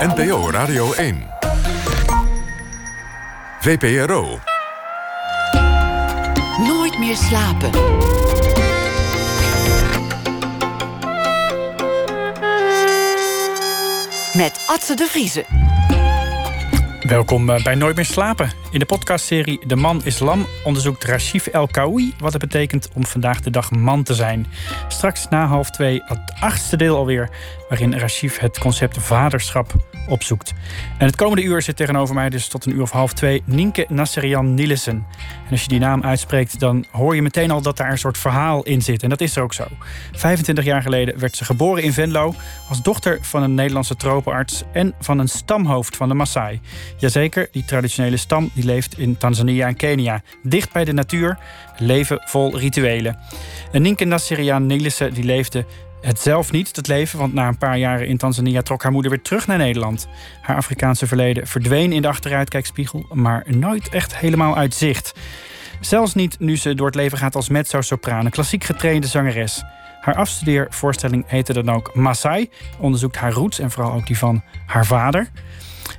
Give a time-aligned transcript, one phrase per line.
[0.00, 1.26] NPO Radio 1.
[3.60, 4.38] VPRO.
[6.58, 7.70] Nooit meer slapen.
[14.32, 15.44] Met Atze de Vriezen.
[17.00, 18.50] Welkom eh, bij Nooit meer slapen.
[18.70, 23.06] In de podcastserie De Man is Lam onderzoekt Rashif El Kaoui wat het betekent om
[23.06, 24.46] vandaag de dag man te zijn.
[24.88, 27.30] Straks na half twee het achtste deel alweer,
[27.68, 29.74] waarin Rashif het concept vaderschap
[30.08, 30.52] opzoekt.
[30.98, 33.86] En het komende uur zit tegenover mij, dus tot een uur of half twee, Nienke
[33.88, 35.06] Nasserian Nielissen.
[35.44, 38.18] En als je die naam uitspreekt, dan hoor je meteen al dat daar een soort
[38.18, 39.02] verhaal in zit.
[39.02, 39.64] En dat is ook zo.
[40.12, 42.34] 25 jaar geleden werd ze geboren in Venlo
[42.68, 46.60] als dochter van een Nederlandse tropenarts en van een stamhoofd van de Maasai.
[46.96, 50.22] Jazeker, die traditionele stam die leeft in Tanzania en Kenia.
[50.42, 51.38] Dicht bij de natuur,
[51.78, 53.18] leven vol rituelen.
[53.72, 55.64] En Nienke Nasserian Nielissen die leefde
[56.00, 59.10] het zelf niet, het leven, want na een paar jaren in Tanzania trok haar moeder
[59.10, 60.08] weer terug naar Nederland.
[60.40, 65.14] Haar Afrikaanse verleden verdween in de achteruitkijkspiegel, maar nooit echt helemaal uit zicht.
[65.80, 69.62] Zelfs niet nu ze door het leven gaat als mezzo-sopraan, klassiek getrainde zangeres.
[70.00, 74.86] Haar afstudeervoorstelling heette dan ook Masai, onderzoekt haar roots en vooral ook die van haar
[74.86, 75.30] vader.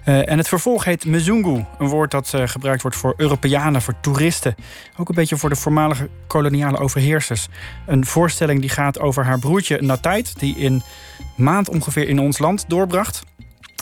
[0.05, 3.99] Uh, en het vervolg heet Mzungu, een woord dat uh, gebruikt wordt voor Europeanen, voor
[4.01, 4.55] toeristen.
[4.97, 7.47] Ook een beetje voor de voormalige koloniale overheersers.
[7.87, 10.81] Een voorstelling die gaat over haar broertje Natait, die in
[11.37, 13.23] maand ongeveer in ons land doorbracht.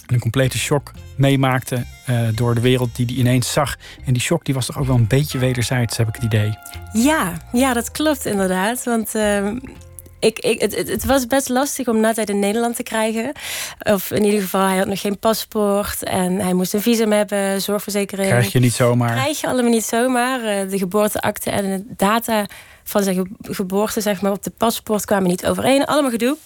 [0.07, 3.77] Een complete shock meemaakte uh, door de wereld die hij ineens zag.
[4.05, 6.53] En die shock die was toch ook wel een beetje wederzijds, heb ik het idee.
[6.93, 8.83] Ja, ja dat klopt inderdaad.
[8.83, 9.57] Want ehm,
[10.19, 13.31] ik, ik, het, het, was best lastig om Natheid in Nederland te krijgen.
[13.79, 16.03] Of in ieder geval, hij had nog geen paspoort.
[16.03, 18.29] En hij moest een visum hebben, zorgverzekering.
[18.29, 19.15] Krijg je niet zomaar.
[19.15, 20.43] Krijg je allemaal niet zomaar.
[20.43, 22.45] Eh, de geboorteakte en de data
[22.83, 25.85] van zijn geboorte zeg maar, op de paspoort kwamen niet overeen.
[25.85, 26.37] Allemaal gedoe.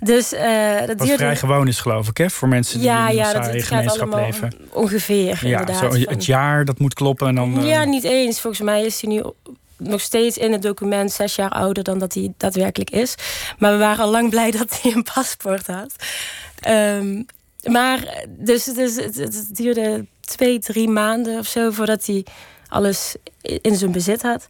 [0.00, 2.30] Dus, uh, dat Wat vrij gewoon is, geloof ik, hè?
[2.30, 4.52] Voor mensen die ja, in een ja, gemeenschap leven.
[4.72, 5.92] Ongeveer, ja, inderdaad.
[5.92, 7.28] Zo, het jaar, dat moet kloppen.
[7.28, 8.40] En dan, ja, niet eens.
[8.40, 9.22] Volgens mij is hij nu
[9.80, 13.14] nog steeds in het document zes jaar ouder dan dat hij daadwerkelijk is.
[13.58, 15.92] Maar we waren al lang blij dat hij een paspoort had.
[16.68, 17.26] Um,
[17.62, 22.24] maar dus, het, duurde twee, drie maanden of zo voordat hij
[22.68, 24.46] alles in zijn bezit had.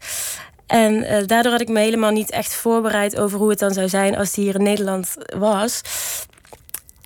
[0.67, 3.89] En uh, daardoor had ik me helemaal niet echt voorbereid over hoe het dan zou
[3.89, 5.81] zijn als hij hier in Nederland was.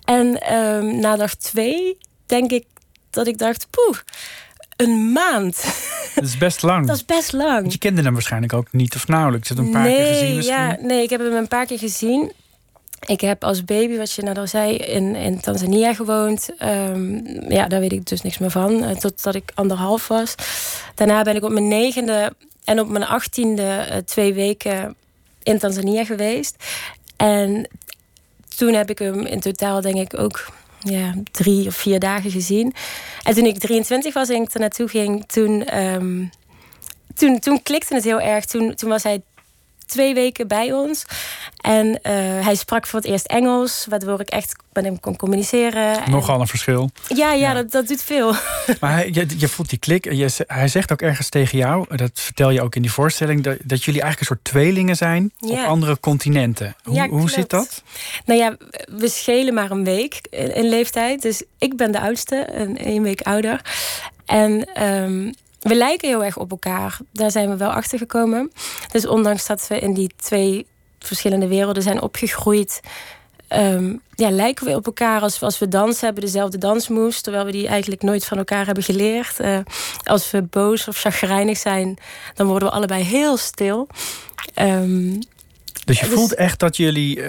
[0.03, 2.65] En um, na dag twee denk ik
[3.09, 3.97] dat ik dacht, poeh,
[4.75, 5.63] een maand.
[6.15, 6.87] Dat is best lang.
[6.87, 7.59] Dat is best lang.
[7.59, 9.47] Want je kende hem waarschijnlijk ook niet of nauwelijks.
[9.47, 10.55] Je hebt een paar nee, keer gezien misschien?
[10.55, 12.31] Ja, nee, ik heb hem een paar keer gezien.
[13.05, 16.49] Ik heb als baby, wat je net al zei, in, in Tanzania gewoond.
[16.63, 18.83] Um, ja, daar weet ik dus niks meer van.
[18.83, 20.35] Uh, totdat ik anderhalf was.
[20.95, 24.95] Daarna ben ik op mijn negende en op mijn achttiende uh, twee weken
[25.43, 26.63] in Tanzania geweest.
[27.15, 27.69] En
[28.57, 30.45] toen heb ik hem in totaal denk ik ook
[30.85, 32.73] ja, drie of vier dagen gezien.
[33.23, 36.29] En toen ik 23 was en ik er naartoe ging, toen, um,
[37.15, 38.45] toen, toen klikte het heel erg.
[38.45, 39.21] Toen, toen was hij
[39.85, 41.05] twee weken bij ons.
[41.61, 41.95] En uh,
[42.45, 46.09] hij sprak voor het eerst Engels, waardoor ik echt met hem kon communiceren.
[46.09, 46.89] Nogal een verschil.
[47.07, 48.33] Ja, ja, Dat, dat doet veel.
[48.81, 50.13] Maar hij, je, je voelt die klik.
[50.13, 53.57] Je, hij zegt ook ergens tegen jou, dat vertel je ook in die voorstelling, dat,
[53.63, 55.63] dat jullie eigenlijk een soort tweelingen zijn ja.
[55.63, 56.75] op andere continenten.
[56.83, 57.83] Hoe, ja, hoe zit dat?
[58.25, 58.55] Nou ja,
[58.97, 61.21] we schelen maar een week in leeftijd.
[61.21, 63.61] Dus ik ben de oudste, een, een week ouder.
[64.25, 65.33] En um,
[65.69, 66.97] we lijken heel erg op elkaar.
[67.11, 68.51] Daar zijn we wel achter gekomen.
[68.91, 70.65] Dus ondanks dat we in die twee
[70.99, 72.81] verschillende werelden zijn opgegroeid.
[73.49, 77.51] Um, ja, lijken we op elkaar als, als we dansen, hebben dezelfde dansmoves, terwijl we
[77.51, 79.39] die eigenlijk nooit van elkaar hebben geleerd.
[79.39, 79.59] Uh,
[80.03, 81.97] als we boos of chagrijnig zijn,
[82.33, 83.87] dan worden we allebei heel stil.
[84.61, 85.19] Um,
[85.85, 87.27] dus je voelt echt dat jullie uh,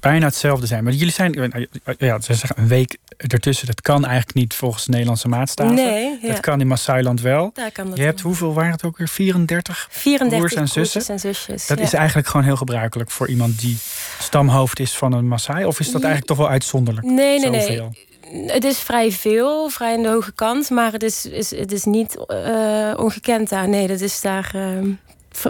[0.00, 0.84] bijna hetzelfde zijn.
[0.84, 1.66] Maar jullie zijn, uh,
[1.98, 3.66] ja, ze zeggen een week ertussen.
[3.66, 5.74] Dat kan eigenlijk niet volgens de Nederlandse maatstaven.
[5.74, 6.28] Nee, ja.
[6.28, 7.50] Dat kan in Maasailand wel.
[7.54, 9.08] Daar kan dat je hebt, hoeveel waren het ook weer?
[9.08, 11.14] 34, 34 broers en zussen?
[11.14, 11.66] en zusjes.
[11.66, 13.76] Dat is eigenlijk gewoon heel gebruikelijk voor iemand die
[14.18, 15.64] stamhoofd is van een Maasai.
[15.64, 17.06] Of is dat eigenlijk toch wel uitzonderlijk?
[17.06, 17.92] Nee, nee, Zoveel?
[17.92, 18.06] nee.
[18.46, 20.70] Het is vrij veel, vrij aan de hoge kant.
[20.70, 23.68] Maar het is, is, het is niet uh, ongekend daar.
[23.68, 24.90] Nee, dat is daar ehm,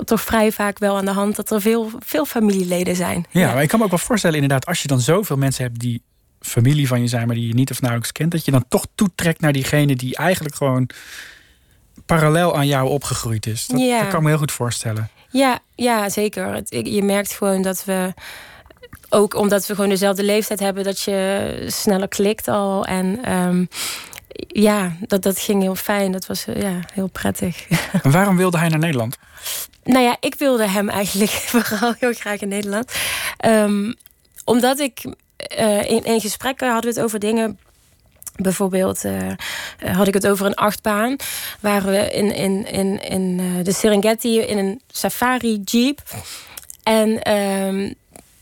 [0.04, 3.26] toch vrij vaak wel aan de hand dat er veel, veel familieleden zijn.
[3.30, 5.64] Ja, ja, maar ik kan me ook wel voorstellen, inderdaad, als je dan zoveel mensen
[5.64, 6.02] hebt die
[6.40, 8.86] familie van je zijn, maar die je niet of nauwelijks kent, dat je dan toch
[8.94, 10.90] toetrekt naar diegene die eigenlijk gewoon
[12.06, 13.66] parallel aan jou opgegroeid is.
[13.66, 14.02] Dat, ja.
[14.02, 15.10] dat kan me heel goed voorstellen.
[15.30, 16.62] Ja, ja zeker.
[16.68, 18.14] Je merkt gewoon dat we
[19.08, 22.84] ook omdat we gewoon dezelfde leeftijd hebben, dat je sneller klikt al.
[22.84, 23.68] En um,
[24.46, 26.12] ja, dat, dat ging heel fijn.
[26.12, 27.66] Dat was ja, heel prettig.
[28.02, 29.16] En waarom wilde hij naar Nederland?
[29.84, 32.92] Nou ja, ik wilde hem eigenlijk vooral heel graag in Nederland.
[33.46, 33.94] Um,
[34.44, 35.04] omdat ik
[35.58, 37.58] uh, in, in gesprekken hadden we het over dingen
[38.42, 39.32] Bijvoorbeeld uh,
[39.92, 41.16] had ik het over een achtbaan.
[41.60, 46.00] Waren we in, in, in, in de Serengeti in een safari jeep.
[46.82, 47.94] En um,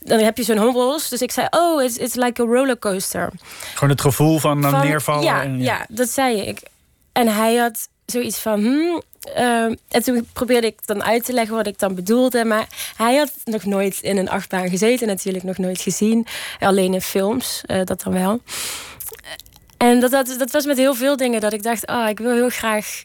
[0.07, 1.09] dan heb je zo'n hobbels.
[1.09, 3.31] Dus ik zei, oh, it's, it's like a rollercoaster.
[3.73, 5.23] Gewoon het gevoel van, van neervallen.
[5.23, 5.63] Ja, en, ja.
[5.63, 6.61] ja, dat zei ik.
[7.11, 9.01] En hij had zoiets van, hmm,
[9.37, 12.45] uh, en toen probeerde ik dan uit te leggen wat ik dan bedoelde.
[12.45, 12.67] Maar
[12.97, 16.27] hij had nog nooit in een achtbaan gezeten, natuurlijk nog nooit gezien.
[16.59, 18.41] Alleen in films, uh, dat dan wel.
[19.77, 22.33] En dat, dat, dat was met heel veel dingen dat ik dacht, oh, ik wil
[22.33, 23.01] heel graag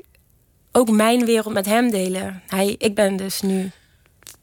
[0.73, 2.43] ook mijn wereld met hem delen.
[2.49, 3.71] Hij, ik ben dus nu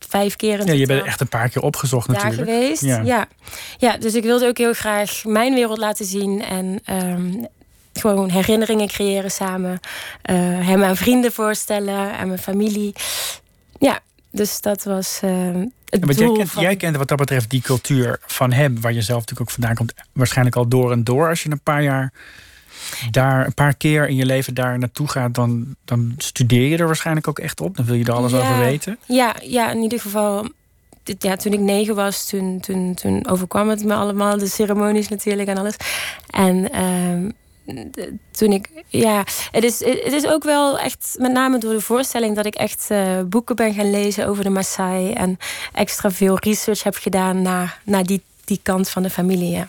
[0.07, 2.49] vijf keer Ja, je bent echt een paar keer opgezocht daar natuurlijk.
[2.49, 2.81] geweest.
[2.81, 3.01] Ja.
[3.01, 3.27] ja.
[3.77, 3.97] Ja.
[3.97, 6.43] dus ik wilde ook heel graag mijn wereld laten zien.
[6.43, 7.47] En um,
[7.93, 9.79] gewoon herinneringen creëren samen.
[10.29, 10.35] Uh,
[10.67, 12.93] hem aan vrienden voorstellen, aan mijn familie.
[13.79, 13.99] Ja,
[14.31, 15.31] dus dat was uh,
[15.89, 16.63] het doel jij, kent, van...
[16.63, 18.81] jij kent wat dat betreft die cultuur van hem...
[18.81, 19.93] waar je zelf natuurlijk ook vandaan komt...
[20.13, 21.29] waarschijnlijk al door en door.
[21.29, 22.13] Als je een paar jaar
[23.11, 26.85] daar een paar keer in je leven daar naartoe gaat, dan, dan studeer je er
[26.85, 27.77] waarschijnlijk ook echt op.
[27.77, 28.97] Dan wil je er alles ja, over weten.
[29.05, 30.47] Ja, ja, in ieder geval.
[31.17, 34.37] Ja, toen ik negen was, toen, toen, toen overkwam het me allemaal.
[34.37, 35.75] De ceremonies natuurlijk en alles.
[36.29, 37.31] En uh,
[38.31, 42.35] toen ik, ja, het is, het is ook wel echt, met name door de voorstelling,
[42.35, 45.11] dat ik echt uh, boeken ben gaan lezen over de Maasai.
[45.11, 45.37] En
[45.73, 49.51] extra veel research heb gedaan naar, naar die die kant van de familie.
[49.51, 49.67] Ja.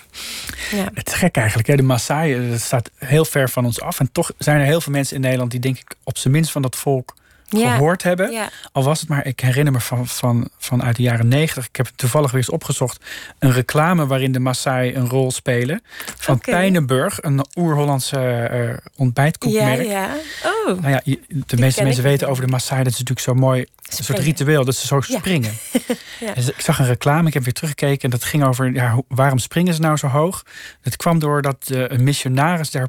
[0.94, 1.68] Het is gek eigenlijk.
[1.68, 1.76] Hè?
[1.76, 4.00] De Maasai dat staat heel ver van ons af.
[4.00, 6.50] En toch zijn er heel veel mensen in Nederland die denk ik op zijn minst
[6.50, 7.14] van dat volk
[7.58, 7.74] ja.
[7.74, 8.30] gehoord hebben.
[8.30, 8.50] Ja.
[8.72, 11.66] Al was het maar, ik herinner me van, van, van uit de jaren negentig.
[11.66, 13.04] Ik heb het toevallig weer eens opgezocht.
[13.38, 15.82] Een reclame waarin de Maasai een rol spelen.
[16.16, 16.40] Van.
[16.40, 19.82] Pijnenburg, een oer-Hollandse uh, ontbijtkoekmerk.
[19.82, 20.16] Ja, ja.
[20.44, 20.80] Oh.
[20.80, 21.00] Nou ja,
[21.46, 22.82] de meeste mensen ik weten over de Maasai.
[22.82, 23.66] Dat is natuurlijk zo mooi.
[23.98, 25.52] Een soort ritueel, dat ze zo springen.
[26.20, 26.34] Ja.
[26.34, 28.02] Ik zag een reclame, ik heb weer teruggekeken.
[28.02, 30.44] En dat ging over, ja, waarom springen ze nou zo hoog?
[30.80, 32.88] Het kwam doordat eh, een missionaris daar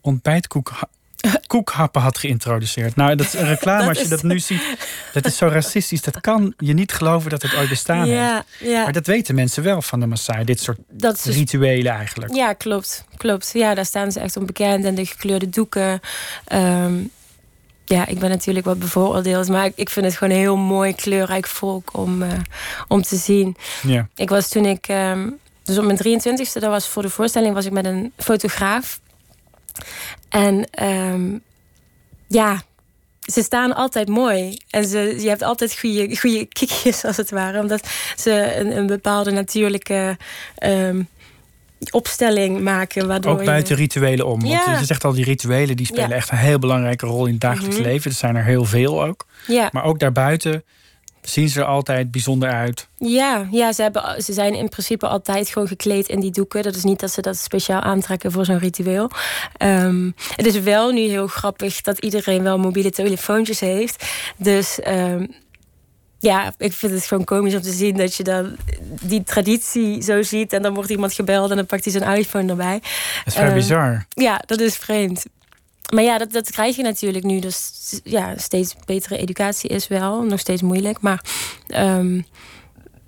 [0.00, 0.72] ontbijtkoek...
[1.28, 2.96] ha- koekhappen had geïntroduceerd.
[2.96, 4.62] Nou, dat is een reclame, Dat als je dat nu ziet.
[5.12, 6.02] Dat is zo racistisch.
[6.02, 8.44] Dat kan je niet geloven dat het ooit bestaan heeft.
[8.58, 8.82] Ja.
[8.82, 10.44] Maar dat weten mensen wel van de Maasai.
[10.44, 12.34] Dit soort dat dus rituelen eigenlijk.
[12.34, 13.04] Ja, klopt.
[13.16, 13.50] Klopt.
[13.52, 14.84] Ja, daar staan ze echt onbekend.
[14.84, 16.00] En de gekleurde doeken.
[16.44, 16.94] Ehm,
[17.84, 19.48] ja, ik ben natuurlijk wat bevooroordeeld.
[19.48, 22.28] Maar ik, ik vind het gewoon een heel mooi, kleurrijk volk om, eh,
[22.88, 23.56] om te zien.
[23.82, 24.08] Ja.
[24.16, 24.86] Ik was toen ik...
[24.88, 25.28] ehm,
[25.64, 27.54] dus op mijn 23ste, dat was voor de voorstelling...
[27.54, 29.00] was ik met een fotograaf.
[30.28, 31.38] En ehm,
[32.26, 32.62] ja...
[33.22, 34.58] Ze staan altijd mooi.
[34.70, 37.60] En ze, je hebt altijd goede, goede kiekjes, als het ware.
[37.60, 40.16] Omdat ze een, een bepaalde natuurlijke
[40.56, 41.02] ehm,
[41.90, 43.06] opstelling maken.
[43.06, 44.40] Waardoor Ook buiten je, rituelen om.
[44.40, 44.78] Want Ja.
[44.78, 46.14] je zegt al, die rituelen die spelen Ja.
[46.14, 47.84] echt een heel belangrijke rol in het dagelijks Mhm.
[47.86, 48.10] leven.
[48.10, 49.26] Er zijn er heel veel ook.
[49.46, 50.64] ja, Maar ook daarbuiten
[51.22, 52.88] zien ze er altijd bijzonder uit.
[52.96, 56.62] ja, ja ze, hebben, ze zijn in principe altijd gewoon gekleed in die doeken.
[56.62, 59.10] Dat is niet dat ze dat speciaal aantrekken voor zo'n ritueel.
[59.56, 64.06] Ehm, het is wel nu heel grappig dat iedereen wel mobiele telefoontjes heeft.
[64.36, 65.26] Dus ehm,
[66.18, 68.56] ja, ik vind het gewoon komisch om te zien dat je dan
[69.02, 70.52] die traditie zo ziet.
[70.52, 72.78] En dan wordt iemand gebeld en dan pakt hij zijn iPhone erbij.
[72.78, 74.06] Dat is vrij Eh, bizar.
[74.08, 75.24] Ja, dat is vreemd.
[75.94, 77.40] Maar ja, dat, dat krijg je natuurlijk nu.
[77.40, 77.70] Dus
[78.04, 80.22] ja, steeds betere educatie is wel.
[80.22, 81.00] Nog steeds moeilijk.
[81.00, 81.24] Maar
[81.66, 82.20] ehm,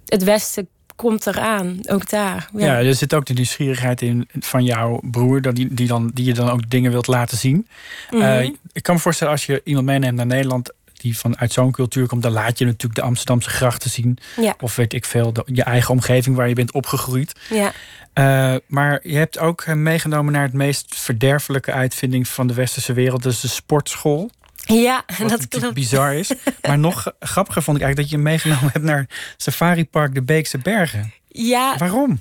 [0.07, 1.79] het Westen komt eraan.
[1.87, 2.49] Ook daar.
[2.53, 2.67] Ja.
[2.67, 2.87] Ja.
[2.87, 6.35] er zit ook de nieuwsgierigheid in van jouw broer, dat die, die, dan, die je
[6.35, 7.67] dan ook dingen wilt laten zien.
[8.11, 8.23] Mhm.
[8.23, 10.73] Eh, ik kan me voorstellen, als je iemand meeneemt naar Nederland
[11.05, 14.19] die vanuit zo'n cultuur komt, dan laat je natuurlijk de Amsterdamse grachten zien.
[14.41, 17.33] ja, Of weet ik veel, de- je eigen omgeving waar je bent opgegroeid.
[17.51, 17.73] ja.
[18.13, 22.93] Eh, maar je hebt ook hem meegenomen naar het meest verderfelijke uitvinding van de westerse
[22.93, 24.31] wereld, dus de sportschool.
[24.55, 25.75] ja, Wat dat klopt.
[25.75, 26.33] bizar is.
[26.63, 29.07] Maar nog grappiger vond ik eigenlijk dat je hem meegenomen hebt naar
[29.37, 31.13] Safari Park de Beekse Bergen.
[31.29, 32.21] Ja, Waarom?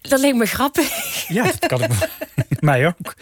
[0.00, 1.24] dat leek me grappig.
[1.28, 1.90] Ja, dat kan ik
[2.60, 3.14] mij ook.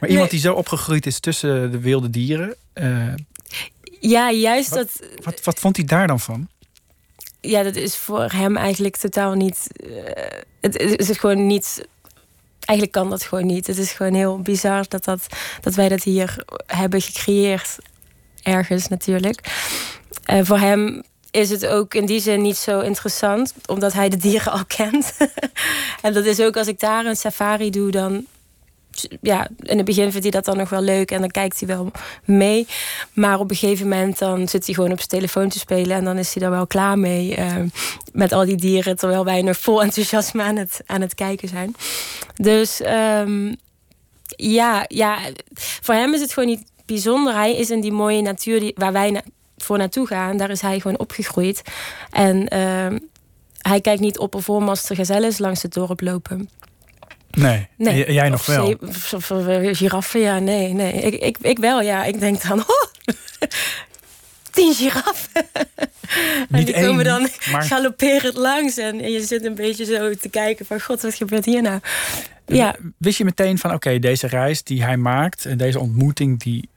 [0.00, 3.06] Maar iemand die zo opgegroeid is tussen de wilde dieren, eh,
[4.10, 4.78] Ja, juist Wat?
[4.78, 5.08] dat.
[5.24, 6.48] wat, wat vond hij daar dan van?
[7.40, 9.66] Ja, dat is voor hem eigenlijk totaal niet.
[10.14, 10.78] eh, het
[11.08, 11.86] is gewoon niet.
[12.64, 13.66] Eigenlijk kan dat gewoon niet.
[13.66, 15.26] Het is gewoon heel bizar dat, dat,
[15.60, 17.76] dat wij dat hier hebben gecreëerd.
[18.42, 19.40] Ergens natuurlijk.
[20.42, 24.52] Voor hem is het ook in die zin niet zo interessant, omdat hij de dieren
[24.52, 25.16] al kent.
[26.02, 28.26] en dat is ook als ik daar een safari doe, dan.
[29.20, 31.68] Ja, in het begin vindt hij dat dan nog wel leuk en dan kijkt hij
[31.68, 31.90] wel
[32.24, 32.66] mee.
[33.12, 36.04] Maar op een gegeven moment dan zit hij gewoon op zijn telefoon te spelen en
[36.04, 37.56] dan is hij daar wel klaar mee eh,
[38.12, 41.74] met al die dieren, terwijl wij nog vol enthousiasme aan het, aan het kijken zijn.
[42.36, 43.54] Dus ehm,
[44.36, 45.18] ja, ja,
[45.54, 47.34] voor hem is het gewoon niet bijzonder.
[47.34, 49.22] Hij is in die mooie natuur die, waar wij
[49.56, 51.62] voor naartoe gaan, daar is hij gewoon opgegroeid.
[52.10, 52.98] En ehm,
[53.58, 56.48] hij kijkt niet op of voor gazelles langs het dorp lopen.
[57.32, 58.12] Nee.
[58.12, 58.78] Jij nog wel?
[59.48, 60.92] eh, giraffen, ja, nee, nee.
[60.92, 62.04] Ik, ik, ik wel, ja.
[62.04, 62.84] Ik denk dan, oh,
[64.50, 65.30] tien giraffen.
[65.52, 65.78] en
[66.48, 68.76] Niet die komen één, dan maar- galopperend langs.
[68.76, 71.80] En, en je zit een beetje zo te kijken van, god, wat gebeurt hier nou?
[72.46, 75.44] Ja, Wist je meteen van, oké, deze reis die hij maakt...
[75.46, 76.68] en deze ontmoeting die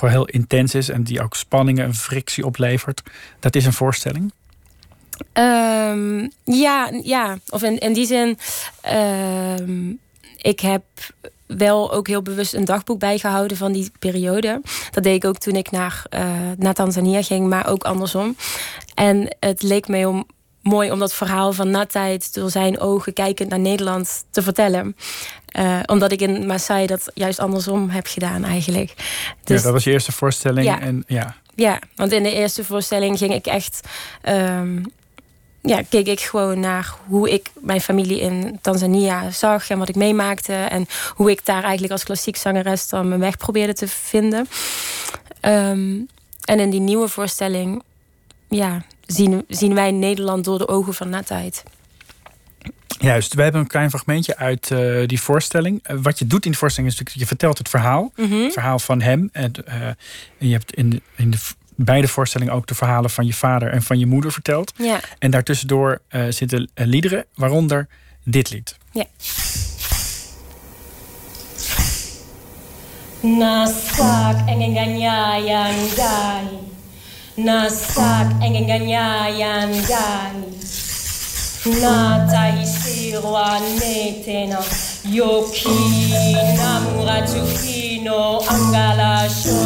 [0.00, 0.88] wel heel intens is...
[0.88, 3.02] en die ook spanningen en frictie oplevert...
[3.40, 4.32] dat is een voorstelling?
[5.32, 8.38] Ehm, ja, ja, of in, in die zin,
[8.80, 9.90] ehm,
[10.36, 10.82] ik heb
[11.46, 14.60] wel ook heel bewust een dagboek bijgehouden van die periode.
[14.90, 18.36] Dat deed ik ook toen ik naar, eh, naar Tanzania ging, maar ook andersom.
[18.94, 20.26] En het leek mij om,
[20.62, 24.96] mooi om dat verhaal van Natheid door zijn ogen kijkend naar Nederland te vertellen.
[25.46, 28.94] Eh, omdat ik in Maasai dat juist andersom heb gedaan eigenlijk.
[29.44, 30.66] Dus ja, dat was je eerste voorstelling.
[30.66, 30.80] Ja.
[30.80, 31.36] En, ja.
[31.54, 33.80] ja, want in de eerste voorstelling ging ik echt.
[34.22, 34.82] ehm,
[35.62, 39.94] ja, keek ik gewoon naar hoe ik mijn familie in Tanzania zag en wat ik
[39.94, 40.52] meemaakte.
[40.52, 44.48] En hoe ik daar eigenlijk als klassiek zangeres dan mijn weg probeerde te vinden.
[45.40, 45.98] Ehm,
[46.44, 47.82] en in die nieuwe voorstelling
[48.48, 51.62] ja, zien, zien wij Nederland door de ogen van Natheid.
[52.98, 55.80] Juist, we hebben een klein fragmentje uit eh, die voorstelling.
[55.82, 58.12] Eh, wat je doet in de voorstelling is natuurlijk, je vertelt het verhaal.
[58.44, 59.28] Het verhaal van hem.
[59.32, 59.96] En, eh, en
[60.38, 61.38] je hebt in, de- in de
[61.84, 64.72] beide voorstellingen ook de verhalen van je vader en van je moeder verteld.
[64.76, 67.88] Ja, En daartussendoor eh zitten eh, liederen, waaronder
[68.24, 68.76] dit lied.
[68.92, 69.04] ja.
[73.20, 76.48] Nasak engenganyayan gai.
[77.36, 80.40] Nasak engenganyayan gai.
[81.80, 84.60] Nata isirwa netena.
[85.04, 87.46] yophila mrathu
[88.48, 89.60] angala sho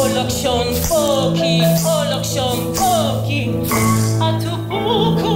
[0.00, 1.62] olokshon foki
[1.96, 3.50] olokshon foki
[4.28, 5.34] atubuku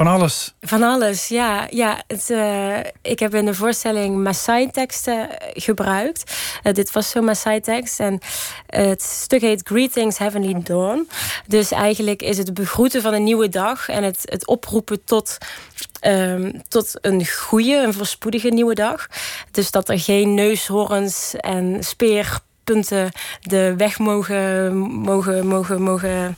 [0.00, 0.54] Van alles.
[0.60, 1.66] Van alles, ja.
[1.70, 6.36] ja het, eh, ik heb in de voorstelling Maasai-teksten gebruikt.
[6.62, 8.00] Eh, dit was zo'n Maasai-tekst.
[8.00, 8.18] En
[8.66, 11.08] het stuk heet Greetings Heavenly Dawn.
[11.46, 13.88] Dus eigenlijk is het begroeten van een nieuwe dag...
[13.88, 15.38] en het, het oproepen tot,
[16.00, 19.06] ehm, tot een goede, een voorspoedige nieuwe dag.
[19.50, 24.76] Dus dat er geen neushoorns en speerpunten de weg mogen...
[24.76, 26.36] mogen, mogen, mogen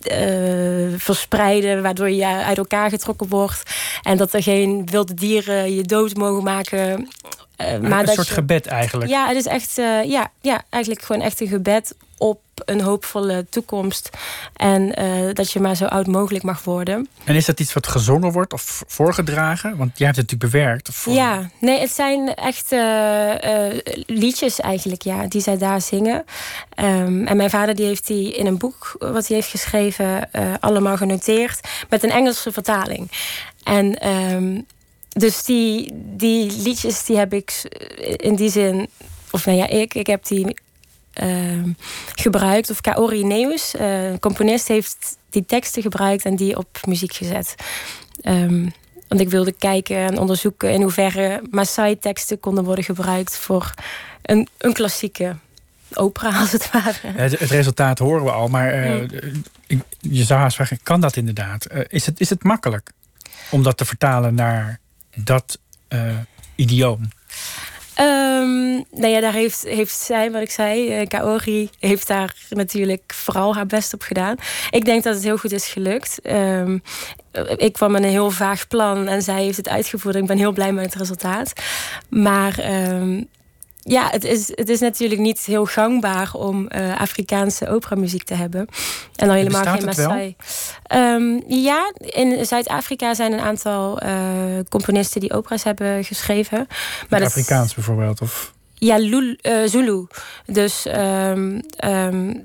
[0.00, 3.62] eh, verspreiden, waardoor je uit elkaar getrokken wordt.
[4.02, 7.08] En dat er geen wilde dieren je dood mogen maken.
[7.56, 9.10] Eh, maar een dat soort je- gebed eigenlijk.
[9.10, 13.46] Ja, het is echt, eh, ja, ja, eigenlijk gewoon echt een gebed op een hoopvolle
[13.50, 14.10] toekomst.
[14.56, 17.08] En eh, dat je maar zo oud mogelijk mag worden.
[17.24, 19.76] En is dat iets wat gezongen wordt of voorgedragen?
[19.76, 20.88] Want jij hebt het natuurlijk bewerkt.
[20.92, 26.24] Voor- Ja, nee, het zijn echt eh, eh, liedjes eigenlijk, ja, die zij daar zingen.
[26.74, 30.96] Ehm, en mijn vader die heeft die in een boek wat hij heeft geschreven allemaal
[30.96, 33.10] genoteerd met een Engelse vertaling.
[33.64, 34.60] En ehm,
[35.08, 37.62] dus die, die liedjes die heb ik
[38.16, 38.88] in die zin,
[39.30, 40.56] of nou ja, ik, ik heb die
[42.14, 42.70] gebruikt.
[42.70, 44.96] Of Kaori Neus, eh, een componist, heeft
[45.30, 47.54] die teksten gebruikt en die op muziek gezet.
[48.22, 48.68] Ehm,
[49.08, 53.74] want ik wilde kijken en onderzoeken in hoeverre Maasai-teksten konden worden gebruikt voor
[54.22, 55.36] een, een klassieke
[55.94, 56.96] opera, als het ware.
[57.02, 58.74] Het, het resultaat horen we al, maar
[59.66, 61.64] ik- je zou haast vragen, kan dat inderdaad?
[61.64, 62.90] Eh, is, het, is het makkelijk
[63.50, 64.78] om dat te vertalen naar
[65.14, 66.16] dat eh,
[66.54, 67.08] idioom?
[68.00, 73.12] Ehm, nou ja, daar heeft, heeft zij, wat ik zei, eh, Kaori, heeft daar natuurlijk
[73.14, 74.36] vooral haar best op gedaan.
[74.70, 76.20] Ik denk dat het heel goed is gelukt.
[76.22, 76.78] Ehm,
[77.56, 80.14] ik kwam met een heel vaag plan en zij heeft het uitgevoerd.
[80.14, 81.52] Ik ben heel blij met het resultaat.
[82.08, 83.22] Maar ehm,
[83.82, 88.60] ja, het is, het is natuurlijk niet heel gangbaar om eh, Afrikaanse operamuziek te hebben.
[89.16, 89.84] En dan helemaal geen?
[89.84, 90.36] Maasai.
[90.82, 94.12] Ehm, ja, in Zuid-Afrika zijn een aantal eh,
[94.68, 96.66] componisten die opera's hebben geschreven.
[97.08, 98.20] Maar Afrikaans bijvoorbeeld?
[98.20, 100.06] Of, Ja, Lul- eh, Zulu.
[100.46, 101.60] Dus ehm,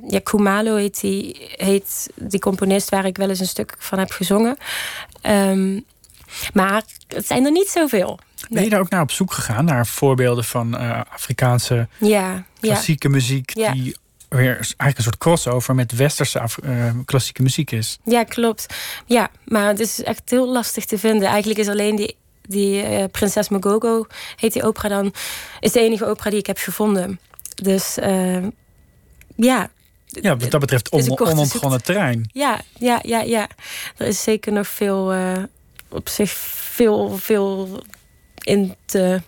[0.08, 4.12] ja, Kumalo heet die, heet die componist waar ik wel eens een stuk van heb
[4.12, 4.58] gezongen.
[6.54, 8.20] Maar het zijn er niet zoveel.
[8.50, 9.66] Ben je daar ook naar op zoek gegaan?
[9.66, 13.52] Naar voorbeelden van eh, Afrikaanse Ja, ja, klassieke muziek...
[13.58, 13.72] Ja.
[13.72, 13.96] die
[14.30, 17.98] weer eigenlijk een soort crossover met westerse Af- eh, klassieke muziek is?
[18.04, 18.66] ja, klopt.
[19.06, 21.28] Ja, maar het is echt heel lastig te vinden.
[21.28, 25.14] Eigenlijk is alleen die, die eh, Prinses Mogogo, heet die opera dan,
[25.60, 27.20] is de enige opera die ik heb gevonden.
[27.56, 27.96] Dus
[29.36, 29.70] ja,
[30.06, 32.30] Ja, wat dat betreft on, onontgonnen terrein.
[32.34, 33.48] Ja, ja, ja, ja.
[33.98, 35.14] Er is zeker nog veel
[35.90, 36.32] op zich
[36.75, 37.82] veel, veel
[38.46, 39.22] in te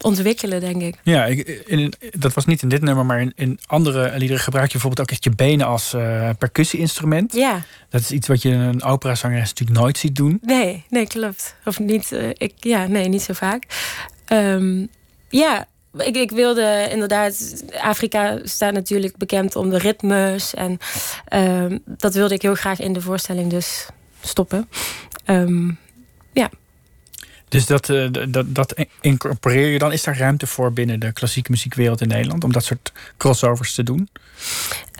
[0.00, 0.94] ontwikkelen, denk ik.
[1.02, 4.66] Ja, ik, in, dat was niet in dit nummer, maar in, in andere liederen gebruik
[4.66, 7.32] je bijvoorbeeld ook echt je benen als eh percussie-instrument.
[7.32, 10.38] Ja, Dat is iets wat je een operazangeres natuurlijk nooit ziet doen.
[10.42, 11.54] nee, nee, klopt.
[11.64, 13.64] Of niet, eh, ik, ja, nee, niet zo vaak.
[14.24, 14.86] Ehm,
[15.28, 20.54] ja, ik, ik wilde inderdaad, Afrika staat natuurlijk bekend om de ritmes.
[20.54, 20.78] En
[21.24, 23.86] ehm, dat wilde ik heel graag in de voorstelling dus
[24.20, 24.68] stoppen.
[25.24, 25.70] Ehm,
[27.48, 29.92] Dus dat, eh, dat, dat incorporeer je dan.
[29.92, 33.82] Is daar ruimte voor binnen de klassieke muziekwereld in Nederland om dat soort crossovers te
[33.82, 34.08] doen?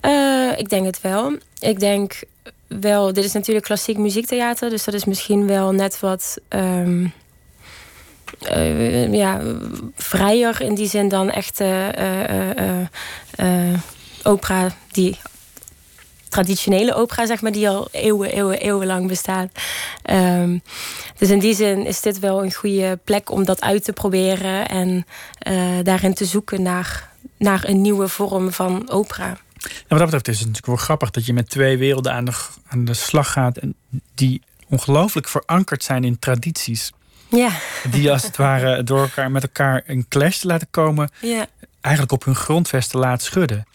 [0.00, 1.36] Eh, ik denk het wel.
[1.58, 2.22] Ik denk
[2.66, 7.06] wel, dit is natuurlijk klassiek muziektheater, dus dat is misschien wel net wat ehm,
[8.40, 9.40] eh, ja,
[9.96, 11.94] vrijer in die zin dan echte
[14.22, 15.18] opera die
[16.28, 19.50] traditionele opera, zeg maar, die al eeuwen, eeuwen, eeuwenlang bestaat.
[20.02, 20.58] Ehm,
[21.18, 24.68] dus in die zin is dit wel een goede plek om dat uit te proberen
[24.68, 25.06] en
[25.38, 29.26] eh, daarin te zoeken naar, naar een nieuwe vorm van opera.
[29.28, 32.25] En wat dat betreft is het natuurlijk wel grappig dat je met twee werelden aan
[32.25, 32.32] de,
[32.68, 33.56] aan de slag gaat.
[33.56, 33.75] En
[34.14, 36.92] die ongelooflijk verankerd zijn in tradities.
[37.30, 37.50] Ja,
[37.90, 41.11] Die als het ware door elkaar met elkaar een clash laten komen.
[41.20, 41.47] ja,
[41.80, 43.66] Eigenlijk op hun grondvesten laat schudden.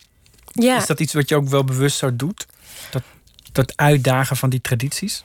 [0.52, 0.78] ja.
[0.78, 2.46] Is dat iets wat je ook wel bewust zo doet?
[3.52, 5.24] Dat, uitdagen van die tradities?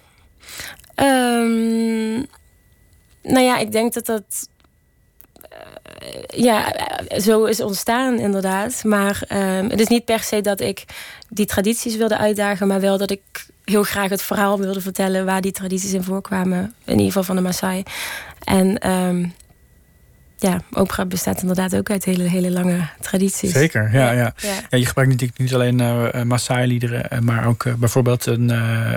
[0.95, 2.15] Ehm,
[3.23, 4.49] nou ja, ik denk dat dat
[5.99, 8.85] eh, ja, eh, zo is ontstaan inderdaad.
[8.85, 10.85] Maar ehm, het is niet per se dat ik
[11.29, 15.41] die tradities wilde uitdagen, maar wel dat ik heel graag het verhaal wilde vertellen waar
[15.41, 16.75] die tradities in voorkwamen.
[16.85, 17.83] In ieder geval van de Maasai.
[18.45, 19.27] En ehm,
[20.39, 23.53] ja, opera bestaat inderdaad ook uit hele, hele lange tradities.
[23.53, 24.11] Zeker, ja.
[24.11, 24.33] ja.
[24.37, 24.55] Ja.
[24.71, 28.49] Ja, je gebruikt natuurlijk niet alleen eh Maasai-liederen, eh, maar ook bijvoorbeeld een,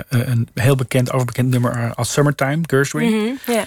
[0.08, 3.10] een heel bekend, overbekend nummer als Summertime, Gershwin.
[3.10, 3.64] Mhm, ja,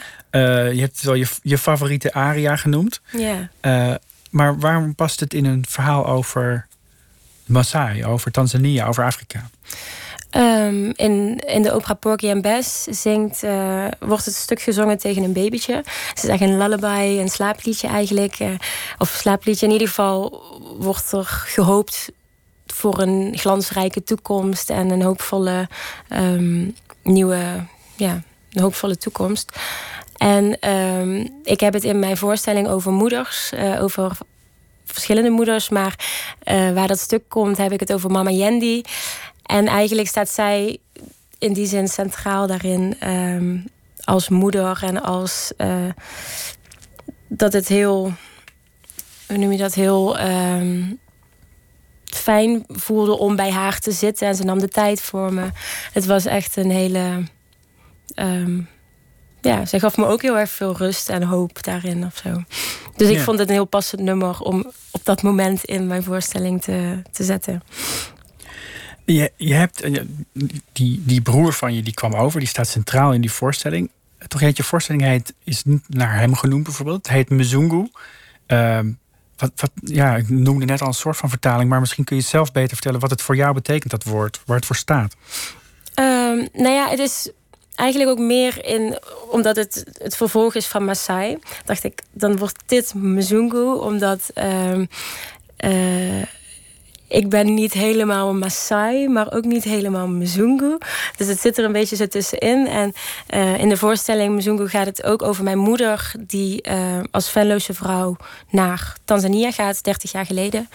[0.70, 3.02] je hebt wel je, je favoriete aria genoemd.
[3.12, 3.50] ja.
[4.30, 6.68] Maar waarom past het in een verhaal over
[7.46, 9.50] Maasai, over Tanzania, over Afrika?
[10.36, 15.24] Ehm, in, in de opera Porgy and Bess zingt, eh, wordt het stuk gezongen tegen
[15.24, 15.74] een babytje.
[16.10, 18.39] Het is echt een lullaby, een slaapliedje eigenlijk.
[18.39, 18.50] eh,
[18.98, 19.65] of slaapliedje.
[19.65, 20.43] In ieder geval
[20.80, 22.12] wordt er gehoopt
[22.67, 25.67] voor een glansrijke toekomst en een hoopvolle
[26.10, 26.69] ehm,
[27.04, 28.21] nieuwe, ja,
[28.54, 29.60] een hoopvolle toekomst.
[30.17, 34.17] En ehm, ik heb het in mijn voorstelling over moeders, eh, over
[34.86, 35.95] verschillende moeders, maar
[36.74, 38.82] waar dat stuk komt, heb ik het over Mama Yendi.
[39.46, 40.78] En eigenlijk staat zij
[41.40, 43.58] in die zin centraal daarin ehm,
[44.04, 45.86] als moeder en als eh,
[47.28, 48.14] dat het heel,
[49.28, 50.84] hoe noem je dat, heel ehm,
[52.06, 54.28] fijn voelde om bij haar te zitten.
[54.28, 55.50] En ze nam de tijd voor me.
[55.94, 57.24] Het was echt een hele.
[58.16, 58.60] ehm,
[59.42, 62.44] ja, zij gaf me ook heel erg veel rust en hoop daarin of zo.
[62.96, 63.24] Dus ik Ja.
[63.24, 67.24] vond het een heel passend nummer om op dat moment in mijn voorstelling te, te
[67.24, 67.62] zetten.
[69.06, 70.02] Je, je hebt eh,
[70.72, 73.89] die, die broer van je, die kwam over, die staat centraal in die voorstelling.
[74.28, 77.08] Toch heet je voorstelling, heet, is naar hem genoemd bijvoorbeeld.
[77.08, 77.89] Het heet Mzungu.
[78.46, 78.91] Ehm,
[79.38, 82.22] wat, wat, ja, ik noemde net al een soort van vertaling, maar misschien kun je
[82.22, 85.15] zelf beter vertellen wat het voor jou betekent, dat woord, waar het voor staat.
[85.94, 87.30] Ehm, nou ja, het is
[87.76, 91.38] eigenlijk ook meer in, omdat het het vervolg is van Maasai.
[91.65, 94.86] Dacht ik, dan wordt dit Mzungu, omdat ehm,
[95.58, 96.22] eh,
[97.08, 100.78] ik ben niet helemaal een Maasai, maar ook niet helemaal Mzungu.
[101.18, 102.68] Dus het zit er een beetje zo tussenin.
[102.68, 102.94] En
[103.28, 107.74] eh, in de voorstelling Mzungu gaat het ook over mijn moeder, die eh, als Venloze
[107.74, 108.15] vrouw
[108.50, 110.70] naar Tanzania gaat, 30 jaar geleden.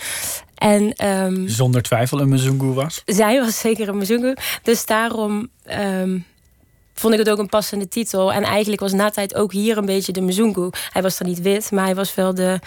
[0.54, 3.02] En ehm, Zonder twijfel een Mzungu was.
[3.06, 4.34] zij was zeker een Mzungu.
[4.62, 6.18] Dus daarom ehm,
[6.94, 8.32] vond ik het ook een passende titel.
[8.32, 10.70] En eigenlijk was Natheid ook hier een beetje de Mzungu.
[10.92, 12.58] Hij was dan niet wit, maar hij was wel de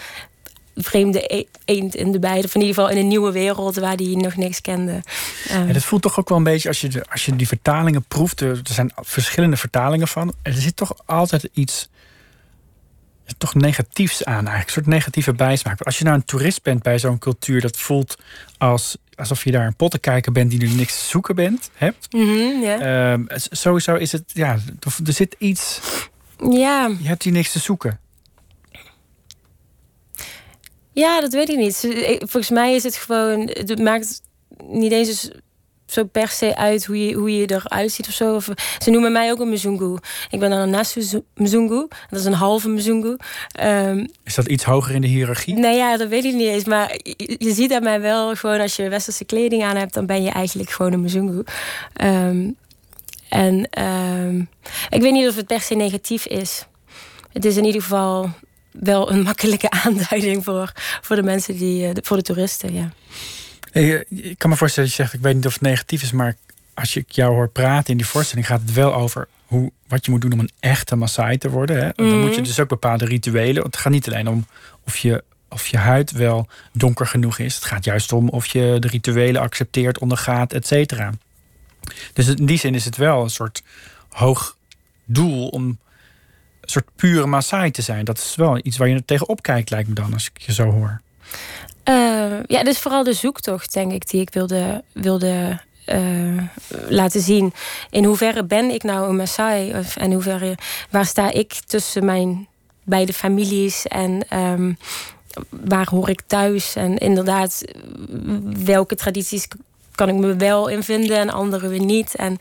[0.74, 2.46] vreemde e- eend in de beide.
[2.46, 5.02] Of in ieder geval in een nieuwe wereld waar hij nog niks kende.
[5.48, 8.04] En dat voelt toch ook wel een beetje, als je, de, als je die vertalingen
[8.04, 10.34] proeft, er, zijn verschillende vertalingen van.
[10.42, 11.88] Er zit toch altijd iets
[13.38, 14.66] toch negatiefs aan eigenlijk.
[14.66, 15.80] Een soort negatieve bijsmaak.
[15.80, 17.60] Als je nou een toerist bent bij zo'n cultuur...
[17.60, 18.16] dat voelt
[18.58, 20.50] als, alsof je daar een pottenkijker bent...
[20.50, 22.08] die er niks te zoeken bent, hebt.
[22.80, 24.22] Ehm, s- sowieso is het...
[24.26, 24.58] Ja,
[25.06, 25.80] er zit iets...
[26.50, 26.86] ja.
[27.00, 27.98] Je hebt hier niks te zoeken.
[30.94, 31.76] Ja, dat weet ik niet.
[32.18, 33.50] Volgens mij is het gewoon.
[33.52, 34.20] Het maakt
[34.66, 35.30] niet eens eens
[35.86, 38.34] zo per se uit hoe je, hoe je eruit ziet of zo.
[38.34, 39.96] Of, ze noemen mij ook een Mzungu.
[40.30, 41.88] Ik ben dan een Nasu Mzungu.
[42.10, 43.16] Dat is een halve Mzungu.
[43.52, 45.54] Ehm Is dat iets hoger in de hiërarchie?
[45.54, 46.64] nou ja, dat weet ik niet eens.
[46.64, 50.06] Maar je, je ziet aan mij wel gewoon als je westerse kleding aan hebt, dan
[50.06, 51.42] ben je eigenlijk gewoon een Mzungu.
[51.92, 52.50] Ehm,
[53.28, 54.38] en ehm,
[54.88, 56.66] ik weet niet of het per se negatief is.
[57.32, 58.30] Het is in ieder geval
[58.80, 62.74] wel een makkelijke aanduiding voor, voor de mensen die, eh, voor de toeristen.
[62.74, 62.90] Ja.
[63.70, 66.02] Hey, eh, ik kan me voorstellen dat je zegt, ik weet niet of het negatief
[66.02, 66.36] is, maar
[66.74, 70.10] als ik jou hoor praten in die voorstelling, gaat het wel over hoe, wat je
[70.10, 71.76] moet doen om een echte Maasai te worden.
[71.76, 71.90] Hè?
[71.94, 72.18] Dan Mhm.
[72.20, 73.62] moet je dus ook bepaalde rituelen.
[73.62, 74.46] Het gaat niet alleen om
[74.86, 77.54] of je, of je huid wel donker genoeg is.
[77.54, 81.10] Het gaat juist om of je de rituelen accepteert, ondergaat, et cetera.
[82.12, 83.62] Dus in die zin is het wel een soort
[84.08, 84.56] hoog
[85.04, 85.78] doel om
[86.70, 88.04] soort pure Maasai te zijn.
[88.04, 90.70] Dat is wel iets waar je tegenop kijkt, lijkt me dan, als ik je zo
[90.70, 91.00] hoor.
[91.82, 96.42] Eh, ja, dus vooral de zoektocht, denk ik, die ik wilde, wilde eh,
[96.88, 97.52] laten zien.
[97.90, 99.78] In hoeverre ben ik nou een Maasai?
[99.78, 100.56] Of, en hoeverre,
[100.90, 102.48] waar sta ik tussen mijn
[102.82, 103.86] beide families?
[103.86, 104.72] En ehm,
[105.48, 106.76] waar hoor ik thuis?
[106.76, 107.64] En inderdaad,
[108.64, 109.48] welke tradities
[109.94, 112.14] kan ik me wel in vinden en andere weer niet?
[112.14, 112.36] En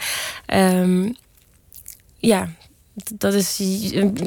[0.46, 1.12] ehm,
[2.18, 2.50] ja,
[2.94, 3.62] dat is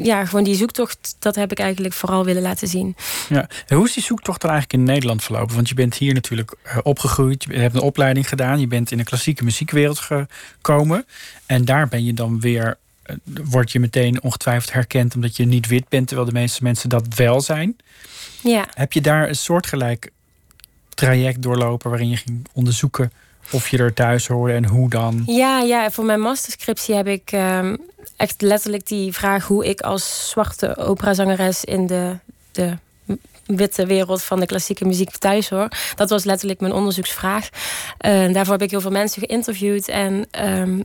[0.02, 2.96] ja, gewoon die zoektocht, dat heb ik eigenlijk vooral willen laten zien.
[3.28, 3.48] Ja.
[3.66, 5.54] En hoe is die zoektocht dan eigenlijk in Nederland verlopen?
[5.54, 8.98] Want je bent hier natuurlijk eh, opgegroeid, je hebt een opleiding gedaan, je bent in
[8.98, 11.06] de klassieke muziekwereld gekomen.
[11.46, 15.66] En daar ben je dan weer, eh, word je meteen ongetwijfeld herkend omdat je niet
[15.66, 17.76] wit bent, terwijl de meeste mensen dat wel zijn.
[18.42, 18.66] Ja.
[18.74, 20.10] Heb je daar een soortgelijk
[20.94, 23.12] traject doorlopen waarin je ging onderzoeken
[23.50, 25.22] of je er thuis hoorde en hoe dan?
[25.26, 27.76] Ja, ja, voor mijn masterscriptie heb ik ehm,
[28.16, 32.16] echt letterlijk die vraag hoe ik als zwarte operazangeres in de,
[32.52, 32.76] de
[33.46, 35.68] witte wereld van de klassieke muziek thuis hoor.
[35.94, 37.48] Dat was letterlijk mijn onderzoeksvraag.
[37.98, 40.80] Eh, daarvoor heb ik heel veel mensen geïnterviewd en ehm,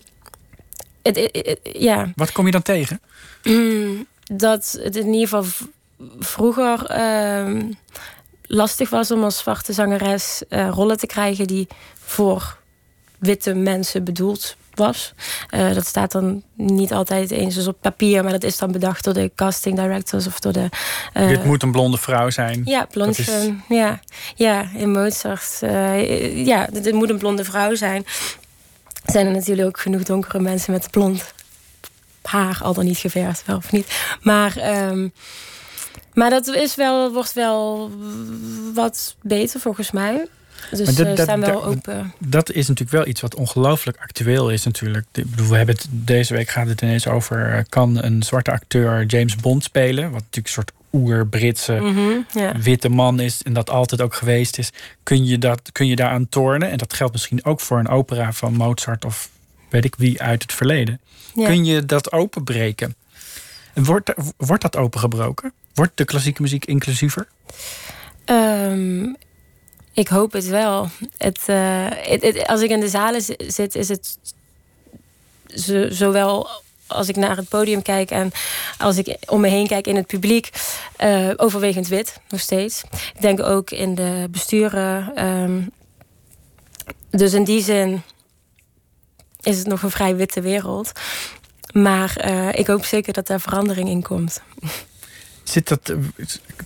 [1.04, 3.02] het, het- het- ja, Wat kom je dan tegen?
[4.34, 5.46] dat het in ieder geval
[6.20, 7.72] vroeger ehm,
[8.44, 11.68] lastig was om als zwarte zangeres eh, rollen te krijgen die
[12.00, 12.58] voor
[13.20, 15.14] witte mensen bedoeld was.
[15.50, 19.04] Eh, dat staat dan niet altijd eens dus op papier, maar dat is dan bedacht
[19.04, 20.70] door de casting directors of door de.
[21.14, 22.62] eh, Dit moet een blonde vrouw zijn.
[22.66, 23.18] ja, blond.
[23.20, 24.00] Is- Ja,
[24.36, 25.58] ja, in Mozart.
[25.62, 28.06] eh, ja, dit dit moet een blonde vrouw zijn.
[29.06, 31.34] Zijn er natuurlijk ook genoeg donkere mensen met blond
[32.22, 33.88] haar, al dan niet geverfd, wel of niet.
[34.22, 35.08] Maar, ehm,
[36.14, 37.92] maar dat is wel, wordt wel
[38.74, 40.28] wat beter volgens mij.
[40.70, 42.14] Dus Maar dat- we dat- staan wel open.
[42.18, 45.06] Dat is natuurlijk wel iets wat ongelooflijk actueel is natuurlijk.
[45.14, 47.54] Ik bedoel, we hebben het, deze week gaat het ineens over...
[47.54, 50.04] eh, kan een zwarte acteur James Bond spelen?
[50.04, 52.58] Wat natuurlijk een soort oer-Britse Mhm, ja.
[52.60, 53.42] witte man is...
[53.44, 54.70] en dat altijd ook geweest is.
[55.04, 56.70] Kun je, dat, kun je daaraan tornen?
[56.70, 59.06] En dat geldt misschien ook voor een opera van Mozart...
[59.06, 59.30] of
[59.70, 61.00] weet ik wie uit het verleden.
[61.36, 61.46] Ja.
[61.46, 62.96] Kun je dat openbreken?
[63.74, 65.54] Wordt, wordt dat opengebroken?
[65.74, 67.28] Wordt de klassieke muziek inclusiever?
[68.26, 69.06] Ehm,
[69.94, 70.90] ik hoop het wel.
[71.18, 71.30] Eh,
[71.90, 74.18] het- het- als ik in de zalen zi- zit, is het
[75.56, 76.48] zo, zowel
[76.88, 78.32] als ik naar het podium kijk en
[78.78, 80.50] als ik om me heen kijk in het publiek,
[80.96, 82.82] eh, overwegend wit nog steeds.
[83.16, 85.16] Ik denk ook in de besturen.
[85.16, 85.62] ehm,
[87.10, 88.02] dus in die zin
[89.42, 90.92] is het nog een vrij witte wereld.
[91.74, 94.42] Maar eh, ik hoop zeker dat daar verandering in komt.
[95.44, 95.94] Zit dat,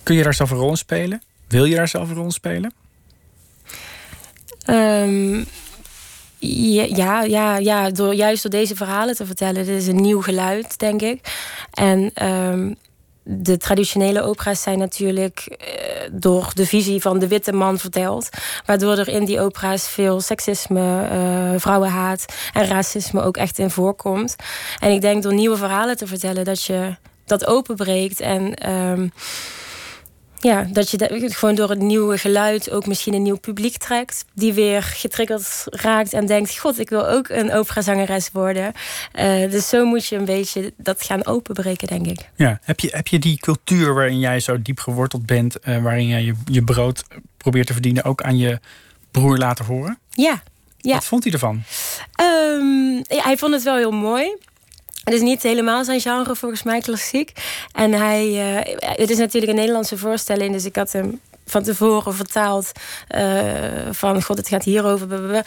[0.02, 1.22] kun je daar zelf een rol in spelen?
[1.48, 2.72] Wil je daar zelf een rol in spelen?
[4.66, 5.44] Ehm,
[6.38, 9.66] ja, ja, ja, door, juist door deze verhalen te vertellen.
[9.66, 11.20] Dit is een nieuw geluid, denk ik.
[11.72, 12.72] En ehm,
[13.22, 15.66] de traditionele opera's zijn natuurlijk eh,
[16.12, 18.28] door de visie van de witte man verteld.
[18.66, 24.36] Waardoor er in die opera's veel seksisme, eh, vrouwenhaat en racisme ook echt in voorkomt.
[24.78, 28.54] En ik denk door nieuwe verhalen te vertellen dat je dat openbreekt en...
[28.54, 29.08] ehm,
[30.40, 34.24] ja, dat je de- gewoon door het nieuwe geluid ook misschien een nieuw publiek trekt.
[34.34, 38.72] Die weer getriggerd raakt en denkt: God, ik wil ook een operazangeres worden.
[39.12, 42.28] Eh, dus zo moet je een beetje dat gaan openbreken, denk ik.
[42.36, 46.06] Ja, heb je, heb je die cultuur waarin jij zo diep geworteld bent, eh, waarin
[46.06, 47.04] jij je, je brood
[47.36, 48.60] probeert te verdienen, ook aan je
[49.10, 49.98] broer laten horen?
[50.10, 50.42] Ja,
[50.78, 50.94] ja.
[50.94, 51.62] Wat vond hij ervan?
[52.14, 54.36] Ehm, ja, hij vond het wel heel mooi.
[55.06, 57.32] Het is niet helemaal zijn genre, volgens mij, klassiek.
[57.72, 58.24] En hij,
[58.60, 62.72] eh, het is natuurlijk een Nederlandse voorstelling, dus ik had hem van tevoren vertaald
[63.08, 63.44] eh,
[63.90, 65.06] van god, het gaat hierover.
[65.06, 65.42] blablabla.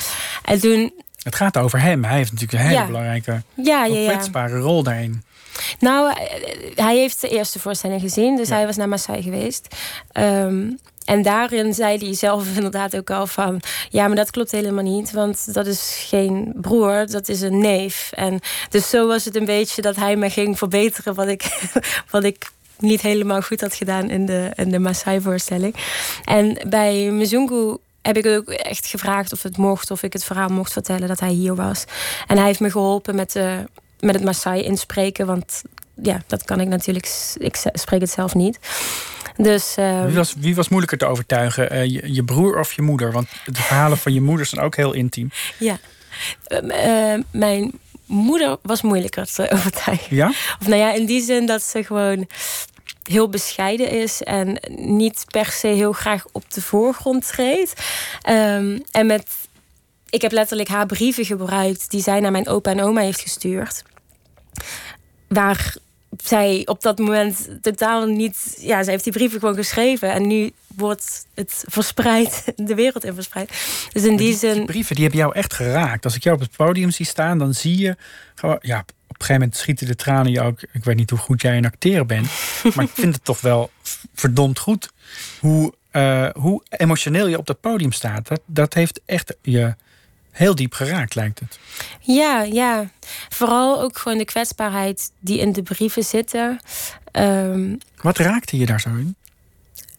[0.45, 0.93] En toen,
[1.23, 2.03] Het gaat over hem.
[2.03, 2.85] Hij heeft natuurlijk een hele Ja.
[2.85, 4.11] belangrijke, ja, ja, ja.
[4.11, 5.23] kwetsbare rol daarin.
[5.79, 6.15] Nou, eh,
[6.75, 8.55] hij heeft de eerste voorstelling gezien, dus Ja.
[8.55, 9.75] hij was naar Marseille geweest.
[10.11, 10.67] Ehm,
[11.09, 13.61] en daarin zei hij zelf inderdaad ook al van...
[13.89, 18.11] ja, maar dat klopt helemaal niet, want dat is geen broer, dat is een neef.
[18.13, 21.15] En dus zo was het een beetje dat hij me ging verbeteren...
[21.15, 21.69] wat ik,
[22.11, 25.75] wat ik niet helemaal goed had gedaan in de, in de Maasai-voorstelling.
[26.23, 29.91] En bij Mzungu heb ik ook echt gevraagd of het mocht...
[29.91, 31.83] of ik het verhaal mocht vertellen dat hij hier was.
[32.27, 33.63] En hij heeft me geholpen met, de,
[33.99, 35.25] met het Maasai inspreken...
[35.25, 35.61] want
[36.03, 37.33] ja, dat kan ik natuurlijk.
[37.37, 38.59] Ik spreek het zelf niet.
[39.41, 41.69] Dus eh, Wie was, wie was moeilijker te overtuigen?
[41.69, 43.12] Eh, je, je broer of je moeder?
[43.12, 45.32] Want de verhalen van je moeder zijn ook heel intiem.
[45.58, 45.80] ja.
[46.43, 47.71] Ehm, eh, mijn
[48.06, 50.15] moeder was moeilijker te overtuigen.
[50.15, 50.28] Ja?
[50.60, 52.28] Of nou ja, in die zin dat ze gewoon
[53.04, 57.73] heel bescheiden is en niet per se heel graag op de voorgrond treedt.
[58.21, 59.28] Ehm, en met,
[60.10, 63.84] ik heb letterlijk haar brieven gebruikt die zij naar mijn opa en oma heeft gestuurd.
[65.28, 65.75] Waar
[66.17, 68.57] zij op dat moment totaal niet.
[68.59, 73.13] Ja, zij heeft die brieven gewoon geschreven en nu wordt het verspreid, de wereld in
[73.13, 73.49] verspreid.
[73.91, 74.65] Dus in die Die zin.
[74.65, 76.05] brieven die hebben jou echt geraakt.
[76.05, 77.95] Als ik jou op het podium zie staan, dan zie je
[78.35, 78.57] gewoon.
[78.61, 78.87] Ja, op
[79.19, 80.61] een gegeven moment schieten de tranen je ook.
[80.71, 82.27] Ik weet niet hoe goed jij in acteren bent.
[82.75, 83.69] maar ik vind het toch wel
[84.15, 84.91] verdomd goed.
[85.39, 88.27] Hoe, eh, hoe emotioneel je op dat podium staat.
[88.27, 89.75] Dat, dat heeft echt je
[90.31, 91.59] heel diep geraakt, lijkt het.
[91.99, 92.89] Ja, ja.
[93.29, 96.59] Vooral ook gewoon de kwetsbaarheid die in de brieven zitten.
[97.11, 99.15] Ehm, Wat raakte je daar zo in?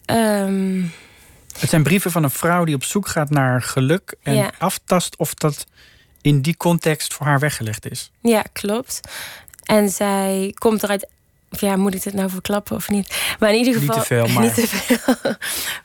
[0.05, 0.83] ehm,
[1.59, 4.51] Het zijn brieven van een vrouw die op zoek gaat naar geluk en Ja.
[4.57, 5.65] aftast of dat
[6.21, 8.11] in die context voor haar weggelegd is.
[8.21, 8.99] ja, klopt.
[9.65, 11.07] En zij komt eruit.
[11.51, 13.35] Of ja, moet ik dit nou verklappen of niet?
[13.39, 13.99] Maar in ieder Niet geval.
[14.01, 15.35] te veel, maar- Niet te veel.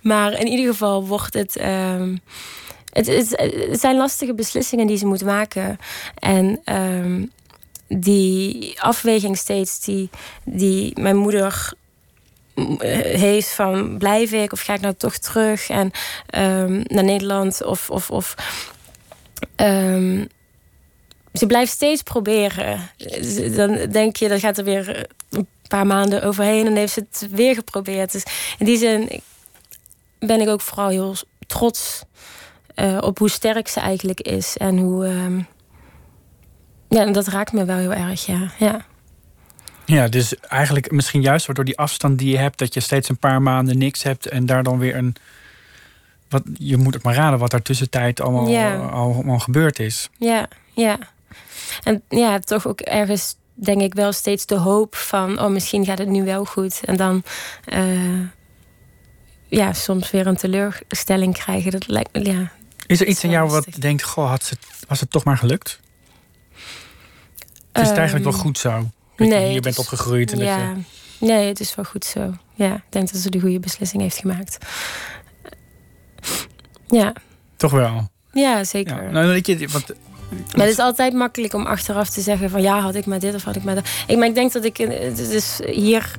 [0.01, 1.57] maar in ieder geval wordt het.
[1.57, 2.17] ehm,
[2.97, 3.35] het,
[3.69, 5.79] het zijn lastige beslissingen die ze moet maken.
[6.19, 7.25] En ehm,
[7.89, 10.11] die afweging steeds die,
[10.45, 11.73] die mijn moeder
[12.55, 15.91] mm, eh, heeft van blijf ik of ga ik nou toch terug en
[16.27, 18.35] ehm, naar Nederland of of, of
[19.57, 20.25] ehm,
[21.33, 22.91] ze blijft steeds proberen.
[23.55, 27.07] Dan denk je dat gaat er weer een paar maanden overheen en dan heeft ze
[27.11, 28.13] het weer geprobeerd.
[28.13, 28.23] Dus
[28.59, 29.21] in die zin
[30.19, 31.15] ben ik ook vooral heel
[31.47, 32.03] trots
[32.77, 35.41] eh, op hoe sterk ze eigenlijk is en hoe ehm,
[36.89, 38.51] ja, en dat raakt me wel heel erg, ja.
[38.59, 38.85] ja.
[39.85, 43.19] Ja, dus eigenlijk misschien juist door die afstand die je hebt, dat je steeds een
[43.19, 45.15] paar maanden niks hebt en daar dan weer een.
[46.29, 48.77] Wat, je moet ook maar raden wat daar tussentijd allemaal, Ja.
[48.77, 50.09] allemaal gebeurd is.
[50.19, 50.99] Ja, ja.
[51.83, 55.41] En ja, toch ook ergens denk ik wel steeds de hoop van...
[55.41, 56.81] oh, misschien gaat het nu wel goed.
[56.85, 57.23] En dan
[57.65, 58.21] eh,
[59.49, 61.71] ja, soms weer een teleurstelling krijgen.
[61.71, 62.53] Dat lijkt ja.
[62.87, 65.81] Is er iets in jou wat denkt, goh, had het, was het toch maar gelukt?
[67.73, 68.71] Is het eigenlijk wel Ehm, goed zo?
[68.71, 71.27] Dat je nee, hier het bent is- opgegroeid en dat Ja, je...
[71.27, 72.35] nee, het is wel goed zo.
[72.55, 74.59] Ja, ik denk dat ze de goede beslissing heeft gemaakt.
[76.89, 77.13] Ja,
[77.57, 78.09] Toch wel.
[78.33, 79.03] ja zeker.
[79.03, 79.11] Ja.
[79.11, 79.87] Nou, weet je, want,
[80.31, 83.35] Maar het is altijd makkelijk om achteraf te zeggen van ja, had ik maar dit
[83.35, 83.89] of had ik maar dat.
[84.07, 86.11] Ik, maar ik denk dat ik is hier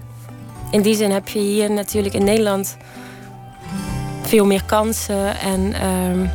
[0.72, 2.78] in die zin heb je hier natuurlijk in Nederland
[4.24, 5.40] veel meer kansen.
[5.40, 6.26] En ehm,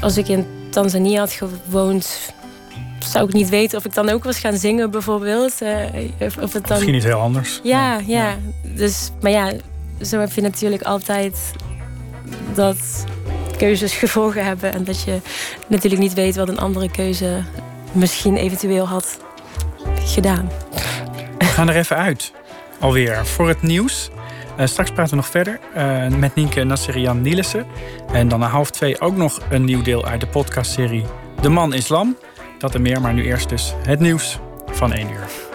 [0.00, 2.32] als ik in Tanzania had gewoond,
[2.98, 5.62] zou ik niet weten of ik dan ook was gaan zingen bijvoorbeeld.
[5.62, 5.76] Eh,
[6.20, 6.76] of, of het dan...
[6.76, 7.60] misschien niet heel anders.
[7.62, 8.36] Ja, ja.
[8.62, 9.52] Dus, maar ja,
[10.02, 11.52] zo heb je natuurlijk altijd
[12.54, 13.04] dat
[13.56, 14.72] keuzes gevolgen hebben.
[14.72, 15.20] En dat je
[15.66, 17.42] natuurlijk niet weet wat een andere keuze
[17.92, 19.18] misschien eventueel had
[20.04, 20.50] gedaan.
[21.38, 22.32] We gaan er even uit.
[22.78, 24.10] Alweer voor het nieuws.
[24.58, 27.66] Eh, straks praten we nog verder eh, met Nienke Nasserian Nielissen.
[28.12, 31.04] En dan na half twee ook nog een nieuw deel uit de podcastserie
[31.40, 32.16] De Man Islam.
[32.58, 35.47] Dat en meer, maar nu eerst dus het nieuws van 1 uur.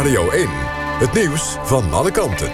[0.00, 0.48] Radio 1.
[0.98, 2.52] Het nieuws van alle kanten.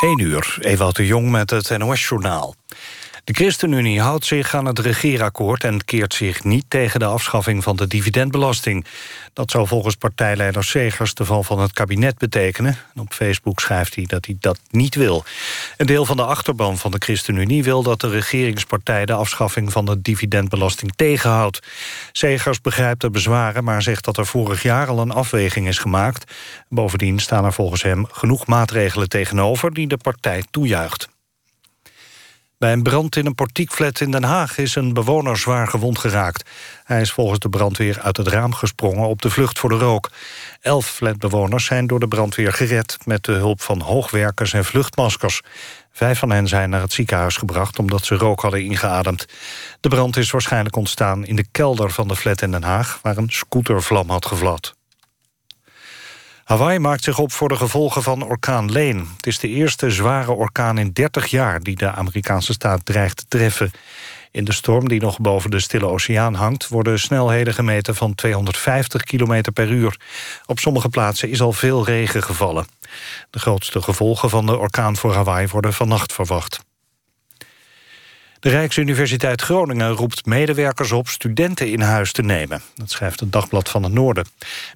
[0.00, 2.54] 1 uur, Ewout de Jong met het NOS-journaal.
[3.30, 5.64] De ChristenUnie houdt zich aan het regeerakkoord...
[5.64, 8.84] en keert zich niet tegen de afschaffing van de dividendbelasting.
[9.32, 12.76] Dat zou volgens partijleider Segers de val van het kabinet betekenen.
[12.96, 15.24] op Facebook schrijft hij dat hij dat niet wil.
[15.76, 19.06] Een deel van de achterban van de ChristenUnie wil dat de regeringspartij...
[19.06, 21.60] de afschaffing van de dividendbelasting tegenhoudt.
[22.12, 26.32] Segers begrijpt de bezwaren, maar zegt dat er vorig jaar al een afweging is gemaakt.
[26.68, 29.74] Bovendien staan er volgens hem genoeg maatregelen tegenover...
[29.74, 31.08] die de partij toejuicht.
[32.60, 36.50] Bij een brand in een portiekflat in Den Haag is een bewoner zwaar gewond geraakt.
[36.84, 40.10] Hij is volgens de brandweer uit het raam gesprongen op de vlucht voor de rook.
[40.60, 42.96] Elf flatbewoners zijn door de brandweer gered...
[43.04, 45.40] met de hulp van hoogwerkers en vluchtmaskers.
[45.92, 49.26] Vijf van hen zijn naar het ziekenhuis gebracht omdat ze rook hadden ingeademd.
[49.80, 52.98] De brand is waarschijnlijk ontstaan in de kelder van de flat in Den Haag...
[53.02, 54.78] waar een scootervlam had gevlat.
[56.50, 59.08] Hawaii maakt zich op voor de gevolgen van orkaan Leen.
[59.16, 63.24] Het is de eerste zware orkaan in 30 jaar die de Amerikaanse staat dreigt te
[63.28, 63.70] treffen.
[64.30, 66.68] In de storm die nog boven de Stille Oceaan hangt...
[66.68, 70.00] worden snelheden gemeten van 250 km per uur.
[70.46, 72.66] Op sommige plaatsen is al veel regen gevallen.
[73.30, 76.60] De grootste gevolgen van de orkaan voor Hawaii worden vannacht verwacht.
[78.40, 82.62] De Rijksuniversiteit Groningen roept medewerkers op studenten in huis te nemen.
[82.74, 84.26] Dat schrijft het Dagblad van het Noorden.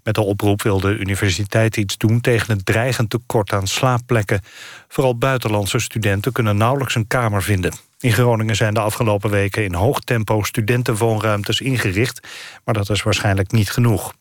[0.02, 4.40] Met de oproep wil de universiteit iets doen tegen het dreigend tekort aan slaapplekken.
[4.88, 7.72] Vooral buitenlandse studenten kunnen nauwelijks een kamer vinden.
[8.00, 12.28] In Groningen zijn de afgelopen weken in hoog tempo studentenwoonruimtes ingericht,
[12.64, 14.14] maar dat is waarschijnlijk niet genoeg.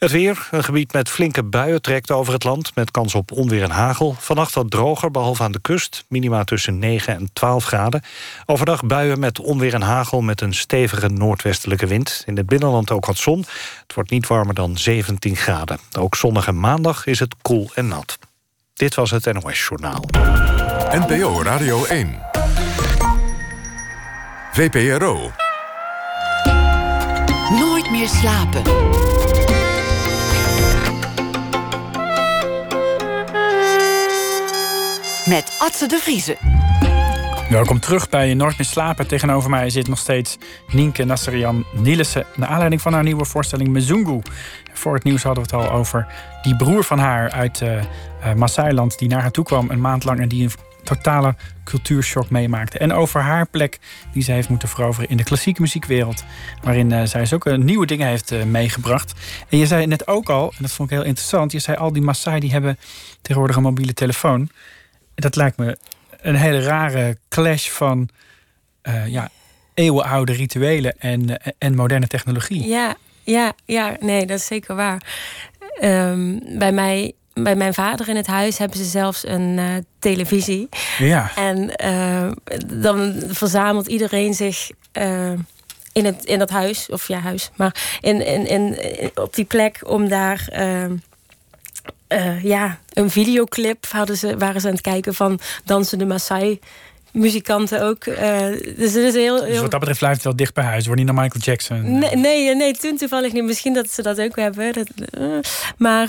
[0.00, 2.74] Het weer, een gebied met flinke buien trekt over het land...
[2.74, 4.14] met kans op onweer en hagel.
[4.18, 6.04] Vannacht wat droger, behalve aan de kust.
[6.08, 8.02] Minima tussen 9 en 12 graden.
[8.46, 10.20] Overdag buien met onweer en hagel...
[10.20, 12.22] met een stevige noordwestelijke wind.
[12.26, 13.38] In het binnenland ook wat zon.
[13.82, 15.78] Het wordt niet warmer dan 17 graden.
[15.98, 18.18] Ook zondag en maandag is het koel en nat.
[18.74, 20.04] Dit was het NOS Journaal.
[20.90, 22.18] NPO Radio 1.
[24.52, 25.30] VPRO.
[27.50, 28.62] Nooit meer slapen.
[35.30, 36.36] Met Atze de Vriezen.
[37.48, 39.06] Welkom terug bij Nooit meer slapen.
[39.06, 40.38] Tegenover mij zit nog steeds
[40.68, 42.26] Nienke Nasserian Nielissen...
[42.36, 44.20] naar aanleiding van haar nieuwe voorstelling Mezungu.
[44.72, 46.06] Voor het nieuws hadden we het al over
[46.42, 47.82] die broer van haar uit uh,
[48.36, 48.98] Maasailand...
[48.98, 52.78] die naar haar toe kwam een maand lang en die een totale cultuurshock meemaakte.
[52.78, 53.78] En over haar plek
[54.12, 56.24] die ze heeft moeten veroveren in de klassieke muziekwereld.
[56.62, 59.12] Waarin uh, zij ook nieuwe dingen heeft meegebracht.
[59.48, 61.52] En je zei net ook al, en dat vond ik heel interessant...
[61.52, 62.78] je zei al die Maasai die hebben
[63.22, 64.50] tegenwoordig een mobiele telefoon
[65.20, 65.76] dat lijkt me
[66.20, 68.08] een hele rare clash van
[68.82, 69.28] uh, ja,
[69.74, 72.68] eeuwenoude rituelen en, eh, en moderne technologie.
[72.68, 75.02] Ja, ja, ja, nee, dat is zeker waar.
[75.82, 80.68] Um, bij mij bij mijn vader in het huis hebben ze zelfs een uh, televisie.
[80.98, 81.30] Ja.
[81.36, 82.30] En uh,
[82.66, 85.32] dan verzamelt iedereen zich uh,
[85.92, 88.78] in, het, in dat huis, of ja, huis, maar in, in, in,
[89.14, 90.96] op die plek om daar ehm,
[92.12, 96.58] uh, ja, een videoclip hadden ze, waren ze aan het kijken van dansende Maasai
[97.12, 98.06] muzikanten ook.
[98.06, 98.16] Uh,
[98.76, 100.86] dus, het is heel, dus wat dat betreft blijft het wel dicht bij huis.
[100.86, 101.98] Wordt niet naar Michael Jackson.
[101.98, 103.44] Nee, nee, nee, toen toevallig niet.
[103.44, 104.72] Misschien dat ze dat ook hebben.
[104.72, 105.38] Dat, uh,
[105.76, 106.08] maar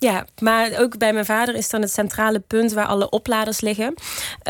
[0.00, 3.94] ja, maar ook bij mijn vader is dan het centrale punt waar alle opladers liggen.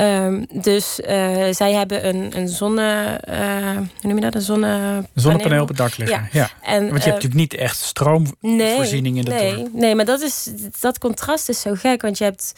[0.00, 1.06] Um, dus uh,
[1.50, 3.20] zij hebben een, een zonne.
[3.28, 4.34] Uh, hoe noem je dat?
[4.34, 6.28] Een zonne zonnepaneel op het dak liggen.
[6.32, 6.40] Ja.
[6.40, 6.50] ja.
[6.62, 9.72] En, Want je uh, hebt natuurlijk niet echt stroomvoorziening nee, in de nee, dorp.
[9.72, 12.02] Nee, maar dat, is, dat contrast is zo gek.
[12.02, 12.52] Want je hebt.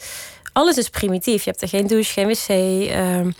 [0.53, 1.43] Alles is primitief.
[1.43, 2.49] Je hebt er geen douche, geen wc.
[2.95, 3.35] Um,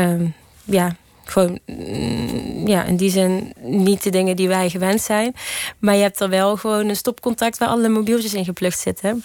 [0.00, 5.34] um, ja, gewoon, mm, ja, in die zin niet de dingen die wij gewend zijn.
[5.78, 9.24] Maar je hebt er wel gewoon een stopcontact waar alle mobieltjes in geplukt zitten.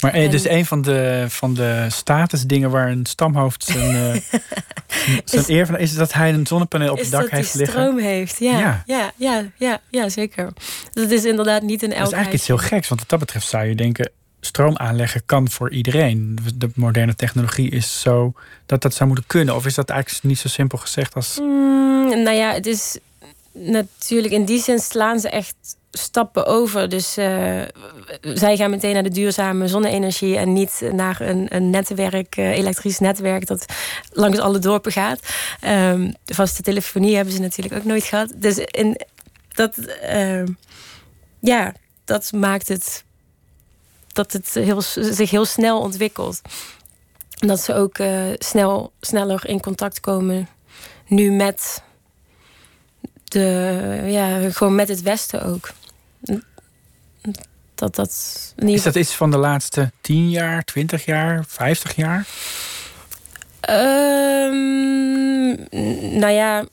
[0.00, 0.30] Maar en...
[0.30, 4.22] dus een van de, van de statusdingen waar een stamhoofd zijn, uh,
[5.24, 7.80] zijn is, eer van is dat hij een zonnepaneel op het dak heeft liggen.
[7.80, 8.58] stroom heeft, ja.
[8.58, 8.82] Ja.
[8.86, 9.12] ja.
[9.16, 10.52] ja, ja, ja, zeker.
[10.92, 11.98] Dat is inderdaad niet een elk.
[11.98, 14.10] Dat is eigenlijk iets heel geks, want wat dat betreft zou je denken
[14.40, 16.38] stroom aanleggen kan voor iedereen.
[16.54, 18.32] De moderne technologie is zo
[18.66, 19.54] dat dat zou moeten kunnen.
[19.54, 21.38] Of is dat eigenlijk niet zo simpel gezegd als.
[21.40, 22.98] Mm, nou ja, het is
[23.52, 25.54] natuurlijk in die zin slaan ze echt
[25.90, 26.88] stappen over.
[26.88, 27.62] Dus uh,
[28.20, 32.98] zij gaan meteen naar de duurzame zonne-energie en niet naar een, een netwerk, uh, elektrisch
[32.98, 33.66] netwerk dat
[34.12, 35.20] langs alle dorpen gaat.
[35.64, 38.32] Um, de vaste telefonie hebben ze natuurlijk ook nooit gehad.
[38.34, 39.00] Dus in
[39.54, 39.76] dat,
[40.12, 40.44] uh,
[41.40, 41.74] ja,
[42.04, 43.04] dat maakt het
[44.18, 46.40] dat het heel, zich heel snel ontwikkelt.
[47.38, 50.48] En dat ze ook uh, snel, sneller in contact komen
[51.06, 51.82] nu met
[53.24, 55.70] de, ja, gewoon met het Westen ook.
[57.74, 58.74] Dat, dat niet...
[58.74, 62.26] Is dat iets van de laatste 10 jaar, 20 jaar, 50 jaar?
[63.60, 64.58] Ehm,
[66.18, 66.64] nou ja,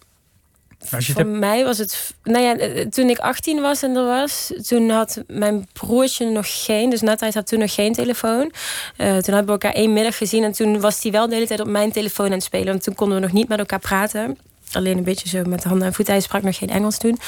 [0.87, 2.13] voor hebt- mij was het...
[2.23, 4.53] Nou ja, eh, toen ik 18 was en er was...
[4.67, 6.89] toen had mijn broertje nog geen...
[6.89, 8.51] dus Nathalie had toen nog geen telefoon.
[8.97, 10.43] Eh, toen hadden we elkaar één middag gezien...
[10.43, 12.67] en toen was hij wel de hele tijd op mijn telefoon aan het spelen.
[12.67, 14.37] Want toen konden we nog niet met elkaar praten.
[14.71, 16.13] Alleen een beetje zo met handen en voeten.
[16.13, 17.19] Hij sprak nog geen Engels toen.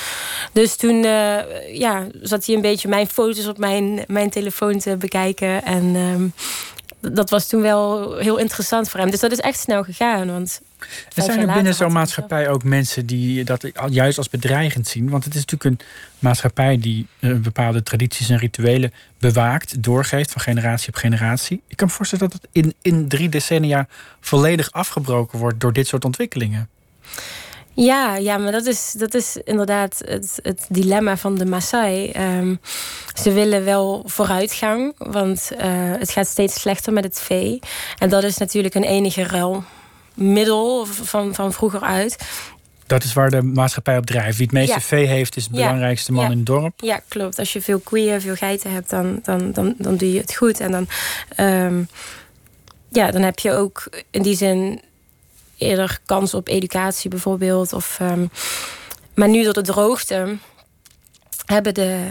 [0.52, 4.98] Dus toen eh, ja, zat hij een beetje mijn foto's op mijn, mijn telefoon te
[4.98, 5.64] bekijken.
[5.64, 6.28] En ehm,
[7.14, 9.12] dat was toen wel heel interessant voor hem.
[9.12, 10.28] Dus dat is echt snel gegaan.
[10.32, 10.62] Want
[11.16, 15.10] Er zijn er binnen zo'n maatschappij ook mensen die dat juist als bedreigend zien.
[15.10, 15.88] Want het is natuurlijk een
[16.20, 21.62] maatschappij die eh, bepaalde tradities en rituelen bewaakt, doorgeeft van generatie op generatie.
[21.68, 23.88] Ik kan me voorstellen dat het in, in drie decennia
[24.20, 26.70] volledig afgebroken wordt door dit soort ontwikkelingen.
[27.74, 32.12] Ja, ja maar dat is, dat is inderdaad het, het dilemma van de Maasai.
[32.12, 32.56] Ehm,
[33.22, 37.60] ze willen wel vooruitgang, want eh, het gaat steeds slechter met het vee.
[37.98, 39.24] En dat is natuurlijk een enige
[40.18, 42.18] ruilmiddel van, van vroeger uit.
[42.88, 44.38] Dat is waar de maatschappij op drijft.
[44.38, 44.82] Wie het meeste Ja.
[44.82, 45.64] vee heeft, is de Ja.
[45.64, 46.32] belangrijkste man Ja.
[46.32, 46.74] in het dorp.
[46.82, 47.40] Ja, klopt.
[47.40, 50.60] Als je veel koeien, veel geiten hebt, dan, dan, dan, dan doe je het goed.
[50.60, 50.88] En dan,
[51.36, 51.84] ehm,
[52.90, 54.82] ja, dan heb je ook in die zin
[55.58, 57.74] eerder kans op educatie bijvoorbeeld.
[57.74, 58.26] Of, ehm,
[59.16, 60.38] maar nu door de droogte
[61.46, 62.06] hebben de,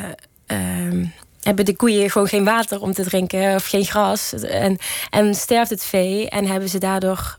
[0.46, 1.04] ehm,
[1.42, 4.32] hebben de koeien gewoon geen water om te drinken of geen gras.
[4.32, 4.78] En,
[5.10, 7.36] en sterft het vee en hebben ze daardoor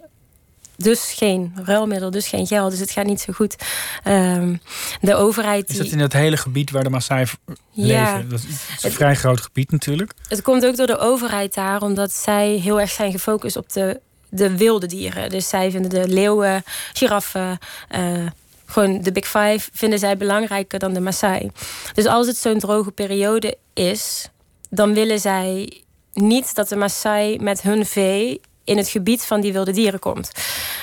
[0.78, 2.72] dus geen ruilmiddel, dus geen geld.
[2.72, 3.56] Dus het gaat niet zo goed.
[4.04, 4.56] Ehm,
[5.02, 5.70] de overheid...
[5.70, 7.26] Is dat in het hele gebied waar de Maasai
[7.72, 8.14] Ja.
[8.16, 8.30] leven?
[8.30, 10.12] Dat is, het een vrij groot gebied natuurlijk.
[10.28, 14.00] Het komt ook door de overheid daar, omdat zij heel erg zijn gefocust op de,
[14.30, 15.30] de wilde dieren.
[15.30, 16.64] Dus zij vinden de leeuwen,
[16.94, 17.58] giraffen,
[17.90, 18.26] eh,
[18.66, 21.52] gewoon de Big Five, vinden zij belangrijker dan de Maasai.
[21.94, 24.30] Dus als het zo'n droge periode is,
[24.70, 25.82] dan willen zij
[26.14, 30.32] niet dat de Maasai met hun vee in het gebied van die wilde dieren komt.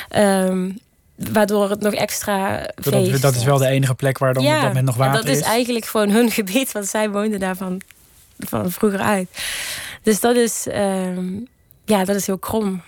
[0.09, 0.71] Ehm,
[1.15, 4.63] waardoor het nog extra Dat, dat is wel de enige plek waar dan op dat
[4.63, 5.45] moment nog water dat is is.
[5.45, 7.81] eigenlijk gewoon hun gebied, want zij woonden daarvan
[8.39, 9.29] van vroeger uit.
[10.03, 11.27] Dus dat is, ehm,
[11.85, 12.83] ja, dat is heel krom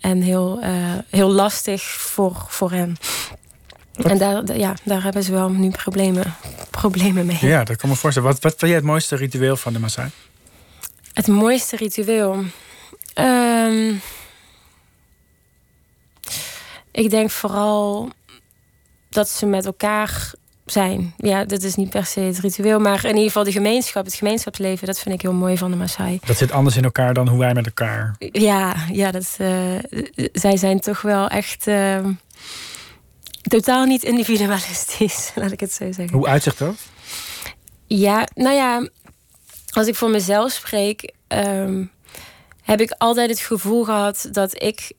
[0.00, 0.72] en heel, eh,
[1.10, 2.96] heel lastig voor, voor hen.
[3.92, 6.34] En daar, ja, daar hebben ze wel nu problemen,
[6.70, 7.38] problemen mee.
[7.40, 8.28] Ja, dat kan me voorstellen.
[8.28, 10.10] Wat, wat vind jij het mooiste ritueel van de Maasai?
[11.12, 12.44] Het mooiste ritueel.
[13.14, 13.94] Ehm,
[16.98, 18.10] ik denk vooral
[19.08, 20.32] dat ze met elkaar
[20.66, 21.14] zijn.
[21.16, 24.14] Ja, dat is niet per se het ritueel, maar in ieder geval de gemeenschap, het
[24.14, 26.18] gemeenschapsleven, dat vind ik heel mooi van de Maasai.
[26.24, 28.16] Dat zit anders in elkaar dan hoe wij met elkaar.
[28.18, 29.78] Ja, ja dat, eh,
[30.32, 32.12] zij zijn toch wel echt ehm,
[33.42, 36.16] totaal niet individualistisch, laat ik het zo zeggen.
[36.16, 36.76] Hoe uitzicht dat?
[37.86, 38.88] Ja, nou ja,
[39.70, 41.84] als ik voor mezelf spreek, ehm,
[42.62, 44.92] heb ik altijd het gevoel gehad dat ik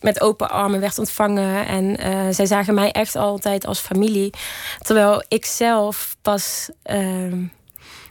[0.00, 1.66] met open armen werd ontvangen.
[1.66, 4.32] En eh, zij zagen mij echt altijd als familie.
[4.78, 7.42] Terwijl ik zelf pas ehm,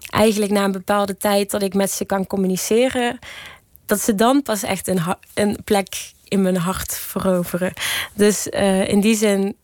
[0.10, 3.20] eigenlijk na een bepaalde tijd dat ik met ze kan communiceren,
[3.86, 5.02] dat ze dan pas echt een,
[5.34, 7.74] een plek in mijn hart veroveren.
[8.14, 9.56] Dus eh, in die zin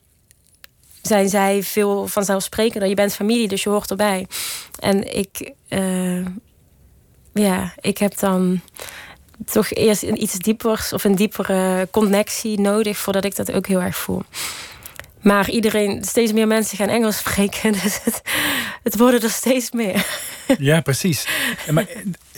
[1.02, 2.90] zijn zij veel vanzelfsprekender.
[2.90, 4.28] Je bent familie, dus je hoort erbij.
[4.80, 6.26] En ik, eh,
[7.34, 8.62] ja, ik heb dan
[9.52, 13.82] toch eerst een iets diepers of een diepere connectie nodig voordat ik dat ook heel
[13.82, 14.24] erg voel.
[15.22, 18.22] Maar iedereen, steeds meer mensen gaan Engels spreken, dus het,
[18.84, 20.06] het worden er steeds meer.
[20.58, 21.28] Ja, precies.
[21.72, 21.88] Maar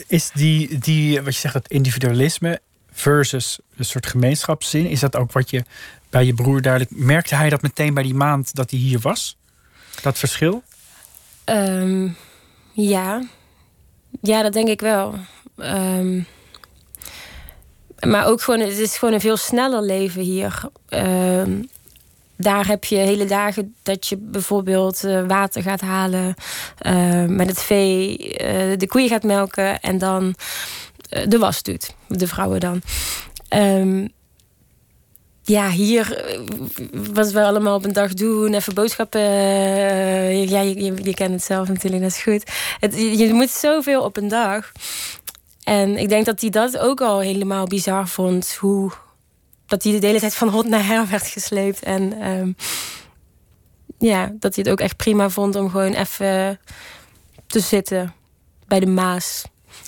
[0.07, 2.59] is die, die, wat je zegt, dat individualisme
[2.91, 5.63] versus een soort gemeenschapszin, is dat ook wat je
[6.09, 9.37] bij je broer duidelijk merkte hij dat meteen bij die maand dat hij hier was?
[10.01, 10.63] Dat verschil?
[11.43, 12.07] Ehm,
[12.71, 13.23] ja.
[14.21, 15.15] ja, dat denk ik wel.
[15.57, 16.21] Ehm,
[18.05, 20.61] maar ook gewoon, het is gewoon een veel sneller leven hier.
[20.89, 21.51] Ehm,
[22.37, 26.35] daar heb je hele dagen dat je bijvoorbeeld eh, water gaat halen,
[26.77, 30.35] eh, met het vee eh, de koeien gaat melken en dan
[31.27, 32.81] de was doet, de vrouwen dan.
[33.47, 34.07] Ehm,
[35.43, 36.35] ja, hier
[37.13, 39.21] wat we allemaal op een dag doen, even boodschappen.
[40.49, 42.51] ja, je, kent het zelf natuurlijk net zo goed.
[42.79, 44.71] Het, je moet zoveel op een dag.
[45.65, 48.55] En ik denk dat hij dat ook al helemaal bizar vond.
[48.59, 48.91] Hoe
[49.65, 51.79] dat hij de hele tijd van hot naar her werd gesleept.
[51.83, 52.51] En ehm,
[53.99, 56.59] ja, dat hij het ook echt prima vond om gewoon even
[57.47, 58.13] te zitten
[58.67, 59.43] bij de Maas.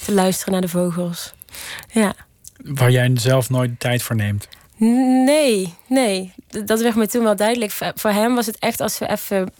[0.06, 1.34] Te luisteren naar de vogels.
[1.92, 2.14] Ja.
[2.64, 4.48] Waar jij zelf nooit de tijd voor neemt.
[5.26, 6.34] Nee, nee.
[6.66, 7.72] Dat werd me toen wel duidelijk.
[7.72, 9.52] Voor- Voor hem was het echt als we even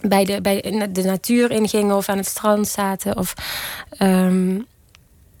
[0.00, 3.34] bij de, bij de natuur ingingen of aan het strand zaten of
[3.90, 4.60] ehm,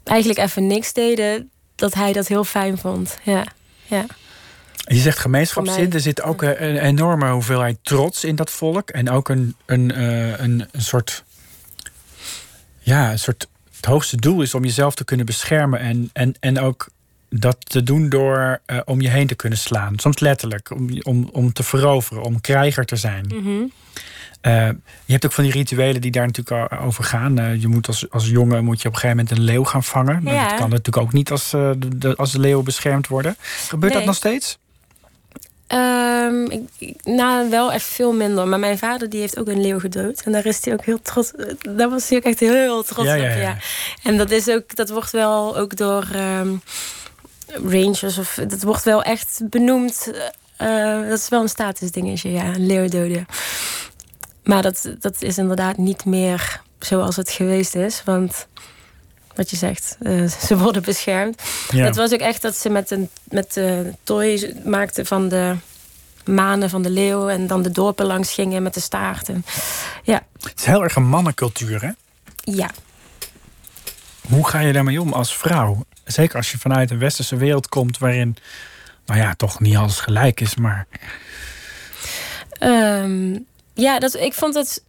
[0.04, 3.18] eigenlijk even niks deden, dat hij dat heel fijn vond.
[3.22, 3.44] Ja,
[3.84, 4.06] ja.
[4.84, 8.90] Je zegt gemeenschapszin, er zit ook een, een enorme hoeveelheid trots in dat volk.
[8.90, 11.24] En ook een, een, eh, een, een soort.
[12.78, 13.48] Ja, een soort.
[13.76, 15.80] Het hoogste doel is om jezelf te kunnen beschermen.
[15.80, 16.88] En, en, en ook
[17.34, 19.98] dat te doen door eh, om je heen te kunnen slaan.
[19.98, 23.26] Soms letterlijk, om, om, om te veroveren, om krijger te zijn.
[23.34, 23.62] Mhm.
[24.40, 24.68] Eh,
[25.04, 27.38] je hebt ook van die rituelen die daar natuurlijk al over gaan.
[27.38, 29.84] Eh, je moet als, als jongen moet je op een gegeven moment een leeuw gaan
[29.84, 30.22] vangen.
[30.22, 30.48] Nou, Ja.
[30.48, 33.36] Dat kan natuurlijk ook niet als, eh, de, als de leeuwen beschermd worden.
[33.68, 34.58] Gebeurt dat nog steeds?
[35.66, 38.48] Ehm, ik, ik- nou, wel echt veel minder.
[38.48, 40.20] Maar mijn vader die heeft ook een leeuw gedood.
[40.22, 41.32] En daar is hij ook heel trots.
[41.76, 43.20] Daar was hij ook echt heel trots Ja, op.
[43.22, 43.56] ja, Ja, ja.
[44.02, 46.48] En dat is ook, dat wordt wel ook door ehm,
[47.64, 50.12] rangers of dat wordt wel echt benoemd.
[50.56, 53.26] eh, dat is wel een statusdingetje, ja, een leeuw doden.
[54.44, 58.02] Maar dat, dat is inderdaad niet meer zoals het geweest is.
[58.04, 58.46] Want
[59.34, 61.42] wat je zegt, eh, ze worden beschermd.
[61.70, 61.84] Ja.
[61.84, 65.54] Het was ook echt dat ze met een met de toy maakten van de
[66.24, 69.28] manen van de leeuw en dan de dorpen langs gingen met de staart.
[69.28, 69.44] En,
[70.02, 71.90] ja, Het is heel erg een mannencultuur, hè?
[72.44, 72.70] ja.
[74.28, 75.84] Hoe ga je daarmee om als vrouw?
[76.04, 78.36] Zeker als je vanuit een westerse wereld komt waarin,
[79.06, 80.86] nou ja, toch niet alles gelijk is, maar
[82.62, 83.38] Ehm,
[83.74, 84.82] ja, dat, ik vond het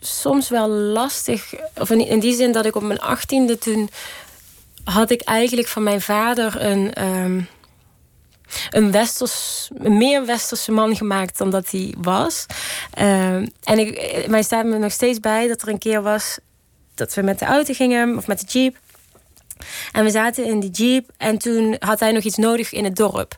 [0.00, 1.54] soms wel lastig.
[1.74, 3.90] Of in, die zin dat ik op mijn achttiende toen
[4.84, 7.40] had ik eigenlijk van mijn vader een, ehm,
[8.70, 12.46] een, westers, een meer westerse man gemaakt dan dat hij was.
[12.90, 16.38] Ehm, en ik, mij staat me nog steeds bij dat er een keer was
[16.94, 18.76] dat we met de auto gingen of met de jeep.
[19.92, 22.96] En we zaten in die jeep en toen had hij nog iets nodig in het
[22.96, 23.36] dorp.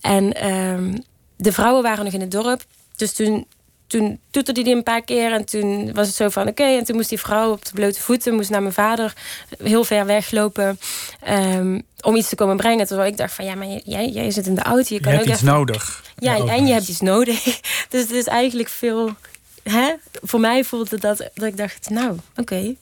[0.00, 0.94] En ehm,
[1.36, 2.62] de vrouwen waren nog in het dorp.
[2.96, 3.46] Dus toen,
[3.86, 5.32] toen toeterde hij een paar keer.
[5.32, 6.62] En toen was het zo van oké.
[6.62, 8.34] en toen moest die vrouw op de blote voeten...
[8.34, 9.14] moest naar mijn vader
[9.62, 10.78] heel ver weglopen...
[11.22, 12.86] ehm, om iets te komen brengen.
[12.86, 14.84] Terwijl ik dacht van ja, maar jij, jij zit in de auto.
[14.88, 16.04] Je je kan hebt ook iets even- nodig.
[16.18, 17.44] ja, en je hebt iets nodig.
[17.90, 19.14] Dus het is eigenlijk veel.
[19.62, 19.92] Hè?
[20.22, 22.74] Voor mij voelde dat dat ik dacht, nou, oké.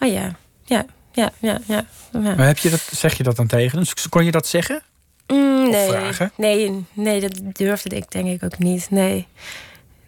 [0.00, 0.84] Oh ja, ja,
[1.16, 1.84] ja, ja, ja.
[2.12, 2.34] ja.
[2.34, 3.78] Maar heb je dat, zeg je dat dan tegen?
[3.78, 3.86] hem?
[4.08, 4.82] kon je dat zeggen?
[5.26, 6.32] Mm, Of nee, vragen?
[6.36, 8.90] nee, nee, dat durfde ik denk ik ook niet.
[8.90, 9.26] Nee,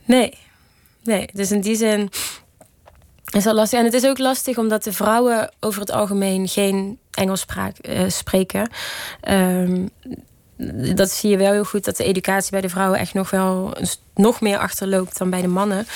[0.04, 0.38] nee,
[1.02, 1.28] nee.
[1.32, 2.10] Dus in die zin
[3.30, 3.78] is dat lastig.
[3.78, 8.08] En het is ook lastig omdat de vrouwen over het algemeen geen Engels spraak- eh,
[8.08, 8.70] spreken.
[9.20, 9.86] Ehm,
[10.94, 13.76] dat zie je wel heel goed dat de educatie bij de vrouwen echt nog wel
[14.14, 15.86] nog meer achterloopt dan bij de mannen.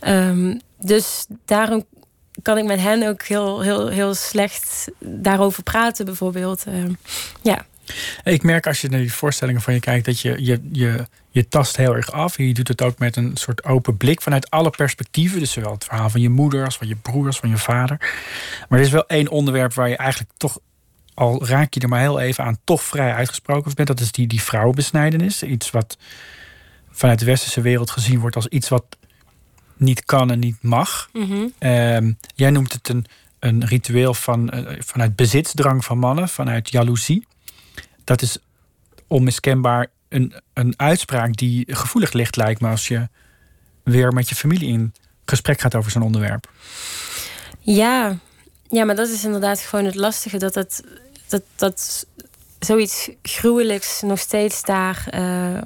[0.00, 1.84] Ehm, dus daarom
[2.42, 6.64] kan ik met hen ook heel, heel, heel slecht daarover praten, bijvoorbeeld.
[6.66, 6.92] Ehm,
[7.42, 7.66] ja.
[8.24, 11.48] Ik merk als je naar die voorstellingen van je kijkt dat je, je, je, je
[11.48, 12.36] tast heel erg af.
[12.36, 15.38] Je doet het ook met een soort open blik vanuit alle perspectieven.
[15.38, 17.96] Dus zowel het verhaal van je moeder als van je broer als van je vader.
[18.68, 20.58] Maar er is wel één onderwerp waar je eigenlijk toch,
[21.14, 23.88] al raak je er maar heel even aan, toch vrij uitgesproken bent.
[23.88, 25.42] Dat is die, die vrouwenbesnijdenis.
[25.42, 25.98] Iets wat
[26.90, 28.84] vanuit de westerse wereld gezien wordt als iets wat
[29.80, 31.08] niet kan en niet mag.
[31.12, 31.46] Mhm.
[31.58, 33.06] Ehm, jij noemt het een,
[33.38, 37.26] een ritueel van, eh, vanuit bezitsdrang van mannen, vanuit jaloezie.
[38.04, 38.38] Dat is
[39.06, 43.08] onmiskenbaar een, een uitspraak die gevoelig ligt, lijkt me, als je
[43.82, 44.92] weer met je familie in
[45.24, 46.50] gesprek gaat over zo'n onderwerp.
[47.60, 48.16] Ja.
[48.68, 50.38] ja, maar dat is inderdaad gewoon het lastige.
[50.38, 50.84] Dat, het,
[51.28, 52.06] dat, dat
[52.58, 55.60] zoiets gruwelijks nog steeds daar eh,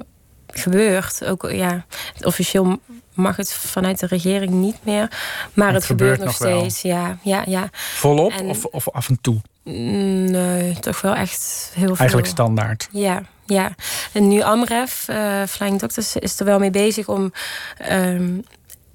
[0.59, 1.25] gebeurt.
[1.25, 1.85] Ook, ja,
[2.21, 2.79] officieel
[3.13, 5.11] mag het vanuit de regering niet meer.
[5.53, 6.59] Maar Het het, gebeurt, gebeurt nog nog wel.
[6.59, 6.81] steeds.
[6.81, 7.69] Ja, ja, ja.
[7.73, 9.41] Volop En- of, of af en toe?
[9.63, 11.95] Mm, Nee, toch wel echt heel veel.
[11.95, 12.87] Eigenlijk standaard.
[12.91, 13.75] Ja, ja.
[14.13, 17.33] En nu Amref, eh Flying Doctors, is er wel mee bezig om
[17.77, 18.37] ehm,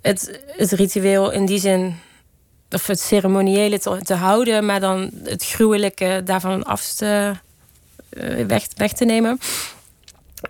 [0.03, 1.97] het, het ritueel in die zin,
[2.71, 7.33] of het ceremoniële te, te houden, maar dan het gruwelijke daarvan af te,
[8.09, 9.39] eh, weg, weg te nemen.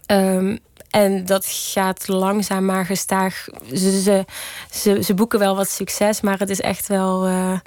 [0.07, 0.57] Ehm,
[0.91, 3.47] en dat gaat langzaam maar gestaag.
[3.75, 4.25] Ze, ze,
[4.71, 7.59] ze, ze boeken wel wat succes, maar het is echt wel eh,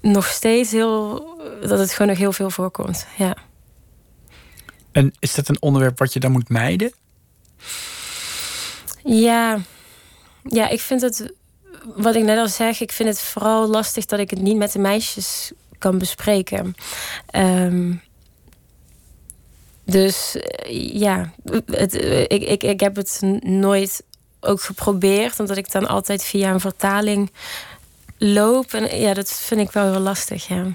[0.00, 1.24] nog steeds heel.
[1.60, 3.06] dat het gewoon nog heel veel voorkomt.
[3.16, 3.36] Ja.
[4.92, 6.92] En is dat een onderwerp wat je dan moet mijden?
[9.04, 9.58] Ja,
[10.42, 11.32] ja, ik vind het,
[11.96, 14.72] wat ik net al zeg, ik vind het vooral lastig dat ik het niet met
[14.72, 16.74] de meisjes kan bespreken.
[17.26, 17.94] Ehm,
[19.90, 21.32] dus eh, ja,
[21.66, 24.02] het, eh, ik, ik, ik heb het nooit
[24.40, 27.32] ook geprobeerd, omdat ik dan altijd via een vertaling
[28.18, 28.72] loop.
[28.72, 30.66] En ja, dat vind ik wel heel lastig, ja.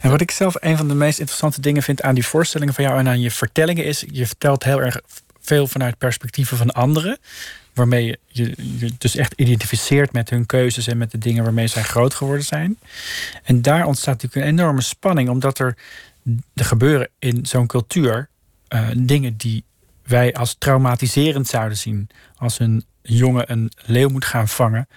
[0.00, 2.84] En wat ik zelf een van de meest interessante dingen vind aan die voorstellingen van
[2.84, 5.00] jou en aan je vertellingen is, je vertelt heel erg
[5.40, 7.18] veel vanuit perspectieven van anderen.
[7.74, 11.66] Waarmee je je, je dus echt identificeert met hun keuzes en met de dingen waarmee
[11.66, 12.78] zij groot geworden zijn.
[13.42, 15.76] En daar ontstaat natuurlijk een enorme spanning, omdat er,
[16.54, 18.28] er gebeuren in zo'n cultuur
[18.68, 19.64] eh, dingen die
[20.02, 22.08] wij als traumatiserend zouden zien.
[22.36, 24.88] Als een jongen een leeuw moet gaan vangen.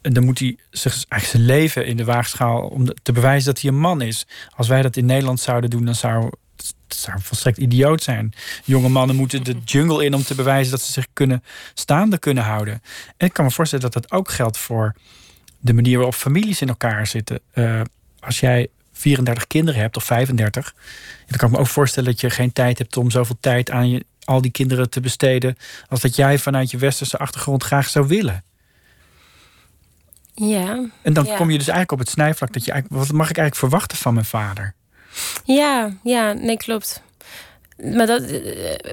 [0.00, 3.62] En dan moet hij zich eigenlijk zijn leven in de waagschaal om te bewijzen dat
[3.62, 4.26] hij een man is.
[4.56, 8.32] Als wij dat in Nederland zouden doen, dan zou het zou volstrekt idioot zijn.
[8.64, 11.42] Jonge mannen moeten de jungle in om te bewijzen dat ze zich kunnen
[11.74, 12.82] staande kunnen houden.
[13.16, 14.94] En ik kan me voorstellen dat dat ook geldt voor
[15.58, 17.40] de manier waarop families in elkaar zitten.
[17.52, 17.80] Eh,
[18.20, 18.68] als jij
[19.02, 20.74] 34 kinderen hebt of 35,
[21.26, 23.90] dan kan ik me ook voorstellen dat je geen tijd hebt om zoveel tijd aan
[23.90, 25.56] je, al die kinderen te besteden.
[25.88, 28.44] als dat jij vanuit je westerse achtergrond graag zou willen.
[30.34, 30.84] Ja.
[31.02, 31.36] En dan Ja.
[31.36, 33.98] kom je dus eigenlijk op het snijvlak dat je eigenlijk, wat mag ik eigenlijk verwachten
[33.98, 34.74] van mijn vader?
[35.44, 37.02] Ja, ja, nee, klopt.
[37.82, 38.22] Maar, dat,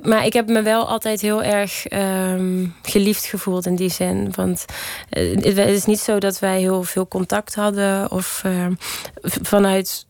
[0.04, 4.32] maar ik heb me wel altijd heel erg ehm, geliefd gevoeld in die zin.
[4.36, 4.66] Want
[5.10, 8.12] eh, het is niet zo dat wij heel veel contact hadden.
[8.12, 8.74] Of ehm,
[9.22, 10.08] vanuit.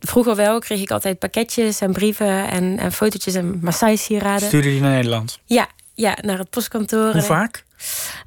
[0.00, 4.48] Vroeger wel kreeg ik altijd pakketjes en brieven en, en fotootjes en Maasai-sieraden.
[4.48, 5.38] Stuurde je naar Nederland?
[5.44, 7.12] Ja, ja, naar het postkantoor.
[7.12, 7.64] Hoe vaak?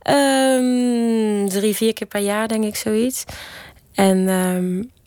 [0.02, 3.24] Ehm, drie, vier keer per jaar, denk ik, zoiets.
[3.94, 4.28] En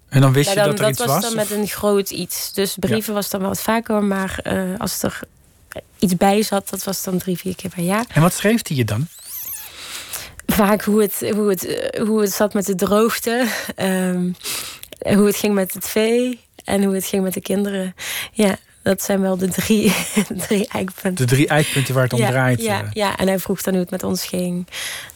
[0.09, 1.21] En dan wist ja, je dat er iets was was?
[1.23, 2.53] dan of- met een groot iets.
[2.53, 5.21] Dus brieven was dan wel wat vaker, maar eh, als er
[5.99, 8.05] iets bij zat, dat was dan drie, vier keer per jaar.
[8.09, 9.07] En wat schreef hij je dan?
[10.47, 13.47] Vaak hoe het, hoe het, eh, hoe het zat met de droogte,
[13.77, 14.31] ehm,
[14.99, 17.95] hoe het ging met het vee en hoe het ging met de kinderen.
[18.33, 19.95] Ja, dat zijn wel de drie,
[20.49, 21.27] drie eikpunten.
[21.27, 22.63] De drie eikpunten waar het om ja, draait.
[22.63, 22.89] Ja, eh.
[22.93, 24.67] ja, en hij vroeg dan hoe het met ons ging.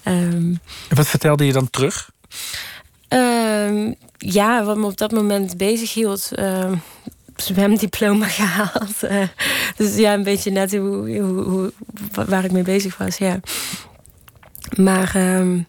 [0.02, 0.16] Ehm,
[0.88, 2.10] En wat vertelde je dan terug?
[3.08, 3.92] Ehm,
[4.26, 6.30] ja, wat me op dat moment bezig hield.
[6.34, 6.76] ehm,
[7.36, 9.02] zwemdiploma gehaald.
[9.02, 9.28] eh,
[9.76, 11.72] dus ja, een beetje net hoe, hoe, hoe,
[12.12, 13.40] wa- waar ik mee bezig was, ja.
[14.76, 15.60] Maar ehm,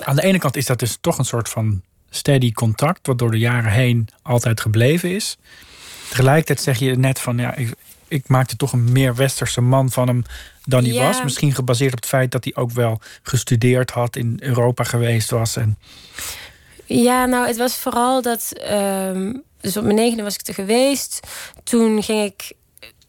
[0.00, 3.30] Aan de ene kant is dat dus toch een soort van steady contact, wat door
[3.30, 5.36] de jaren heen altijd gebleven is.
[6.08, 7.74] Tegelijkertijd zeg je net van ja, ik,
[8.08, 10.22] ik maakte toch een meer westerse man van hem
[10.64, 11.06] dan hij Ja.
[11.06, 11.22] was.
[11.22, 15.56] Misschien gebaseerd op het feit dat hij ook wel gestudeerd had, in Europa geweest was.
[15.56, 15.78] En
[16.94, 18.52] ja, nou, het was vooral dat...
[18.52, 21.20] ehm, dus op mijn negende was ik er geweest.
[21.64, 22.52] Toen ging ik...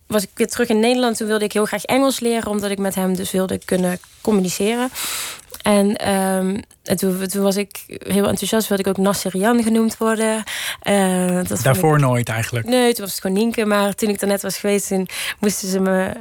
[0.07, 1.17] Was ik weer terug in Nederland.
[1.17, 2.47] Toen wilde ik heel graag Engels leren.
[2.49, 4.89] Omdat ik met hem dus wilde kunnen communiceren.
[5.61, 8.67] En, ehm, en toen, toen was ik heel enthousiast.
[8.67, 10.43] Wilde ik ook Nasserian genoemd worden.
[10.81, 12.67] Eh, dat ik- daarvoor nooit eigenlijk.
[12.67, 13.65] Nee, toen was het gewoon Nienke.
[13.65, 14.91] Maar toen ik er net was geweest,
[15.39, 16.11] moesten ze me...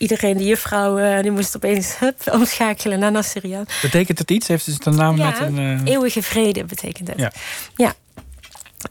[0.00, 3.66] Iedereen, de juffrouw, eh, die moest opeens hup, omschakelen naar Nasserian.
[3.82, 4.48] Betekent het iets?
[4.48, 5.58] Heeft het een naam Ja, met een.
[5.84, 7.18] eh, Eeuwige vrede betekent het.
[7.18, 7.32] Ja.
[7.76, 7.94] Ja.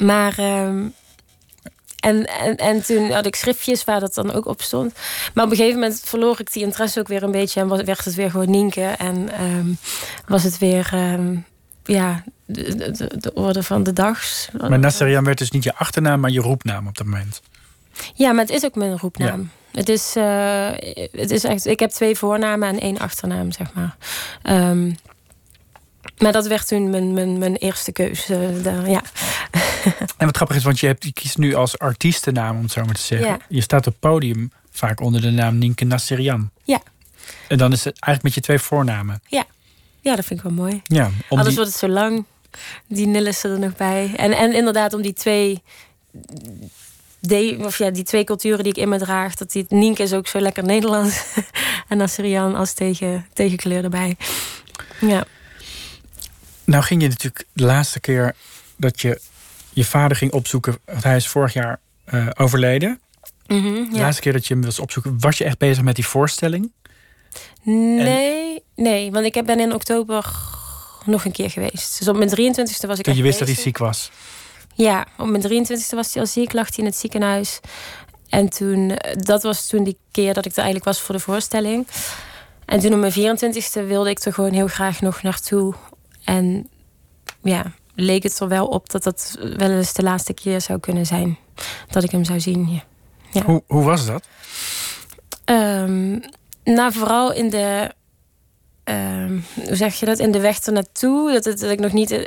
[0.04, 0.34] Maar...
[0.38, 0.86] ehm,
[2.00, 4.94] en, en, en toen had ik schriftjes waar dat dan ook op stond.
[5.34, 7.60] Maar op een gegeven moment verloor ik die interesse ook weer een beetje.
[7.60, 8.82] En was- werd het weer gewoon Nienke.
[8.84, 9.68] En ehm,
[10.28, 10.90] was het weer...
[10.94, 11.36] ehm,
[11.84, 14.22] ja, de, de, de- de orde van de dag.
[14.68, 17.42] Maar Nasserian werd dus niet je achternaam, maar je roepnaam op dat moment.
[18.14, 19.50] Ja, maar het is ook mijn roepnaam.
[19.72, 20.70] Het is, eh,
[21.12, 23.96] het is echt, ik heb twee voornamen en één achternaam, zeg maar.
[24.42, 24.92] Ehm,
[26.18, 28.62] maar dat werd toen mijn, mijn, mijn eerste keuze.
[28.64, 29.02] daar, ja.
[30.18, 32.84] En wat grappig is, want je, hebt, je kiest nu als artiestennaam, om het zo
[32.86, 33.28] maar te zeggen.
[33.28, 33.38] Ja.
[33.50, 36.50] Je staat op het podium vaak onder de naam Nienke Nasserian.
[36.64, 36.82] Ja.
[37.48, 39.22] En dan is het eigenlijk met je twee voornamen.
[40.02, 40.82] ja, dat vind ik wel mooi.
[40.84, 42.26] Ja, Anders die- wordt het zo lang.
[42.88, 44.12] Die Nillissen er nog bij.
[44.16, 45.64] En, en inderdaad, om die twee.
[47.20, 49.36] De, of ja, die twee culturen die ik in me draag.
[49.36, 51.24] Dat die Nienke is ook zo lekker Nederlands.
[51.90, 54.18] en Asserian als tegen, tegenkleur erbij.
[55.02, 55.26] Ja.
[56.64, 58.36] Nou ging je natuurlijk de laatste keer
[58.76, 59.22] dat je
[59.74, 60.78] je vader ging opzoeken...
[60.86, 63.00] want hij is vorig jaar eh, overleden.
[63.48, 64.00] Mhm, De ja.
[64.00, 65.20] laatste keer dat je hem was opzoeken...
[65.20, 66.72] was je echt bezig met die voorstelling?
[67.64, 70.26] Nee, nee, want ik ben in oktober
[71.06, 72.00] nog een keer geweest.
[72.00, 74.12] Dus op mijn 23e was ik Toen je wist dat hij ziek was.
[74.82, 77.60] Ja, op mijn 23e was hij al ziek, lag hij in het ziekenhuis.
[78.30, 81.22] En toen, eh, dat was toen die keer dat ik er eigenlijk was voor de
[81.22, 81.88] voorstelling.
[82.66, 85.74] En toen op mijn 24e wilde ik er gewoon heel graag nog naartoe.
[86.24, 86.70] En
[87.44, 91.06] ja, leek het er wel op dat dat wel eens de laatste keer zou kunnen
[91.06, 91.38] zijn.
[91.88, 92.82] Dat ik hem zou zien.
[93.32, 93.44] Ja.
[93.44, 94.28] Hoe, hoe was dat?
[95.46, 96.20] Ehm,
[96.64, 97.92] nou, vooral in de.
[98.90, 100.20] Ehm, hoe zeg je dat?
[100.20, 101.32] In de weg ernaartoe.
[101.32, 102.20] Dat, het- dat ik nog niet eh,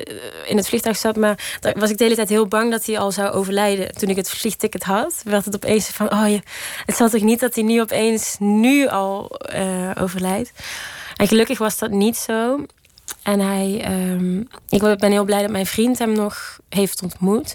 [0.46, 1.16] in het vliegtuig zat.
[1.16, 3.92] Maar daar was ik de hele tijd heel bang dat hij al zou overlijden.
[3.94, 6.40] Toen ik het vliegticket had, werd het opeens van: oh je,
[6.86, 10.52] het zal toch niet dat hij nu opeens nu al eh, overlijdt.
[11.16, 12.64] En gelukkig was dat niet zo.
[13.22, 14.38] En hij, ehm,
[14.68, 17.54] ik ben heel blij dat mijn vriend hem nog heeft ontmoet.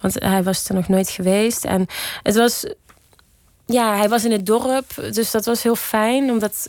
[0.00, 1.64] Want hij was er nog nooit geweest.
[1.64, 1.86] En
[2.22, 2.64] het was
[3.66, 6.30] ja, hij was in het dorp, dus dat was heel fijn.
[6.30, 6.68] Omdat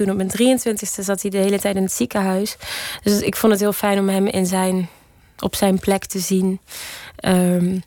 [0.00, 2.56] toen op mijn 23e zat hij de hele tijd in het ziekenhuis.
[3.02, 4.88] Dus ik vond het heel fijn om hem in zijn,
[5.38, 6.60] op zijn plek te zien.
[7.16, 7.78] Ehm,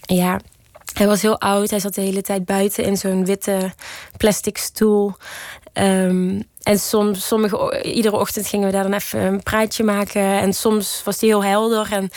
[0.00, 0.40] ja,
[0.92, 1.70] Hij was heel oud.
[1.70, 3.72] Hij zat de hele tijd buiten in zo'n witte
[4.16, 5.14] plastic stoel.
[5.72, 10.22] Ehm, en soms, sommige, iedere ochtend gingen we daar dan even een praatje maken.
[10.22, 12.10] En soms was hij heel helder en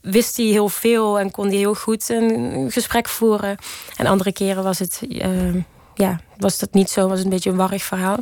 [0.00, 3.56] wist hij heel veel en kon hij heel goed een gesprek voeren.
[3.96, 5.60] En andere keren was het, ehm,
[5.94, 8.18] ja, was dat niet zo, was het een beetje een warrig verhaal.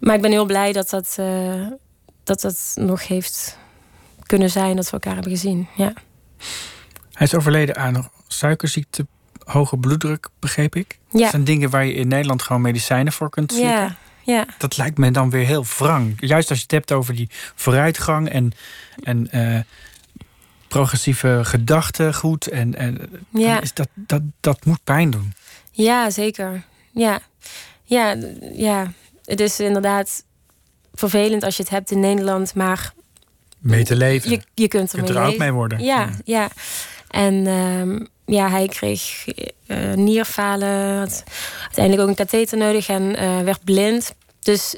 [0.00, 1.66] Maar ik ben heel blij dat dat, eh,
[2.24, 3.58] dat, dat nog heeft
[4.26, 5.68] kunnen zijn, dat we elkaar hebben gezien.
[5.76, 5.92] Ja.
[7.12, 9.06] Hij is overleden aan suikerziekte,
[9.44, 10.98] hoge bloeddruk, begreep ik.
[11.10, 11.18] Ja.
[11.20, 13.72] Dat zijn dingen waar je in Nederland gewoon medicijnen voor kunt slikken.
[13.72, 14.46] Ja, ja.
[14.58, 16.14] Dat lijkt me dan weer heel wrang.
[16.20, 18.52] Juist als je het hebt over die vooruitgang en,
[19.02, 19.60] en eh,
[20.68, 22.46] progressieve gedachtegoed.
[22.48, 22.98] En, en
[23.30, 23.60] Ja.
[23.60, 25.34] is dat, dat, dat moet pijn doen.
[25.70, 26.62] Ja, zeker.
[26.90, 27.20] Ja.
[27.84, 28.16] Ja,
[28.54, 28.92] ja,
[29.30, 30.24] het is inderdaad
[30.94, 32.92] vervelend als je het hebt in Nederland, maar
[33.58, 34.30] Mee te leven.
[34.30, 35.82] je, je kunt je er kunt er ook mee worden.
[35.82, 36.48] Ja, ja.
[37.08, 39.26] En ehm, ja, hij kreeg
[39.66, 41.24] eh, nierfalen, had
[41.62, 44.14] uiteindelijk ook een katheter nodig en eh, werd blind.
[44.40, 44.74] Dus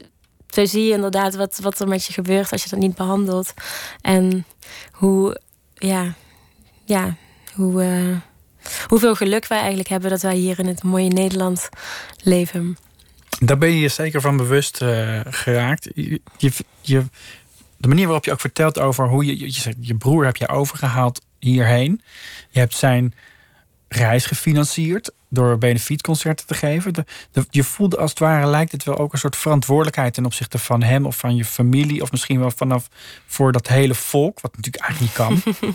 [0.48, 3.54] zo zie je inderdaad wat, wat er met je gebeurt als je dat niet behandelt.
[4.00, 4.44] En
[4.92, 5.40] hoe,
[5.74, 6.14] ja,
[6.84, 7.16] ja,
[7.54, 8.16] hoe, eh,
[8.86, 11.68] hoeveel geluk wij eigenlijk hebben dat wij hier in het mooie Nederland
[12.22, 12.76] leven.
[13.44, 15.88] Daar ben je je zeker van bewust eh, geraakt.
[15.94, 17.04] Je, je, je-
[17.76, 20.48] de manier waarop je ook vertelt over hoe je, je, zegt, je broer heb je
[20.48, 22.02] overgehaald hierheen.
[22.50, 23.14] Je hebt zijn
[23.88, 26.92] reis gefinancierd door benefietconcerten te geven.
[26.92, 30.24] De, de- je voelde als het ware, lijkt het wel ook een soort verantwoordelijkheid ten
[30.24, 32.02] opzichte van hem of van je familie.
[32.02, 32.88] Of misschien wel vanaf
[33.26, 35.74] voor dat hele volk, wat natuurlijk eigenlijk niet kan.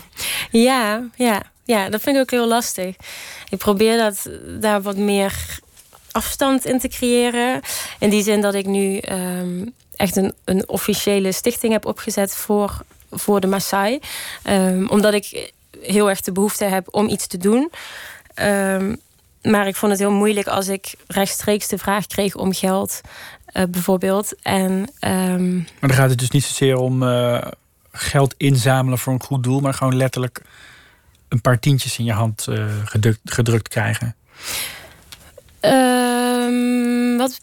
[0.66, 2.96] Ja, ja, ja, dat vind ik ook heel lastig.
[3.48, 5.58] Ik probeer dat, daar wat meer
[6.18, 7.60] afstand in te creëren.
[7.98, 9.66] In die zin dat ik nu ehm,
[9.96, 13.98] echt een, een officiële stichting heb opgezet voor, voor de Maasai.
[14.42, 17.70] Ehm, omdat ik heel erg de behoefte heb om iets te doen.
[18.34, 18.94] Ehm,
[19.42, 23.00] maar ik vond het heel moeilijk als ik rechtstreeks de vraag kreeg om geld,
[23.46, 24.34] eh, bijvoorbeeld.
[24.42, 24.88] En
[25.80, 27.46] Maar dan gaat het dus niet zozeer om eh,
[27.92, 30.42] geld inzamelen voor een goed doel, maar gewoon letterlijk
[31.28, 34.14] een paar tientjes in je hand eh, gedrukt, gedrukt krijgen.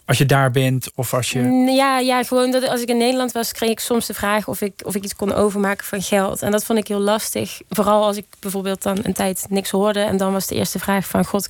[0.04, 1.38] Als je daar bent of als je.
[1.38, 4.48] Mm, Ja, ja, gewoon dat als ik in Nederland was, kreeg ik soms de vraag
[4.48, 6.42] of ik, of ik iets kon overmaken van geld.
[6.42, 7.60] En dat vond ik heel lastig.
[7.68, 10.00] Vooral als ik bijvoorbeeld dan een tijd niks hoorde.
[10.00, 11.48] En dan was de eerste vraag van God,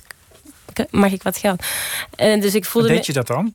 [0.89, 1.63] mag ik wat geld?
[2.15, 3.53] En dus ik voelde Deed je dat dan?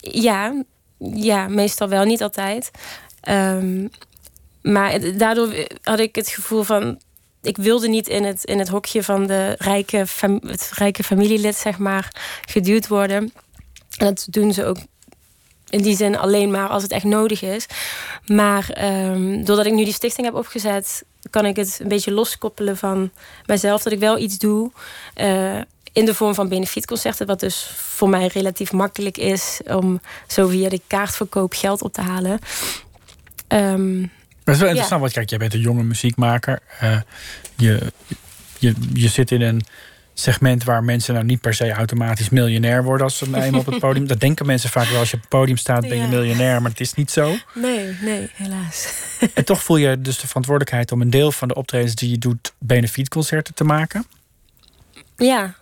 [0.00, 0.62] ja,
[0.98, 2.70] ja, meestal wel, niet altijd.
[3.20, 3.86] Ehm,
[4.62, 6.98] maar daardoor had ik het gevoel van.
[7.42, 10.04] Ik wilde niet in het, in het hokje van de rijke,
[10.46, 12.12] het rijke familielid, zeg maar,
[12.48, 13.32] geduwd worden.
[14.00, 14.76] En dat doen ze ook
[15.68, 17.66] in die zin alleen maar als het echt nodig is.
[18.26, 22.76] Maar ehm, doordat ik nu die stichting heb opgezet, kan ik het een beetje loskoppelen
[22.76, 23.10] van
[23.46, 23.82] mezelf.
[23.82, 24.70] Dat ik wel iets doe.
[25.14, 25.58] eh,
[25.92, 30.68] in de vorm van benefietconcerten, wat dus voor mij relatief makkelijk is om zo via
[30.68, 32.38] de kaartverkoop geld op te halen.
[34.44, 36.60] Dat is wel interessant, want kijk, jij bent een jonge muziekmaker.
[36.80, 37.00] Eh,
[37.56, 37.92] je,
[38.58, 39.62] je, je zit in een
[40.20, 43.78] segment waar mensen nou niet per se automatisch miljonair worden als ze eenmaal op het
[43.78, 44.06] podium.
[44.12, 44.98] Dat denken mensen vaak wel.
[44.98, 46.08] Als je op het podium staat, ben je Ja.
[46.08, 47.34] miljonair, maar het is niet zo.
[47.54, 48.88] nee, nee, helaas.
[49.34, 52.18] En toch voel je dus de verantwoordelijkheid om een deel van de optredens die je
[52.18, 54.04] doet, benefietconcerten te maken.
[55.16, 55.54] Ja.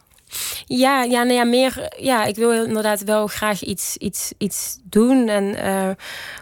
[0.66, 1.92] Ja, ja, nou ja, meer.
[1.98, 5.28] Ja, ik wil inderdaad wel graag iets, iets, iets doen.
[5.28, 5.88] En eh,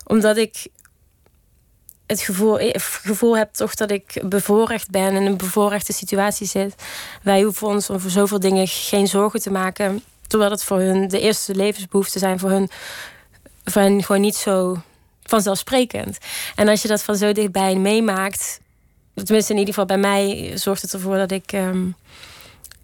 [0.04, 0.66] omdat ik
[2.06, 6.46] het gevoel, eh, gevoel heb toch dat ik bevoorrecht ben en in een bevoorrechte situatie
[6.46, 6.74] zit.
[7.22, 10.02] Wij hoeven ons om voor zoveel dingen geen zorgen te maken.
[10.26, 12.70] Terwijl het voor hun de eerste levensbehoeften zijn voor hun,
[13.64, 14.82] voor hen gewoon niet zo
[15.22, 16.18] vanzelfsprekend.
[16.54, 18.60] En als je dat van zo dichtbij meemaakt,
[19.14, 21.52] tenminste in ieder geval bij mij, zorgt het ervoor dat ik.
[21.52, 21.86] ehm,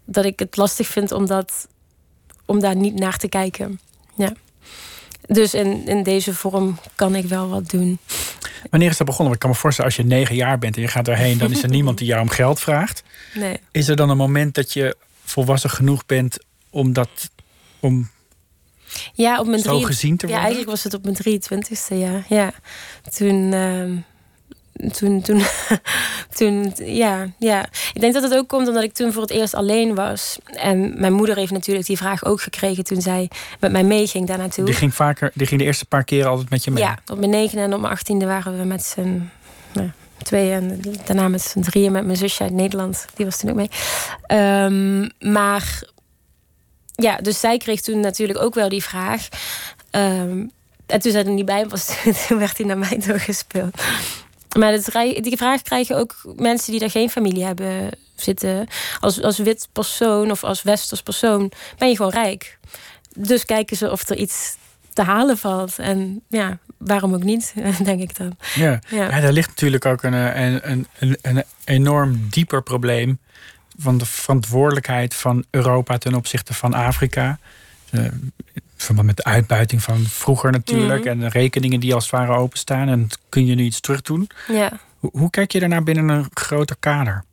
[0.05, 1.67] dat ik het lastig vind om, dat,
[2.45, 3.79] om daar niet naar te kijken.
[4.15, 4.33] Ja.
[5.27, 7.99] Dus in, in deze vorm kan ik wel wat doen.
[8.69, 9.33] Wanneer is dat begonnen?
[9.33, 11.51] Want ik kan me voorstellen, als je negen jaar bent en je gaat daarheen, dan
[11.51, 13.03] is er niemand die jou om geld vraagt.
[13.33, 13.59] Nee.
[13.71, 16.37] Is er dan een moment dat je volwassen genoeg bent
[16.69, 17.09] om dat
[17.79, 18.09] om
[19.13, 19.85] Ja, op mijn zo drie...
[19.85, 20.49] gezien te Ja, worden?
[20.53, 22.25] eigenlijk was het op mijn 23ste jaar.
[22.29, 22.53] Ja.
[23.17, 23.95] Toen, ehm,
[24.91, 25.41] toen, toen,
[26.37, 27.65] toen, ja, ja.
[27.93, 30.37] Ik denk dat het ook komt omdat ik toen voor het eerst alleen was.
[30.45, 34.37] En mijn moeder heeft natuurlijk die vraag ook gekregen toen zij met mij meeging daar
[34.37, 34.65] naartoe.
[34.65, 36.83] Die ging vaker, die ging de eerste paar keren altijd met je mee.
[36.83, 39.29] Ja, op mijn negende en op mijn achttiende waren we met z'n
[39.73, 43.05] nou, tweeën en daarna met z'n drieën met mijn zusje uit Nederland.
[43.15, 43.69] Die was toen ook mee.
[44.25, 45.81] Ehm, maar
[46.95, 49.27] ja, dus zij kreeg toen natuurlijk ook wel die vraag.
[49.89, 50.45] Ehm,
[50.85, 51.85] en toen zij er niet bij was,
[52.27, 53.81] toen werd hij naar mij doorgespeeld.
[54.53, 54.71] Maar
[55.21, 58.67] die vraag krijgen ook mensen die daar geen familie hebben zitten.
[58.99, 62.57] Als, als wit persoon of als westers persoon ben je gewoon rijk.
[63.15, 64.55] Dus kijken ze of er iets
[64.93, 65.79] te halen valt.
[65.79, 68.37] En ja, waarom ook niet, denk ik dan.
[68.55, 68.79] Ja.
[68.89, 69.09] Ja.
[69.09, 70.13] Ja, daar ligt natuurlijk ook een,
[70.71, 70.87] een,
[71.21, 73.19] een enorm dieper probleem
[73.77, 77.39] van de verantwoordelijkheid van Europa ten opzichte van Afrika.
[77.93, 78.05] Eh,
[78.75, 82.87] verband met de uitbuiting van vroeger natuurlijk en de rekeningen die als het ware openstaan.
[82.89, 84.29] En kun je nu iets terug doen?
[84.47, 84.79] Ja.
[84.99, 87.23] Hoe, hoe kijk je daarnaar binnen een groter kader?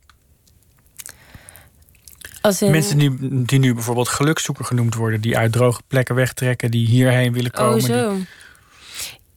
[2.41, 6.71] Als in, Mensen die, die nu bijvoorbeeld gelukzoeker genoemd worden, die uit droge plekken wegtrekken,
[6.71, 7.73] die hierheen willen komen.
[7.73, 8.17] Oh, die- zo.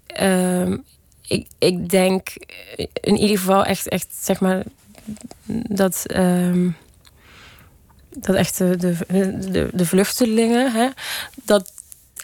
[0.07, 0.77] Ehm,
[1.27, 2.29] ik, ik denk
[3.01, 4.63] in ieder geval echt, echt zeg maar,
[5.69, 6.69] dat, ehm,
[8.19, 10.89] dat echt de, de, de, vluchtelingen, hè,
[11.45, 11.73] dat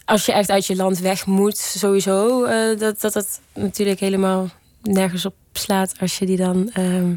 [0.04, 4.48] als je echt uit je land weg moet, sowieso, eh, dat, dat dat natuurlijk helemaal
[4.82, 7.14] nergens op slaat als je die dan ehm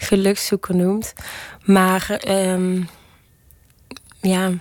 [0.00, 1.12] gelukszoeker noemt.
[1.64, 2.82] Maar ehm,
[4.20, 4.52] ja.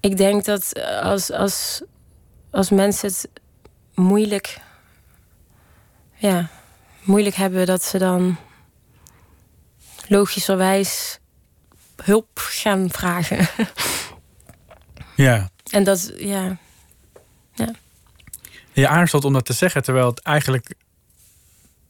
[0.00, 1.82] Ik denk dat als, als,
[2.50, 3.28] als mensen het
[3.94, 4.58] moeilijk,
[6.14, 6.48] ja,
[7.02, 8.36] moeilijk hebben, dat ze dan
[10.08, 11.18] logischerwijs
[12.02, 13.48] hulp gaan vragen.
[15.16, 15.48] Ja.
[15.70, 16.56] en dat, ja.
[18.72, 20.74] Je aarzelt om dat te zeggen, terwijl het eigenlijk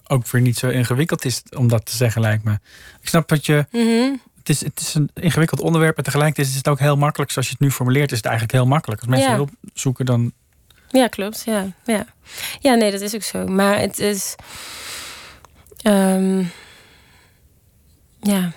[0.06, 2.52] ook weer niet zo ingewikkeld is om dat te zeggen, lijkt me.
[3.00, 3.66] Ik snap dat je.
[3.70, 4.12] Mhm.
[4.38, 7.30] Het is, het is een ingewikkeld onderwerp, en tegelijkertijd is het ook heel makkelijk.
[7.30, 9.00] Zoals je het nu formuleert, is het eigenlijk heel makkelijk.
[9.00, 9.36] Als mensen Ja.
[9.36, 10.32] hulp zoeken, dan.
[10.88, 11.42] Ja, klopt.
[11.44, 12.06] Ja, ja.
[12.60, 13.46] ja, nee, dat is ook zo.
[13.46, 14.34] Maar het is.
[15.82, 16.44] ehm,
[18.24, 18.52] ja,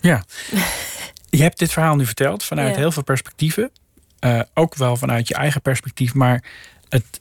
[0.00, 0.24] Ja.
[1.38, 2.80] je hebt dit verhaal nu verteld vanuit Ja.
[2.80, 3.70] heel veel perspectieven.
[4.18, 6.14] Eh, ook wel vanuit je eigen perspectief.
[6.14, 6.44] Maar
[6.88, 7.20] het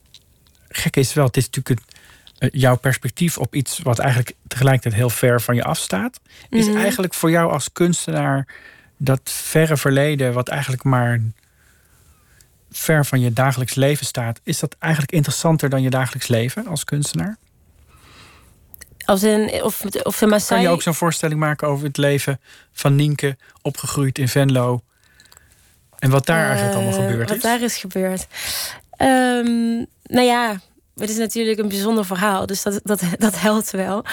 [0.70, 1.96] gekke is wel, het is natuurlijk het,
[2.38, 6.20] eh, jouw perspectief op iets wat eigenlijk tegelijkertijd heel ver van je afstaat.
[6.50, 6.78] Is Mhm.
[6.78, 8.48] eigenlijk voor jou als kunstenaar
[8.98, 11.22] dat verre verleden, wat eigenlijk maar
[12.72, 16.84] ver van je dagelijks leven staat, is dat eigenlijk interessanter dan je dagelijks leven als
[16.84, 17.38] kunstenaar?
[19.08, 19.64] Als in.
[19.64, 20.62] Of, of de Kan Maasai.
[20.62, 22.40] je ook zo'n voorstelling maken over het leven
[22.74, 24.82] van Nienke, opgegroeid in Venlo?
[26.00, 27.44] En wat daar eigenlijk allemaal Eh, gebeurd wat is?
[27.44, 28.28] daar is gebeurd.
[28.92, 30.60] Ehm, nou ja,
[30.96, 34.04] het is natuurlijk een bijzonder verhaal, dus dat, dat, dat helpt wel.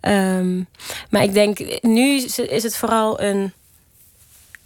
[0.00, 0.62] Ehm,
[1.10, 3.52] maar ik denk, nu is is het vooral een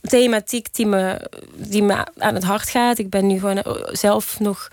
[0.01, 2.99] thematiek die me, die me aan het hart gaat.
[2.99, 4.68] Ik ben nu gewoon eh, zelf nog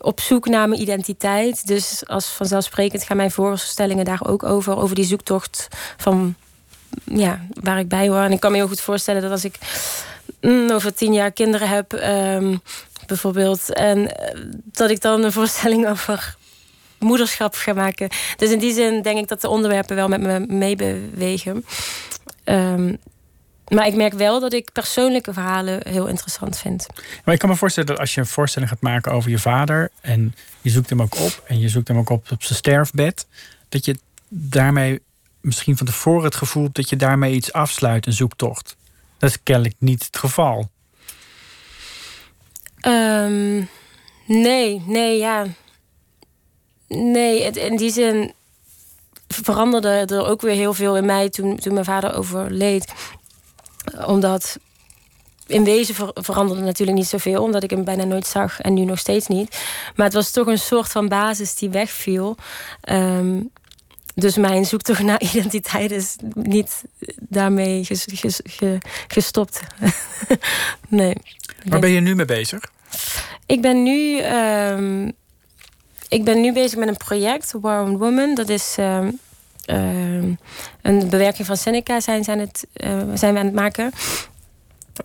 [0.00, 1.66] op zoek naar mijn identiteit.
[1.66, 4.76] Dus als vanzelfsprekend gaan mijn voorstellingen daar ook over.
[4.76, 6.34] Over die zoektocht van
[7.04, 8.22] ja, waar ik bij hoor.
[8.22, 9.58] En ik kan me heel goed voorstellen dat als ik
[10.40, 12.56] mm, over tien jaar kinderen heb, ehm,
[13.06, 16.36] bijvoorbeeld, en eh, dat ik dan een voorstelling over
[16.98, 18.08] moederschap ga maken.
[18.36, 21.64] Dus in die zin denk ik dat de onderwerpen wel met me meebewegen.
[22.44, 22.94] Ehm,
[23.70, 26.86] maar ik merk wel dat ik persoonlijke verhalen heel interessant vind.
[27.24, 29.90] Maar ik kan me voorstellen dat als je een voorstelling gaat maken over je vader...
[30.00, 33.26] en je zoekt hem ook op en je zoekt hem ook op op zijn sterfbed...
[33.68, 33.98] dat je
[34.28, 35.00] daarmee
[35.40, 36.76] misschien van tevoren het gevoel hebt...
[36.76, 38.76] dat je daarmee iets afsluit, een zoektocht.
[39.18, 40.70] Dat is kennelijk niet het geval.
[42.80, 43.64] Ehm,
[44.26, 45.46] nee, nee, ja.
[46.88, 48.32] Nee, het, in die zin
[49.28, 52.92] veranderde er ook weer heel veel in mij toen, toen mijn vader overleed.
[54.06, 54.58] Omdat
[55.46, 58.84] in wezen ver- veranderde natuurlijk niet zoveel, omdat ik hem bijna nooit zag en nu
[58.84, 59.58] nog steeds niet.
[59.96, 62.36] Maar het was toch een soort van basis die wegviel.
[62.80, 63.40] Ehm,
[64.14, 66.82] dus mijn zoektocht naar identiteit is niet
[67.18, 68.78] daarmee ges- ges- ge-
[69.08, 69.60] gestopt.
[70.88, 71.14] nee.
[71.64, 72.60] Waar ben je nu mee bezig?
[73.46, 75.10] Ik ben nu, ehm,
[76.08, 78.34] ik ben nu bezig met een project, War on Woman.
[78.34, 79.10] Dat is ehm,
[80.82, 83.92] een bewerking van Seneca zijn, zijn, het, eh, zijn we aan het maken.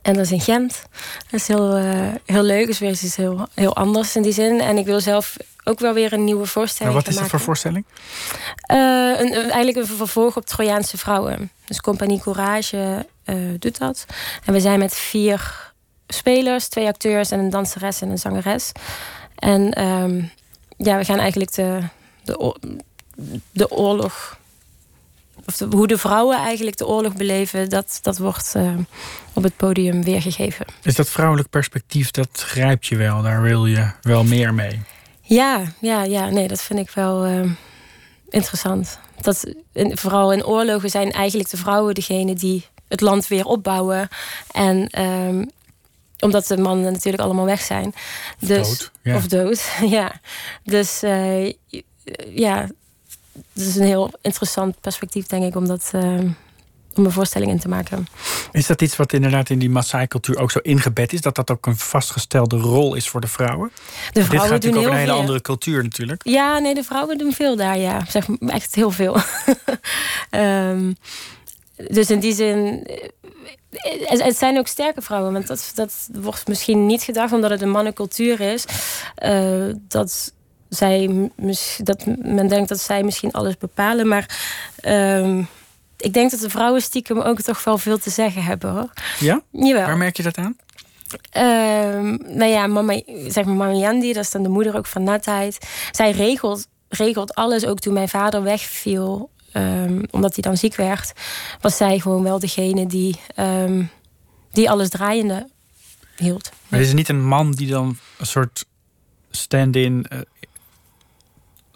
[0.02, 0.82] En dat is in Gent.
[1.30, 2.68] Dat is heel, eh, heel leuk.
[2.68, 4.62] is weer iets heel, heel anders in die zin.
[4.62, 7.40] En ik wil zelf ook wel weer een nieuwe voorstelling wat gaan is dat voor
[7.40, 7.46] maken.
[7.46, 7.86] voorstelling?
[8.62, 11.52] Eh, een, een- eigenlijk een vervolg op Trojaanse vrouwen.
[11.66, 13.06] Dus Compagnie Courage
[13.60, 14.06] doet dat.
[14.46, 15.72] En we zijn met vier
[16.08, 18.72] spelers, twee acteurs en een danseres en een zangeres.
[19.36, 20.22] En ehm,
[20.78, 21.80] ja, we gaan eigenlijk de,
[22.24, 22.56] de,
[23.52, 24.38] de oorlog.
[25.46, 28.74] Of de- hoe de vrouwen eigenlijk de oorlog beleven, dat, dat wordt eh,
[29.34, 30.66] op het podium weergegeven.
[30.84, 33.22] Is dat vrouwelijk perspectief, dat grijpt je wel.
[33.22, 34.82] Daar wil je wel meer mee.
[35.22, 37.50] Ja, ja, ja, nee, dat vind ik wel eh,
[38.30, 39.00] interessant.
[39.22, 44.08] Dat, in- vooral in oorlogen zijn eigenlijk de vrouwen degene die het land weer opbouwen.
[44.52, 45.46] En ehm,
[46.20, 47.94] omdat de mannen natuurlijk allemaal weg zijn.
[48.40, 49.16] Dus, dood, ja.
[49.16, 50.12] Of dood, ja.
[50.64, 51.52] Dus eh,
[52.36, 52.70] ja,
[53.54, 56.02] het is een heel interessant perspectief, denk ik, om, dat, eh,
[56.96, 58.08] om een voorstelling in te maken.
[58.52, 61.22] Is dat iets wat inderdaad in die Maasai-cultuur ook zo ingebed is?
[61.22, 63.72] Dat dat ook een vastgestelde rol is voor de vrouwen?
[63.74, 65.20] De Dit vrouwen gaat doen natuurlijk heel een hele veel.
[65.20, 66.22] andere cultuur natuurlijk.
[66.26, 68.06] Ja, nee, de vrouwen doen veel daar, ja.
[68.10, 69.18] Zeg echt heel veel.
[70.30, 70.94] Ehm,
[71.88, 72.84] dus in die zin.
[72.86, 73.10] eh,
[74.10, 77.62] Het, het zijn ook sterke vrouwen, want dat, dat wordt misschien niet gedacht omdat het
[77.62, 78.66] een mannencultuur is.
[79.16, 80.34] eh, dat,
[80.76, 81.30] zij,
[81.78, 84.08] dat men denkt dat zij misschien alles bepalen.
[84.08, 84.38] Maar
[84.76, 85.44] ehm,
[85.98, 88.90] ik denk dat de vrouwen stiekem ook toch wel veel te zeggen hebben hoor.
[89.20, 89.42] Ja?
[89.52, 89.86] Jawel.
[89.86, 90.58] Waar merk je dat aan?
[91.30, 95.04] Ehm, nou ja, mama, zeg maar mama Yandi, dat is dan de moeder ook van
[95.04, 95.58] Natheid.
[95.92, 101.14] Zij regelt, regelt alles, ook toen mijn vader wegviel, ehm, omdat hij dan ziek werd,
[101.62, 103.20] was zij gewoon wel degene die,
[104.52, 105.48] die alles draaiende
[106.18, 106.52] hield.
[106.68, 108.66] Maar is het niet een man die dan een soort
[109.32, 110.20] stand-in eh,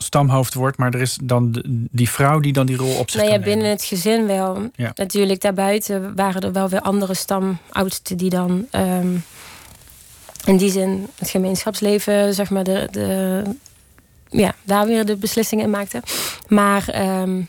[0.04, 3.32] stamhoofd wordt, maar er is dan die vrouw die dan die rol op zich Nou
[3.34, 3.54] ja, nemen?
[3.54, 4.70] binnen het gezin wel.
[4.76, 4.92] Ja.
[4.96, 9.16] Natuurlijk, daarbuiten waren er wel weer andere stamoudsten die dan ehm,
[10.46, 13.44] in die zin het gemeenschapsleven, zeg maar, de, de,
[14.30, 16.02] ja, daar weer de beslissingen in maakten.
[16.48, 17.42] Maar ehm,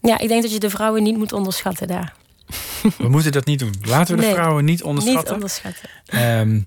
[0.00, 2.14] ja, ik denk dat je de vrouwen niet moet onderschatten daar.
[2.98, 3.74] We moeten dat niet doen.
[3.82, 5.22] Laten we de Nee, vrouwen niet onderschatten.
[5.24, 5.88] Niet onderschatten.
[6.06, 6.60] Ehm,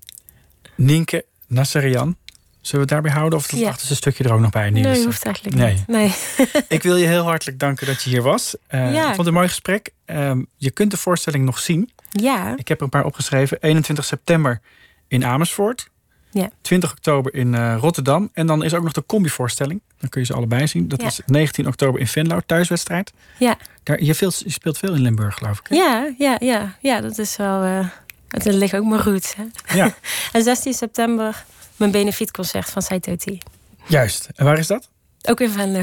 [0.76, 2.16] Nienke Nasserian.
[2.62, 3.68] Zullen we het daarbij houden of Ja.
[3.68, 4.70] achterste stukje er ook nog bij?
[4.70, 5.04] Nee, Nienke?
[5.04, 5.74] hoeft eigenlijk Nee.
[5.74, 5.86] niet.
[5.86, 6.14] Nee.
[6.76, 8.56] Ik wil je heel hartelijk danken dat je hier was.
[8.66, 8.98] Eh, Ja.
[9.00, 9.90] Ik vond het een mooi gesprek.
[10.04, 11.90] Ehm, je kunt de voorstelling nog zien.
[12.10, 13.58] Ja, Ik heb er een paar opgeschreven.
[13.60, 14.60] 21 september
[15.08, 15.90] in Amersfoort.
[16.30, 16.50] Ja.
[16.60, 18.30] 20 oktober in eh, Rotterdam.
[18.32, 19.82] En dan is ook nog de combi-voorstelling.
[19.98, 20.88] Dan kun je ze allebei zien.
[20.88, 21.06] Dat Ja.
[21.06, 23.12] is 19 oktober in Venlo, thuiswedstrijd.
[23.38, 23.56] ja.
[23.82, 25.66] Daar, je, je speelt veel in Limburg, geloof ik.
[25.68, 25.74] hè?
[25.76, 27.62] Ja, ja, ja, ja, dat is wel.
[27.62, 27.86] eh
[28.28, 29.34] het ligt ook mijn roots.
[29.34, 29.44] Hè?
[29.76, 29.94] Ja,
[30.32, 31.44] En 16 september
[31.90, 33.38] mijn benefietconcert van Saitoti.
[33.86, 34.28] juist.
[34.34, 34.90] En waar is dat?
[35.28, 35.82] Ook in Venlo.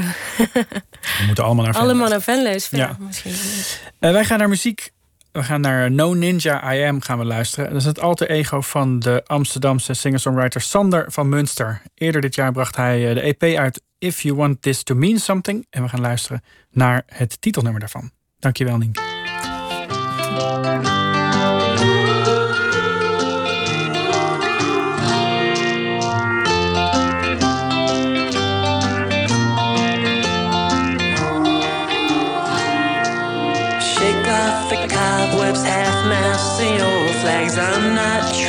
[1.18, 1.88] We moeten allemaal naar Venlo.
[1.88, 2.96] Allemaal naar Venlo is Ja.
[2.98, 3.32] misschien.
[3.98, 4.90] Eh, wij gaan naar muziek.
[5.32, 7.68] We gaan naar No Ninja I Am gaan we luisteren.
[7.70, 11.82] Dat is het alter ego van de Amsterdamse singer-songwriter Sander van Munster.
[11.94, 15.18] Eerder dit jaar bracht hij eh, de EP uit If You Want This To Mean
[15.18, 15.66] Something.
[15.70, 18.10] En we gaan luisteren naar het titelnummer daarvan.
[18.38, 19.00] Dankjewel, Nienke.
[37.20, 37.58] Flags.
[37.58, 38.39] I'm not trying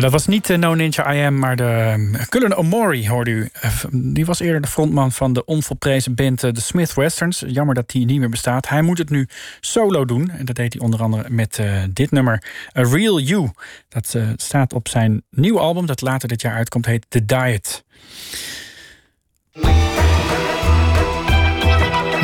[0.00, 1.64] Dat was niet de No Ninja I Am, maar de
[2.12, 3.48] eh, Cullen Omori hoorde u.
[3.52, 7.44] Eh, Die was eerder de frontman van de onvolprezen band eh, The Smith Westerns.
[7.46, 8.68] Jammer dat die niet meer bestaat.
[8.68, 9.28] Hij moet het nu
[9.60, 10.30] solo doen.
[10.30, 12.42] En dat deed hij onder andere met eh, dit nummer,
[12.78, 13.50] A Real You.
[13.88, 17.84] Dat eh, staat op zijn nieuwe album dat later dit jaar uitkomt, heet The Diet.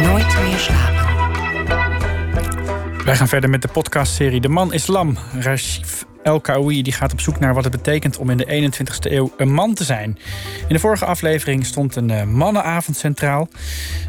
[0.02, 0.93] Nooit meer slapen.
[3.04, 5.16] Wij gaan verder met de podcastserie De Man is Lam.
[5.40, 9.12] Rashif El Kaoui die gaat op zoek naar wat het betekent om in de 21ste
[9.12, 10.18] eeuw een man te zijn.
[10.68, 13.48] In de vorige aflevering stond een eh, mannenavond centraal.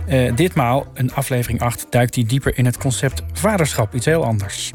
[0.08, 3.94] Eh, ditmaal, in aflevering 8, duikt hij dieper in het concept vaderschap.
[3.94, 4.72] Iets heel anders.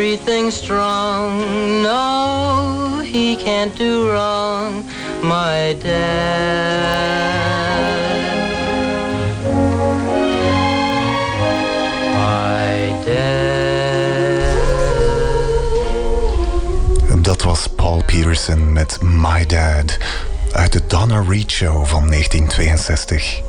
[0.09, 1.43] everything strong.
[1.83, 4.83] No, he can't do wrong.
[5.21, 7.19] My dad.
[12.15, 14.47] My dad.
[17.23, 19.97] Dat was Paul Peterson met My Dad
[20.51, 23.41] uit de Donna Reed Show van 1962.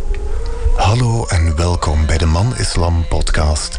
[0.76, 3.78] Hallo en welkom bij de Man Islam podcast.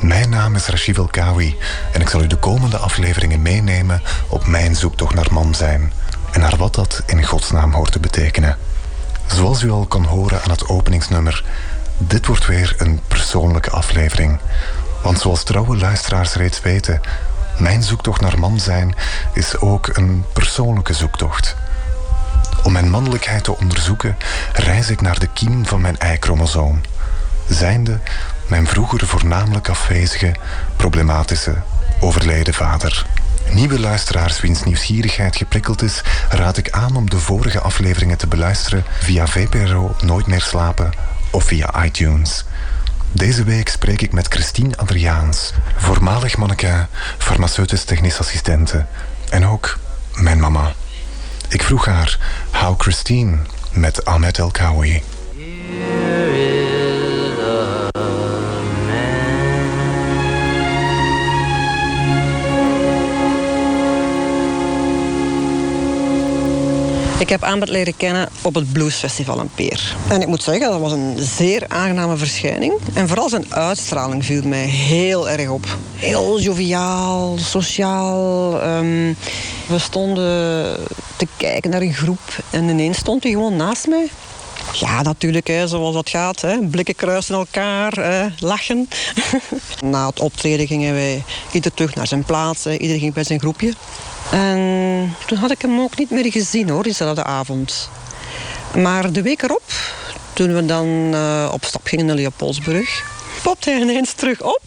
[0.00, 1.56] Mijn naam is Rashid El Kawi
[1.92, 5.92] en ik zal u de komende afleveringen meenemen op mijn zoektocht naar man zijn
[6.32, 8.56] en naar wat dat in godsnaam hoort te betekenen.
[9.26, 11.44] Zoals u al kon horen aan het openingsnummer,
[11.98, 14.38] dit wordt weer een persoonlijke aflevering.
[15.02, 17.00] Want zoals trouwe luisteraars reeds weten,
[17.58, 18.94] mijn zoektocht naar man zijn
[19.32, 21.56] is ook een persoonlijke zoektocht.
[22.62, 24.16] Om mijn mannelijkheid te onderzoeken,
[24.52, 26.80] reis ik naar de kiem van mijn Y-chromosoom.
[27.50, 27.98] Zijnde
[28.46, 30.34] mijn vroeger voornamelijk afwezige,
[30.76, 31.54] problematische,
[32.00, 33.06] overleden vader.
[33.52, 38.84] Nieuwe luisteraars wiens nieuwsgierigheid geprikkeld is, raad ik aan om de vorige afleveringen te beluisteren
[39.00, 40.90] via VPRO Nooit meer slapen
[41.30, 42.44] of via iTunes.
[43.12, 46.86] Deze week spreek ik met Christine Adriaans, voormalig mannequin,
[47.18, 48.86] farmaceutisch technisch assistente
[49.30, 49.78] en ook
[50.14, 50.72] mijn mama.
[51.48, 52.18] Ik vroeg haar
[52.52, 53.38] How Christine
[53.72, 55.02] met Ahmed El Kawi.
[67.30, 69.96] Heb Ahmed leren kennen op het Bluesfestival in Peer.
[70.08, 72.72] En ik moet zeggen, dat was een zeer aangename verschijning.
[72.94, 75.66] En vooral zijn uitstraling viel mij heel erg op.
[75.96, 78.60] Heel joviaal, sociaal.
[78.60, 79.14] ehm,
[79.66, 80.76] we stonden
[81.16, 84.10] te kijken naar een groep en ineens stond hij gewoon naast mij.
[84.72, 86.40] Ja, natuurlijk, zoals dat gaat.
[86.40, 86.58] Hè.
[86.58, 88.88] Blikken kruisen elkaar, lachen.
[89.84, 92.64] Na het optreden gingen wij ieder terug naar zijn plaats.
[92.64, 92.76] Hè.
[92.76, 93.74] Ieder ging bij zijn groepje.
[94.30, 97.90] En toen had ik hem ook niet meer gezien, hoor, diezelfde avond.
[98.76, 99.72] Maar de week erop,
[100.32, 103.04] toen we dan eh, op stap gingen naar Leopoldsbrug...
[103.42, 104.62] popte hij ineens terug op.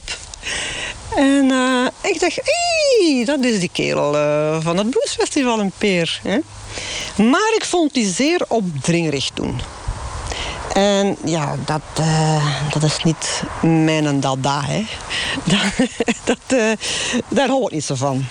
[1.16, 6.20] En eh, ik dacht, hé, dat is die kerel eh, van het Bluesfestival in Peer.
[6.24, 6.40] Hè?
[7.24, 9.62] Maar ik vond die zeer opdringerig toen.
[10.74, 14.86] En ja, dat, eh, dat is niet mijn en dada, hè.
[15.44, 15.88] Dat,
[16.24, 16.72] dat, eh,
[17.28, 18.26] daar hou ik niet van.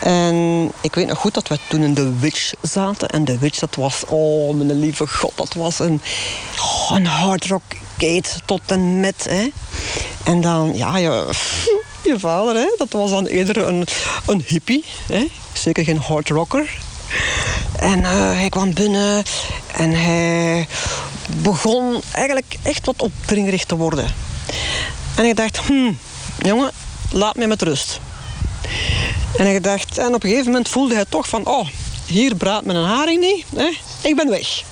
[0.00, 3.08] En ik weet nog goed dat we toen in The Witch zaten.
[3.08, 6.00] En The Witch, dat was, oh mijn lieve god, dat was een,
[6.60, 7.62] oh, een hard rock
[7.98, 9.48] gate tot en met, hè.
[10.24, 11.28] En dan, ja, je,
[12.10, 13.86] je vader, hè, dat was dan eerder een,
[14.26, 15.26] een hippie, hè.
[15.52, 16.78] Zeker geen hard rocker.
[17.78, 19.24] En eh, hij kwam binnen
[19.72, 20.66] en hij
[21.42, 24.14] begon eigenlijk echt wat opdringerig te worden.
[25.16, 25.98] En ik dacht, hmm,
[26.38, 26.70] jongen,
[27.10, 28.00] laat mij met rust.
[29.36, 31.68] En ik dacht, en op een gegeven moment voelde hij toch van, oh,
[32.06, 33.70] hier braadt een haring niet, hè?
[34.08, 34.62] ik ben weg.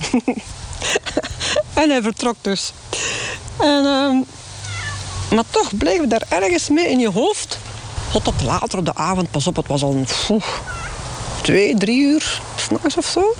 [1.82, 2.72] en hij vertrok dus.
[3.60, 4.16] En, ehm,
[5.34, 7.58] maar toch bleef daar ergens mee in je hoofd.
[8.12, 10.44] Tot op later op de avond, pas op, het was al poeh,
[11.44, 13.34] twee, drie uur s'nachts of zo.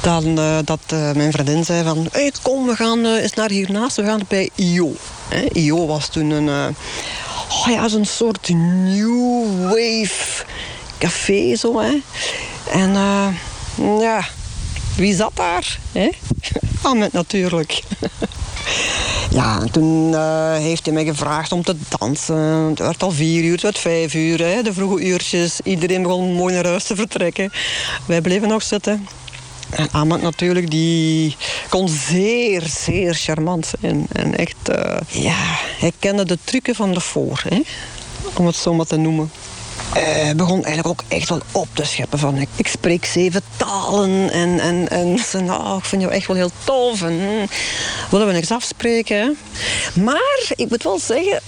[0.00, 2.08] Dan eh, dat eh, mijn vriendin zei van...
[2.12, 3.96] Hey, kom, we gaan eh, eens naar hiernaast.
[3.96, 4.92] We gaan bij IO.
[5.28, 6.48] Hè, IO was toen een...
[7.48, 10.44] oh ja, zo'n soort new wave
[10.98, 12.02] café zo, hè.
[12.70, 12.92] En
[14.00, 14.24] ja,
[14.96, 15.78] wie zat daar?
[15.92, 16.10] Hè?
[16.82, 17.82] Ahmed natuurlijk.
[19.30, 22.36] Ja, en toen eh, heeft hij mij gevraagd om te dansen.
[22.36, 25.60] Het werd al vier uur, het werd vijf uur, hè, de vroege uurtjes.
[25.64, 27.52] Iedereen begon mooi naar huis te vertrekken.
[28.06, 29.08] Wij bleven nog zitten.
[29.70, 31.36] En Ahmed natuurlijk, die
[31.68, 34.06] kon zeer, zeer charmant zijn.
[34.12, 37.60] En echt, eh, ja, hij kende de trucken van de voor, hè?
[38.34, 39.30] om het zo maar te noemen.
[39.94, 44.60] Eh, begon eigenlijk ook echt wel op te scheppen van ik, spreek zeven talen en,
[44.60, 47.46] en, en ze nou, ik vind jou echt wel heel tof en hm,
[48.10, 49.36] willen we niks afspreken.
[49.94, 51.40] Maar ik moet wel zeggen,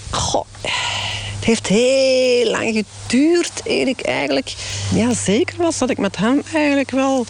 [1.35, 4.53] het heeft heel lang geduurd eer ik eigenlijk
[4.93, 7.25] ja, zeker was dat ik met hem eigenlijk wel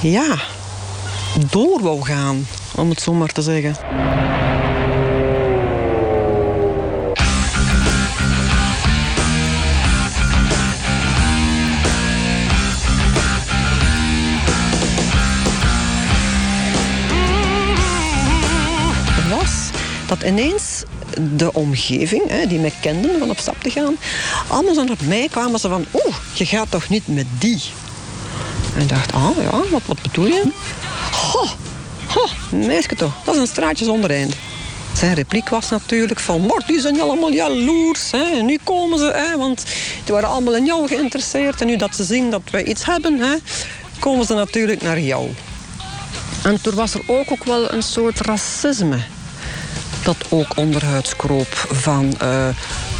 [0.00, 0.38] ja,
[1.50, 3.76] door wou gaan, om het zo maar te zeggen.
[20.22, 20.82] Dat ineens
[21.36, 23.96] de omgeving, hè, die mij kenden van op stap te gaan,
[24.48, 27.62] allemaal zo naar mij kwamen ze van, oeh, je gaat toch niet met die?
[28.74, 30.44] En ik dacht, ah ja, wat, wat bedoel je?
[31.12, 31.50] Goh,
[32.50, 34.34] meisje toch, dat is een straatje zonder eind.
[34.96, 38.10] Zijn repliek was natuurlijk van, Mort, die zijn allemaal jaloers.
[38.10, 38.42] Hè.
[38.42, 39.64] Nu komen ze, hè, want
[40.04, 41.60] die waren allemaal in jou geïnteresseerd.
[41.60, 43.34] En nu dat ze zien dat wij iets hebben, hè,
[43.98, 45.28] komen ze natuurlijk naar jou.
[46.44, 48.98] En toen was er ook, ook wel een soort racisme
[50.04, 52.14] dat ook onderhuids kroop van...
[52.18, 52.48] eh,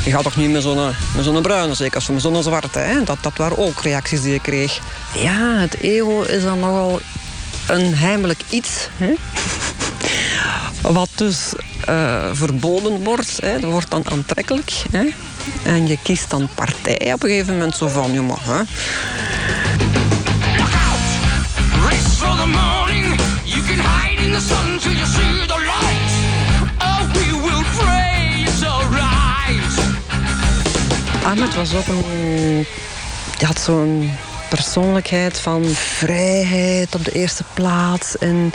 [0.04, 2.78] je gaat toch niet met zo'n zo'n bruine, zeker als met zo'n zwarte.
[2.78, 3.04] Hè?
[3.04, 4.80] Dat, dat waren ook reacties die ik kreeg.
[5.14, 7.00] Ja, het ego is dan nogal
[7.66, 8.88] een heimelijk iets.
[8.96, 9.14] Hè?
[10.92, 11.52] Wat dus
[11.84, 13.60] eh, verboden wordt, hè?
[13.60, 14.72] dat wordt dan aantrekkelijk.
[14.90, 15.08] Hè?
[15.62, 18.26] En je kiest dan partij op een gegeven moment zo van...
[18.26, 18.62] Maar, hè?
[21.84, 23.20] Race for the morning.
[23.44, 25.61] You can hide in the sun till you see the
[31.24, 32.66] Ahmed was ook een...
[33.40, 34.10] Had zo'n
[34.48, 38.18] persoonlijkheid van vrijheid op de eerste plaats.
[38.18, 38.52] En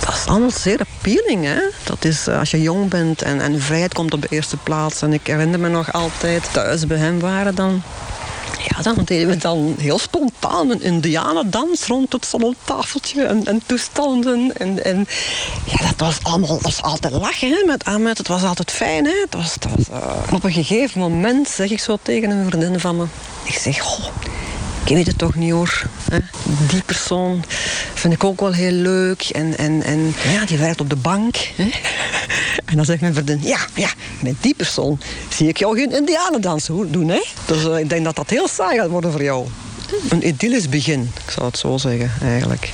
[0.00, 1.60] dat allemaal zeer appealing, hè?
[1.84, 5.02] Dat is eh, als je jong bent en, en vrijheid komt op de eerste plaats.
[5.02, 7.82] En ik herinner me nog altijd, thuis bij hem waren dan...
[8.68, 14.56] Ja, dan deden we dan heel spontaan een indianendans rond het salontafeltje en, en toestanden.
[14.56, 15.06] En, en
[15.64, 18.18] ja, dat was allemaal was altijd lachen hè, met Ahmed.
[18.18, 19.04] Het was altijd fijn.
[19.04, 19.20] Hè.
[19.24, 22.80] Het was, het was, eh, Op een gegeven moment zeg ik zo tegen een vriendin
[22.80, 23.04] van me.
[23.42, 24.06] Ik zeg, goh,
[24.84, 25.82] ik weet het toch niet hoor.
[26.68, 27.44] Die persoon
[27.94, 29.22] vind ik ook wel heel leuk.
[29.22, 31.36] En, en, en ja, die werkt op de bank.
[31.36, 31.70] Hè.
[32.64, 33.88] En dan zegt mijn vriendin, ja, ja,
[34.20, 37.08] met die persoon zie ik jou geen indianendans doen.
[37.08, 37.22] Hè?
[37.44, 39.46] Dus eh, ik denk dat dat heel saai gaat worden voor jou.
[40.08, 42.72] Een idyllisch begin, ik zou het zo zeggen, eigenlijk.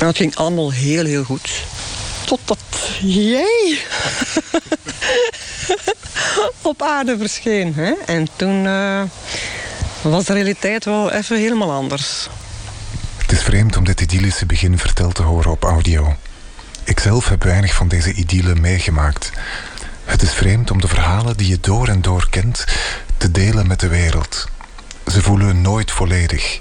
[0.00, 1.50] En het ging allemaal heel, heel goed.
[2.24, 2.58] Totdat
[3.00, 3.72] jij
[6.62, 7.74] op aarde verscheen.
[7.74, 7.92] Hè?
[8.06, 9.02] En toen eh,
[10.02, 12.28] was de realiteit wel even helemaal anders.
[13.16, 16.16] Het is vreemd om dit idyllische begin verteld te horen op audio.
[16.84, 19.30] Ikzelf heb weinig van deze idylle meegemaakt.
[20.04, 22.64] Het is vreemd om de verhalen die je door en door kent
[23.16, 24.48] te delen met de wereld.
[25.06, 26.60] Ze voelen nooit volledig.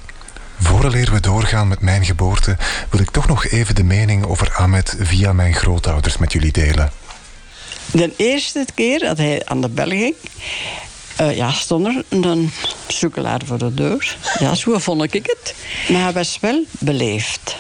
[0.60, 2.58] Vooraleer we doorgaan met mijn geboorte,
[2.90, 6.92] wil ik toch nog even de mening over Ahmed via mijn grootouders met jullie delen.
[7.92, 10.16] De eerste keer dat hij aan de bel ging,
[11.18, 12.52] eh, ja, stond er een
[12.88, 14.18] sukkelaar voor de deur.
[14.40, 15.56] Ja, zo vond ik het.
[15.90, 17.56] Maar hij was wel beleefd.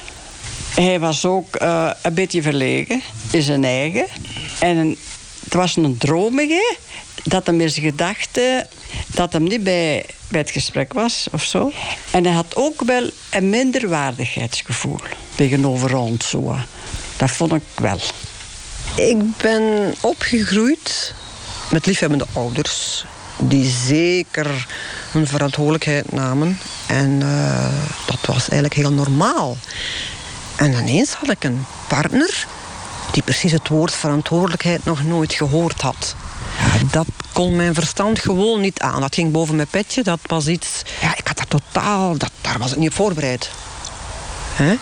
[0.73, 3.01] Hij was ook eh, een beetje verlegen
[3.31, 4.05] in zijn eigen.
[4.59, 4.97] En
[5.43, 6.75] het was een dromige
[7.23, 8.67] dat hem in zijn gedachten
[9.07, 11.71] dat hem niet bij, bij het gesprek was of zo.
[12.11, 14.99] En hij had ook wel een minderwaardigheidsgevoel
[15.35, 16.29] tegenover ons.
[16.29, 16.55] Zo.
[17.17, 17.99] Dat vond ik wel.
[18.95, 21.13] Ik ben opgegroeid
[21.71, 23.05] met liefhebbende ouders.
[23.37, 24.67] Die zeker
[25.11, 26.59] hun verantwoordelijkheid namen.
[26.87, 29.57] En eh, dat was eigenlijk heel normaal.
[30.55, 32.47] En ineens had ik een partner
[33.11, 36.15] die precies het woord verantwoordelijkheid nog nooit gehoord had.
[36.91, 39.01] Dat kon mijn verstand gewoon niet aan.
[39.01, 40.03] Dat ging boven mijn petje.
[40.03, 40.81] Dat was iets...
[41.01, 42.17] Ja, ik had daar totaal...
[42.17, 43.49] Dat, daar was ik niet op voorbereid.
[44.53, 44.75] Hè?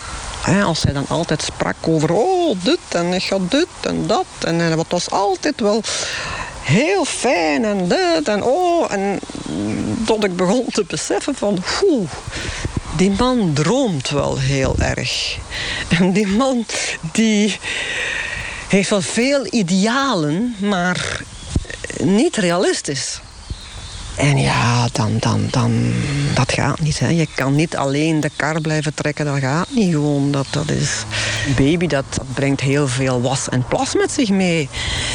[0.64, 2.12] Als zij dan altijd sprak over...
[2.12, 4.26] Oh, dit en ik ga dit en dat.
[4.40, 5.82] En, en het was altijd wel
[6.62, 8.92] heel fijn en dit en oh.
[8.92, 9.20] En
[10.06, 11.62] tot ik begon te beseffen van...
[11.82, 12.10] Oeh,
[12.96, 15.38] die man droomt wel heel erg.
[15.88, 16.66] En die man
[17.12, 17.58] die
[18.68, 21.20] heeft wel veel idealen, maar
[21.98, 23.20] niet realistisch.
[24.16, 25.92] En ja, dan, dan, dan,
[26.34, 26.98] dat gaat niet.
[26.98, 27.08] Hè.
[27.08, 30.30] Je kan niet alleen de kar blijven trekken, dat gaat niet gewoon.
[30.30, 31.04] Dat, dat is...
[31.56, 34.68] Baby, dat, dat brengt heel veel was en plas met zich mee.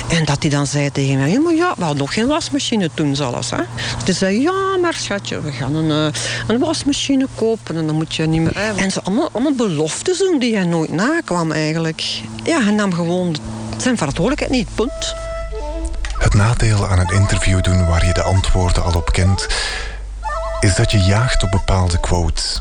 [0.09, 2.89] En dat hij dan zei tegen mij, ja, maar ja, we hadden nog geen wasmachine
[2.93, 3.49] toen zelfs.
[3.49, 3.57] Hè.
[4.05, 7.95] Dus hij zei, ja, maar schatje, we gaan een, eh, een wasmachine kopen en dan
[7.95, 8.55] moet je niet meer...
[8.75, 12.03] En ze allemaal, allemaal beloftes doen die hij nooit nakwam eigenlijk.
[12.43, 13.35] Ja, hij nam gewoon
[13.77, 15.15] zijn verantwoordelijkheid niet, punt.
[16.21, 19.47] Het nadeel aan een interview doen waar je de antwoorden al op kent,
[20.59, 22.59] is dat je jaagt op bepaalde quotes.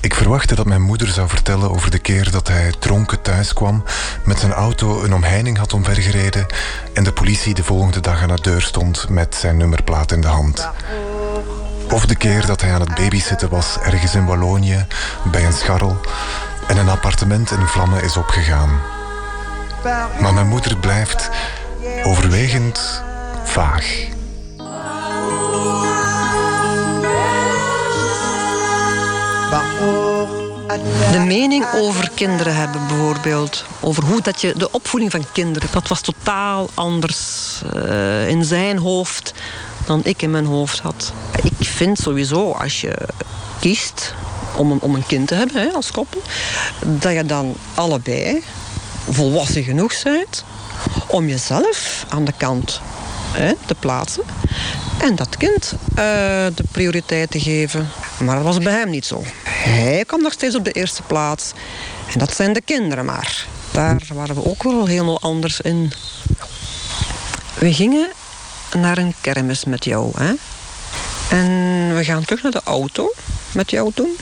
[0.00, 3.84] Ik verwachtte dat mijn moeder zou vertellen over de keer dat hij dronken thuis kwam,
[4.24, 6.46] met zijn auto een omheining had omvergereden
[6.94, 10.26] en de politie de volgende dag aan de deur stond met zijn nummerplaat in de
[10.26, 10.68] hand.
[11.90, 14.86] Of de keer dat hij aan het babysitten was ergens in Wallonië,
[15.24, 16.00] bij een scharrel,
[16.66, 18.80] en een appartement in vlammen is opgegaan.
[20.20, 21.30] Maar mijn moeder blijft
[22.04, 23.02] overwegend
[23.44, 24.12] vaag.
[31.12, 33.64] De mening over kinderen hebben bijvoorbeeld.
[33.80, 35.68] Over hoe dat je de opvoeding van kinderen.
[35.72, 39.32] Dat was totaal anders eh, in zijn hoofd
[39.86, 41.12] dan ik in mijn hoofd had.
[41.42, 42.96] Ik vind sowieso als je
[43.60, 44.14] kiest
[44.56, 46.22] om een, om een kind te hebben hè, als koppel,
[46.80, 48.42] dat je dan allebei
[49.10, 50.44] volwassen genoeg bent
[51.14, 52.80] om jezelf aan de kant
[53.32, 54.24] hè, te plaatsen
[55.00, 56.04] en dat kind eh,
[56.54, 57.88] de prioriteit te geven.
[58.18, 59.22] Maar dat was bij hem niet zo.
[59.44, 61.52] Hij kwam nog steeds op de eerste plaats.
[62.12, 63.46] En dat zijn de kinderen maar.
[63.70, 65.92] Daar waren we ook wel helemaal anders in.
[67.58, 68.10] We gingen
[68.76, 70.10] naar een kermis met jou.
[70.16, 70.32] Hè?
[71.36, 73.12] En we gaan terug naar de auto
[73.52, 74.16] met jou toen.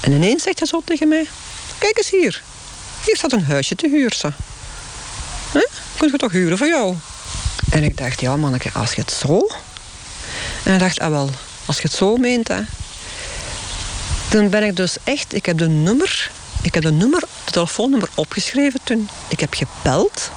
[0.00, 1.28] En ineens zegt hij zo tegen mij...
[1.78, 2.42] Kijk eens hier.
[3.04, 4.12] Hier staat een huisje te huur,
[5.96, 6.94] Kun je toch huren voor jou?
[7.70, 9.48] En ik dacht, ja manneke, als je het zo...
[10.62, 11.30] En ik dacht, ah wel,
[11.66, 12.60] als je het zo meent, hè.
[14.28, 15.34] Toen ben ik dus echt...
[15.34, 16.30] Ik heb de nummer...
[16.62, 19.08] Ik heb de nummer, de telefoonnummer opgeschreven toen.
[19.28, 20.30] Ik heb gebeld.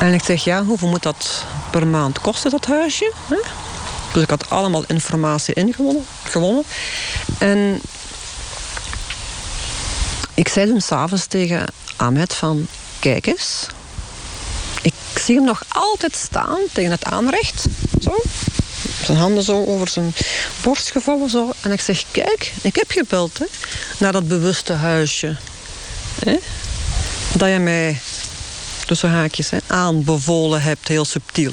[0.00, 3.12] En ik zeg, ja, hoeveel moet dat per maand kosten, dat huisje?
[4.12, 6.06] Dus ik had allemaal informatie ingewonnen.
[6.22, 6.64] Gewonnen.
[7.38, 7.80] En
[10.34, 11.64] ik zei toen s'avonds tegen
[11.96, 12.66] Ahmed van...
[12.98, 13.66] Kijk eens,
[14.86, 17.66] ik zie hem nog altijd staan tegen het aanrecht.
[18.02, 18.16] Zo.
[19.04, 20.14] Zijn handen zo over zijn
[20.62, 21.30] borst gevallen.
[21.30, 21.52] Zo.
[21.60, 23.44] En ik zeg, kijk, ik heb gebeld hè,
[23.98, 25.36] naar dat bewuste huisje.
[26.24, 26.36] Hè?
[27.32, 28.00] Dat je mij,
[28.86, 31.52] tussen haakjes, hè, aanbevolen hebt, heel subtiel.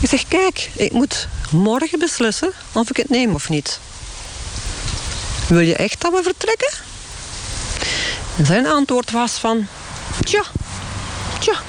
[0.00, 3.78] Ik zeg, kijk, ik moet morgen beslissen of ik het neem of niet.
[5.46, 6.72] Wil je echt dat we vertrekken?
[8.36, 9.66] En zijn antwoord was van...
[10.24, 10.42] Tja,
[11.38, 11.62] tja.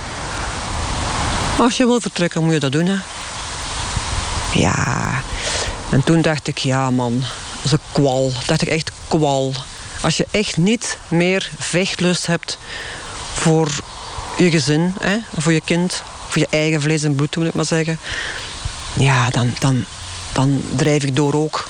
[1.61, 2.95] Als je wil vertrekken, moet je dat doen, hè.
[4.59, 5.21] Ja.
[5.89, 8.31] En toen dacht ik, ja man, dat is een kwal.
[8.45, 9.53] dacht ik echt kwal.
[10.01, 12.57] Als je echt niet meer vechtlust hebt
[13.33, 13.69] voor
[14.37, 17.65] je gezin, hè, voor je kind, voor je eigen vlees en bloed, moet ik maar
[17.65, 17.99] zeggen.
[18.93, 19.85] Ja, dan, dan,
[20.31, 21.69] dan drijf ik door ook.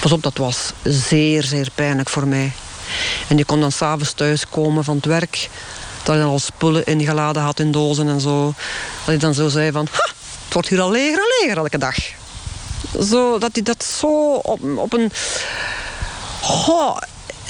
[0.00, 2.52] Pas op, dat was zeer, zeer pijnlijk voor mij.
[3.28, 5.48] En je kon dan s'avonds thuiskomen van het werk.
[6.08, 8.54] Dat je dan al spullen ingeladen had in dozen en zo.
[9.04, 9.88] Dat je dan zo zei van...
[10.44, 11.96] Het wordt hier al leger en leger elke dag.
[13.10, 15.12] Zo, dat hij dat zo op, op een...
[16.40, 16.98] Goh,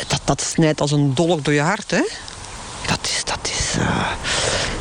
[0.06, 2.02] dat, dat snijdt als een dolk door je hart, hè.
[2.86, 3.24] Dat is...
[3.24, 4.06] Dat is, uh,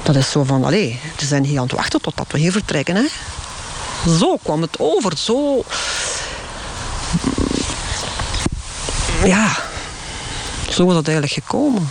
[0.03, 0.63] dat is zo van...
[0.63, 3.05] Allee, ze zijn hier aan het wachten totdat we hier vertrekken, hè.
[4.19, 5.63] Zo kwam het over, zo...
[9.23, 9.57] Ja,
[10.69, 11.87] zo was dat eigenlijk gekomen.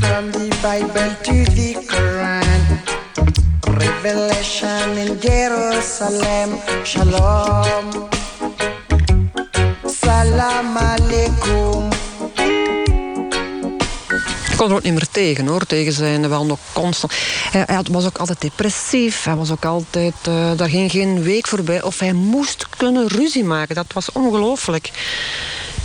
[0.00, 2.82] From the Bible to the Quran,
[3.60, 8.08] Revelation in Jerusalem, Shalom,
[9.84, 11.93] Salam Alaikum.
[14.54, 17.12] Ik kon er ook niet meer tegen hoor, tegen zijn wel nog constant.
[17.50, 21.82] Hij, was ook altijd depressief, hij was ook altijd, eh, daar ging geen week voorbij
[21.82, 23.74] of hij moest kunnen ruzie maken.
[23.74, 24.90] Dat was ongelooflijk.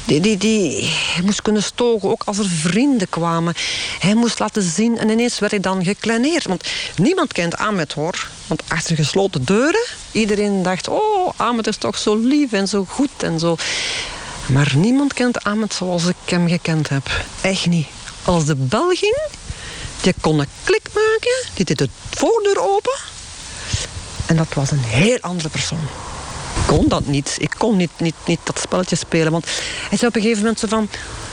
[0.06, 3.54] Die, die, die, hij moest kunnen stoken, ook als er vrienden kwamen.
[4.00, 6.46] Hij moest laten zien en ineens werd hij dan gekleineerd.
[6.46, 8.28] Want niemand kent Ahmed hoor.
[8.48, 10.88] Want achter gesloten deuren, iedereen dacht...
[10.88, 13.56] oh, Ahmed is toch zo lief en zo goed en zo.
[14.46, 17.10] Maar niemand kent Ahmed zoals ik hem gekend heb.
[17.42, 17.88] Echt niet.
[18.24, 19.18] Als de bel ging,
[20.02, 22.98] die kon een klik maken, die deed de voordeur open.
[24.26, 25.88] En dat was een heel andere persoon.
[26.56, 27.36] Ik kon dat niet.
[27.40, 29.32] Ik kon niet, niet, niet dat spelletje spelen.
[29.32, 29.46] Want
[29.90, 30.90] hij zei op een gegeven moment zo van,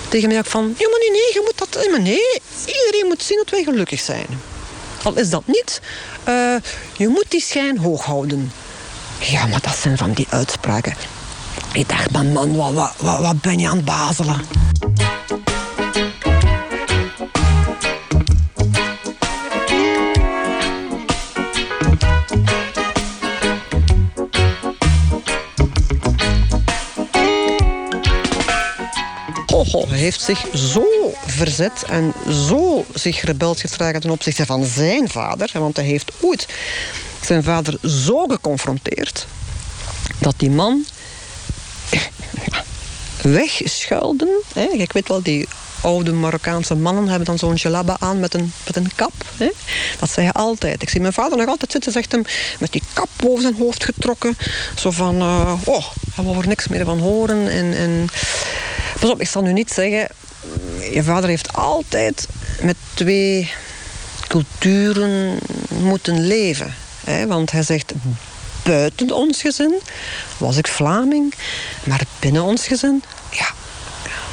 [0.09, 0.75] tegen mij ook van...
[0.79, 2.01] Ja, maar nee, nee, je moet dat...
[2.03, 4.27] Nee, iedereen moet zien dat wij gelukkig zijn.
[5.03, 5.81] Al is dat niet,
[6.25, 6.55] eh,
[6.97, 8.53] je moet die schijn hoog houden.
[9.19, 10.95] Ja, maar dat zijn van die uitspraken.
[11.73, 14.41] Ik dacht, man, man, wat, wat, wat ben je aan het bazelen?
[29.65, 30.85] Hij heeft zich zo
[31.27, 32.13] verzet en
[32.49, 35.51] zo zich rebels gedragen ten opzichte van zijn vader.
[35.53, 36.49] Want hij heeft ooit
[37.25, 39.27] zijn vader zo geconfronteerd
[40.19, 40.85] dat die man
[43.23, 44.43] wegschuilden.
[44.55, 44.69] Hè.
[44.73, 45.49] Ik weet wel, die
[45.87, 49.13] oude Marokkaanse mannen hebben dan zo'n jalaba aan met een, met een kap.
[49.37, 49.51] Hè.
[49.99, 50.83] Dat zei hij altijd.
[50.83, 52.25] Ik zie mijn vader nog altijd zitten, zegt hem,
[52.59, 54.37] met die kap boven zijn hoofd getrokken.
[54.79, 55.85] Zo van, eh, oh,
[56.15, 57.49] hij wil er niks meer van horen.
[57.49, 58.07] En, en...
[59.01, 60.09] Pas op, ik zal nu niet zeggen...
[60.93, 62.29] Je vader heeft altijd
[62.61, 63.51] met twee
[64.29, 65.39] culturen
[65.69, 66.75] moeten leven.
[67.05, 67.27] Hè.
[67.27, 67.93] Want hij zegt,
[68.63, 69.75] buiten ons gezin
[70.39, 71.35] was ik Vlaming.
[71.85, 73.47] Maar binnen ons gezin, ja,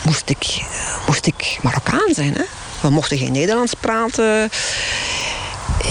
[0.05, 0.65] moest ik,
[1.07, 2.34] moest ik Marokkaan zijn.
[2.34, 2.43] Hè?
[2.81, 4.49] We mochten geen Nederlands praten.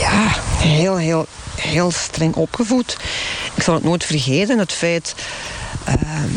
[0.00, 1.26] Ja, heel, heel,
[1.56, 2.96] heel streng opgevoed.
[3.54, 5.14] Ik zal het nooit vergeten, het feit...
[5.84, 6.30] ehm,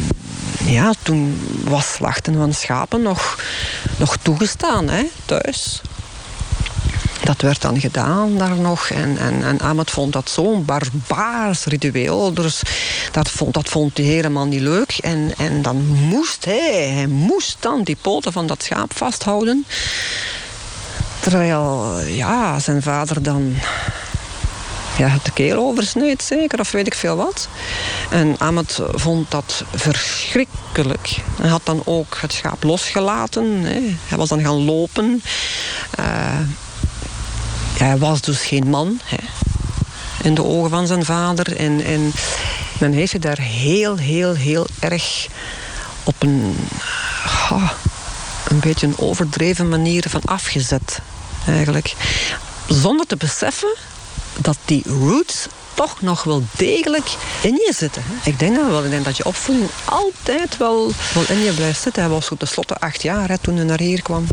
[0.66, 3.40] ja, toen was slachten van schapen nog,
[3.98, 5.82] nog toegestaan, hè, thuis.
[7.26, 8.90] Dat werd dan gedaan daar nog.
[8.90, 12.34] En, en, en vond dat zo'n barbaars ritueel.
[12.34, 12.62] Dus
[13.12, 14.98] dat vond, dat vond hij helemaal niet leuk.
[15.02, 19.66] En, en dan moest hij, hij moest dan die poten van dat schaap vasthouden.
[21.20, 23.56] Terwijl, ja, zijn vader dan
[24.98, 27.48] ja, de keel oversneed zeker, of weet ik veel wat.
[28.10, 31.18] En Ahmed vond dat verschrikkelijk.
[31.42, 33.46] Hij had dan ook het schaap losgelaten.
[33.46, 33.80] Hè.
[34.08, 35.22] Hij was dan gaan lopen.
[35.98, 36.40] Eh,
[37.78, 39.18] hij was dus geen man hè,
[40.24, 41.56] in de ogen van zijn vader.
[41.58, 42.12] En, en
[42.80, 45.28] men heeft zich daar heel, heel, heel erg
[46.04, 46.58] op een,
[47.50, 47.72] ah,
[48.48, 51.00] een beetje een overdreven manier van afgezet.
[51.48, 51.94] Eigenlijk.
[52.68, 53.76] Zonder te beseffen
[54.38, 58.04] dat die roots toch nog wel degelijk in je zitten.
[58.06, 58.30] hè.
[58.30, 58.84] Ik denk dat wel.
[58.84, 62.02] Ik denk dat je opvoeding altijd wel, wel in je blijft zitten.
[62.02, 64.26] Hij was op tenslotte acht jaar toen hij naar hier kwam.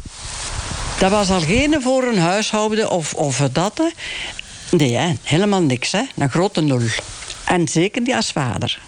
[1.02, 3.82] Dat was al geen voor een huishouden of, of dat.
[4.70, 5.12] Nee, hè.
[5.22, 5.92] helemaal niks.
[5.92, 6.02] Hè.
[6.16, 6.80] Een grote nul.
[7.44, 8.80] En zeker niet als vader.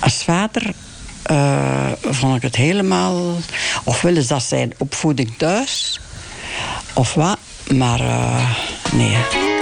[0.00, 0.74] Als vader
[1.22, 3.36] eh, vond ik het helemaal...
[3.84, 6.00] Ofwel is dat zijn opvoeding thuis,
[6.94, 7.38] of wat.
[7.74, 8.50] Maar eh,
[8.92, 9.57] nee.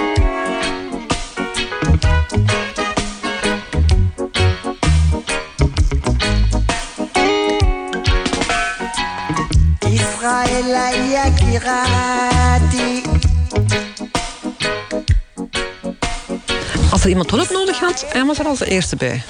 [16.91, 19.23] Als er iemand hulp nodig had, hij was er als eerste bij.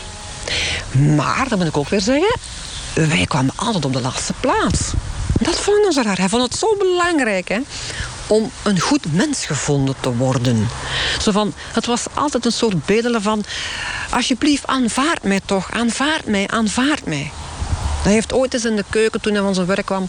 [1.17, 2.37] Maar, dat moet ik ook weer zeggen,
[2.95, 4.93] wij kwamen altijd op de laatste plaats.
[5.41, 6.19] Dat vonden ze raar.
[6.19, 7.59] Hij vond het zo belangrijk hè,
[8.27, 10.69] om een goed mens gevonden te worden.
[11.21, 13.45] Zo van, het was altijd een soort bedelen van...
[14.11, 17.31] alsjeblieft, aanvaard mij toch, aanvaard mij, aanvaard mij.
[18.03, 20.09] Hij heeft ooit eens in de keuken, toen hij van zijn werk kwam...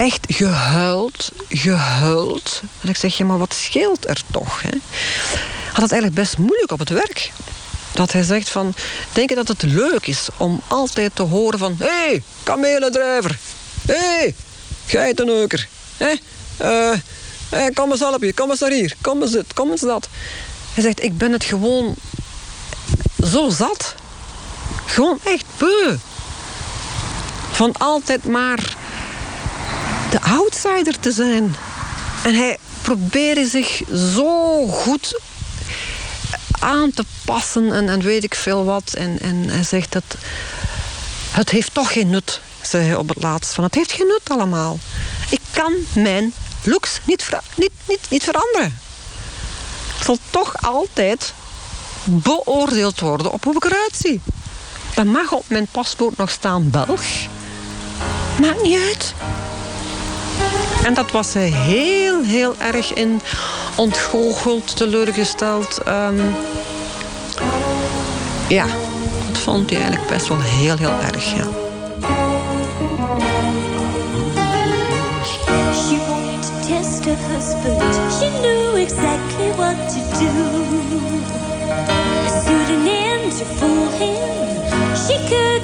[0.00, 2.62] echt gehuild, gehuild.
[2.80, 4.62] En ik zeg, ja, maar wat scheelt er toch?
[4.62, 4.78] Hè?
[5.72, 7.32] Had het eigenlijk best moeilijk op het werk.
[7.92, 8.74] Dat hij zegt van,
[9.12, 11.76] denk je dat het leuk is om altijd te horen van...
[11.78, 13.38] Hé, hey, kamelendrijver.
[13.86, 14.34] Hé, hey,
[14.86, 15.68] geitenneuker.
[15.96, 16.92] Eh,
[17.48, 18.94] hé, kom eens helpen, kom eens naar hier.
[19.00, 20.08] Kom eens dit, kom eens dat.
[20.74, 21.94] Hij zegt, ik ben het gewoon
[23.24, 23.94] zo zat.
[24.86, 25.96] Gewoon echt beu.
[27.50, 28.78] Van altijd maar
[30.10, 31.56] de outsider te zijn.
[32.24, 33.82] En hij probeerde zich
[34.14, 35.20] zo goed
[36.58, 38.92] aan te passen en, en weet ik veel wat.
[38.92, 40.04] En, en hij zegt dat
[41.30, 43.54] het heeft toch geen nut, zei hij op het laatst.
[43.54, 44.78] Van, het heeft geen nut allemaal.
[45.28, 46.32] Ik kan mijn
[46.62, 48.78] looks niet, niet, niet, niet veranderen.
[49.98, 51.32] Ik zal toch altijd
[52.04, 54.20] beoordeeld worden op hoe ik eruit zie.
[54.94, 57.02] Dan mag op mijn paspoort nog staan Belg.
[58.40, 59.14] Maakt niet uit.
[60.84, 63.20] En dat was hij heel, heel erg in
[63.76, 65.78] ontgoocheld, teleurgesteld.
[65.84, 66.20] Ehm,
[68.48, 68.66] ja,
[69.28, 71.46] dat vond hij eigenlijk best wel heel, heel erg, ja.
[75.72, 77.94] She wanted test her husband.
[78.18, 80.30] She knew exactly what to do.
[82.26, 84.96] A pseudonym to fool him.
[85.06, 85.59] She couldn't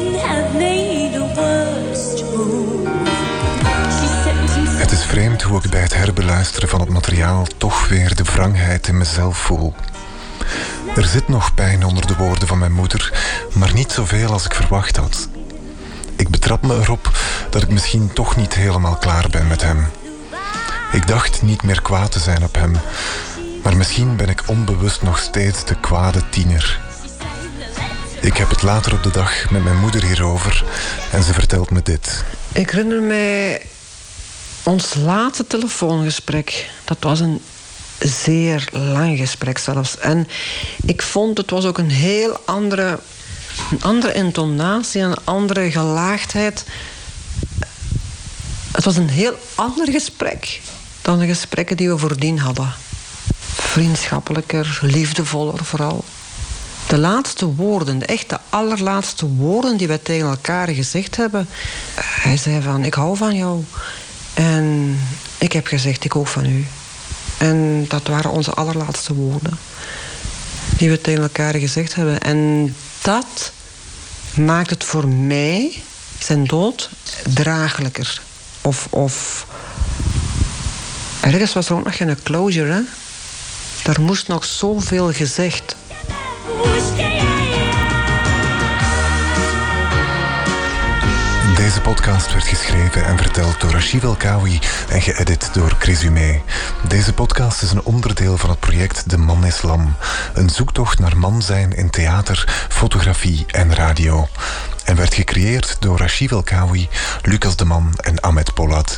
[4.86, 8.88] Het is vreemd hoe ik bij het herbeluisteren van het materiaal toch weer de wrangheid
[8.88, 9.74] in mezelf voel.
[10.96, 13.12] Er zit nog pijn onder de woorden van mijn moeder,
[13.54, 15.28] maar niet zoveel als ik verwacht had.
[16.16, 17.10] Ik betrap me erop
[17.50, 19.86] dat ik misschien toch niet helemaal klaar ben met hem.
[20.92, 22.76] Ik dacht niet meer kwaad te zijn op hem,
[23.62, 26.80] maar misschien ben ik onbewust nog steeds de kwade tiener.
[28.20, 30.64] Ik heb het later op de dag met mijn moeder hierover
[31.12, 32.24] en ze vertelt me dit.
[32.52, 33.62] Ik herinner mij
[34.66, 36.70] ons laatste telefoongesprek.
[36.84, 37.40] Dat was een
[37.98, 39.98] zeer lang gesprek zelfs.
[39.98, 40.28] En
[40.84, 42.98] ik vond het was ook een heel andere,
[43.70, 46.64] een andere intonatie, een andere gelaagdheid.
[48.72, 50.60] Het was een heel ander gesprek
[51.02, 52.72] dan de gesprekken die we voordien hadden.
[53.54, 56.04] Vriendschappelijker, liefdevoller vooral.
[56.88, 61.48] De laatste woorden, de allerlaatste woorden die wij tegen elkaar gezegd hebben.
[61.94, 63.64] Hij zei van, ik hou van jou.
[64.36, 64.98] En
[65.38, 66.66] ik heb gezegd, ik ook van u.
[67.38, 69.58] En dat waren onze allerlaatste woorden.
[70.76, 72.20] Die we tegen elkaar gezegd hebben.
[72.20, 73.52] En dat
[74.34, 75.82] maakt het voor mij,
[76.18, 76.90] zijn dood,
[77.34, 78.20] draaglijker.
[78.60, 79.46] Of, of...
[81.20, 82.80] Ergens was er ook nog geen closure, hè?
[83.92, 85.76] Er moest nog zoveel gezegd.
[91.66, 96.42] Deze podcast werd geschreven en verteld door Rachid El Kawi en geëdit door Chris Humé.
[96.88, 99.96] Deze podcast is een onderdeel van het project De Man is Lam.
[100.34, 104.28] Een zoektocht naar man zijn in theater, fotografie en radio.
[104.84, 106.88] En werd gecreëerd door Rachid El Kawi,
[107.22, 108.96] Lucas de Man en Ahmed Polat.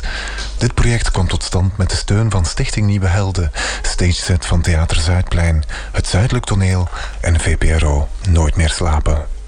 [0.57, 3.51] Dit project kwam tot stand met de steun van Stichting Nieuwe Helden,
[3.81, 6.89] stageset van Theater Zuidplein, het Zuidelijk Toneel
[7.21, 9.38] en VPRO Nooit meer slapen.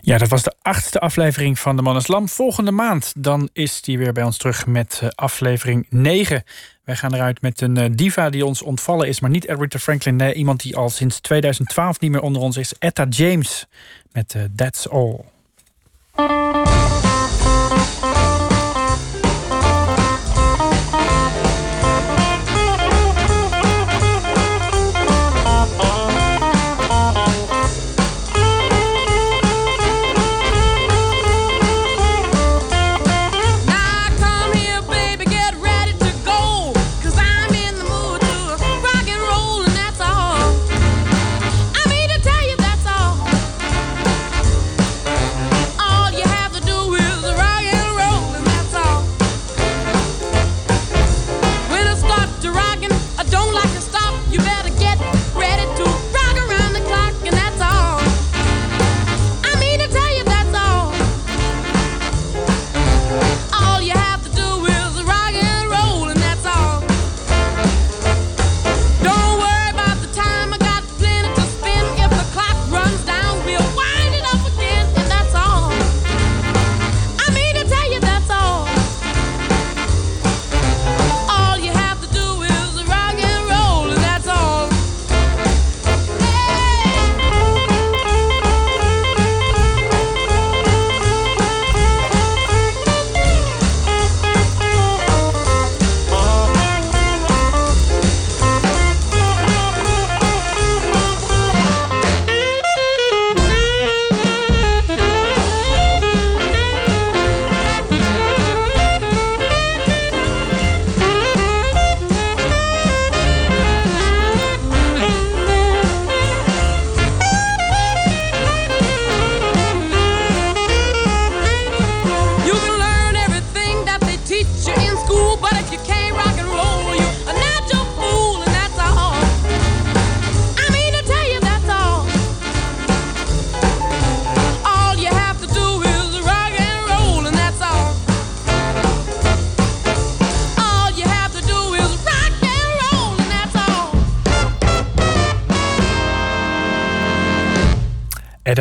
[0.00, 2.28] Ja, dat was de achtste aflevering van De Man is Lam.
[2.28, 6.44] Volgende maand dan is die weer bij ons terug met eh, aflevering 9.
[6.84, 10.16] Wij gaan eruit met een eh, diva die ons ontvallen is, maar niet Aretha Franklin.
[10.16, 12.74] Nee, iemand die al sinds 2012 niet meer onder ons is.
[12.78, 13.66] Etta James
[14.12, 15.24] met eh, That's All.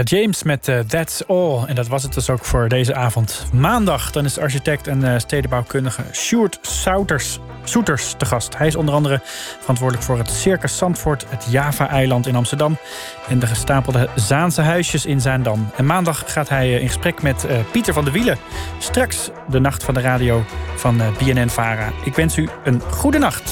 [0.04, 1.64] James met eh, That's All.
[1.66, 3.46] En dat was het dus ook voor deze avond.
[3.54, 8.58] Maandag dan is architect en eh, stedenbouwkundige Sjoerd Souters, Soeters te gast.
[8.58, 9.22] Hij is onder andere
[9.60, 11.26] verantwoordelijk voor het Circus Zandvoort...
[11.30, 12.78] het Java-eiland in Amsterdam...
[13.28, 15.70] en de gestapelde Zaanse huisjes in Zaandam.
[15.76, 18.38] En maandag gaat hij eh, in gesprek met Pieter van der Wielen.
[18.78, 20.46] Straks de nacht van de radio
[20.76, 21.92] van BNN-Vara.
[22.04, 23.52] Ik wens u een goede nacht.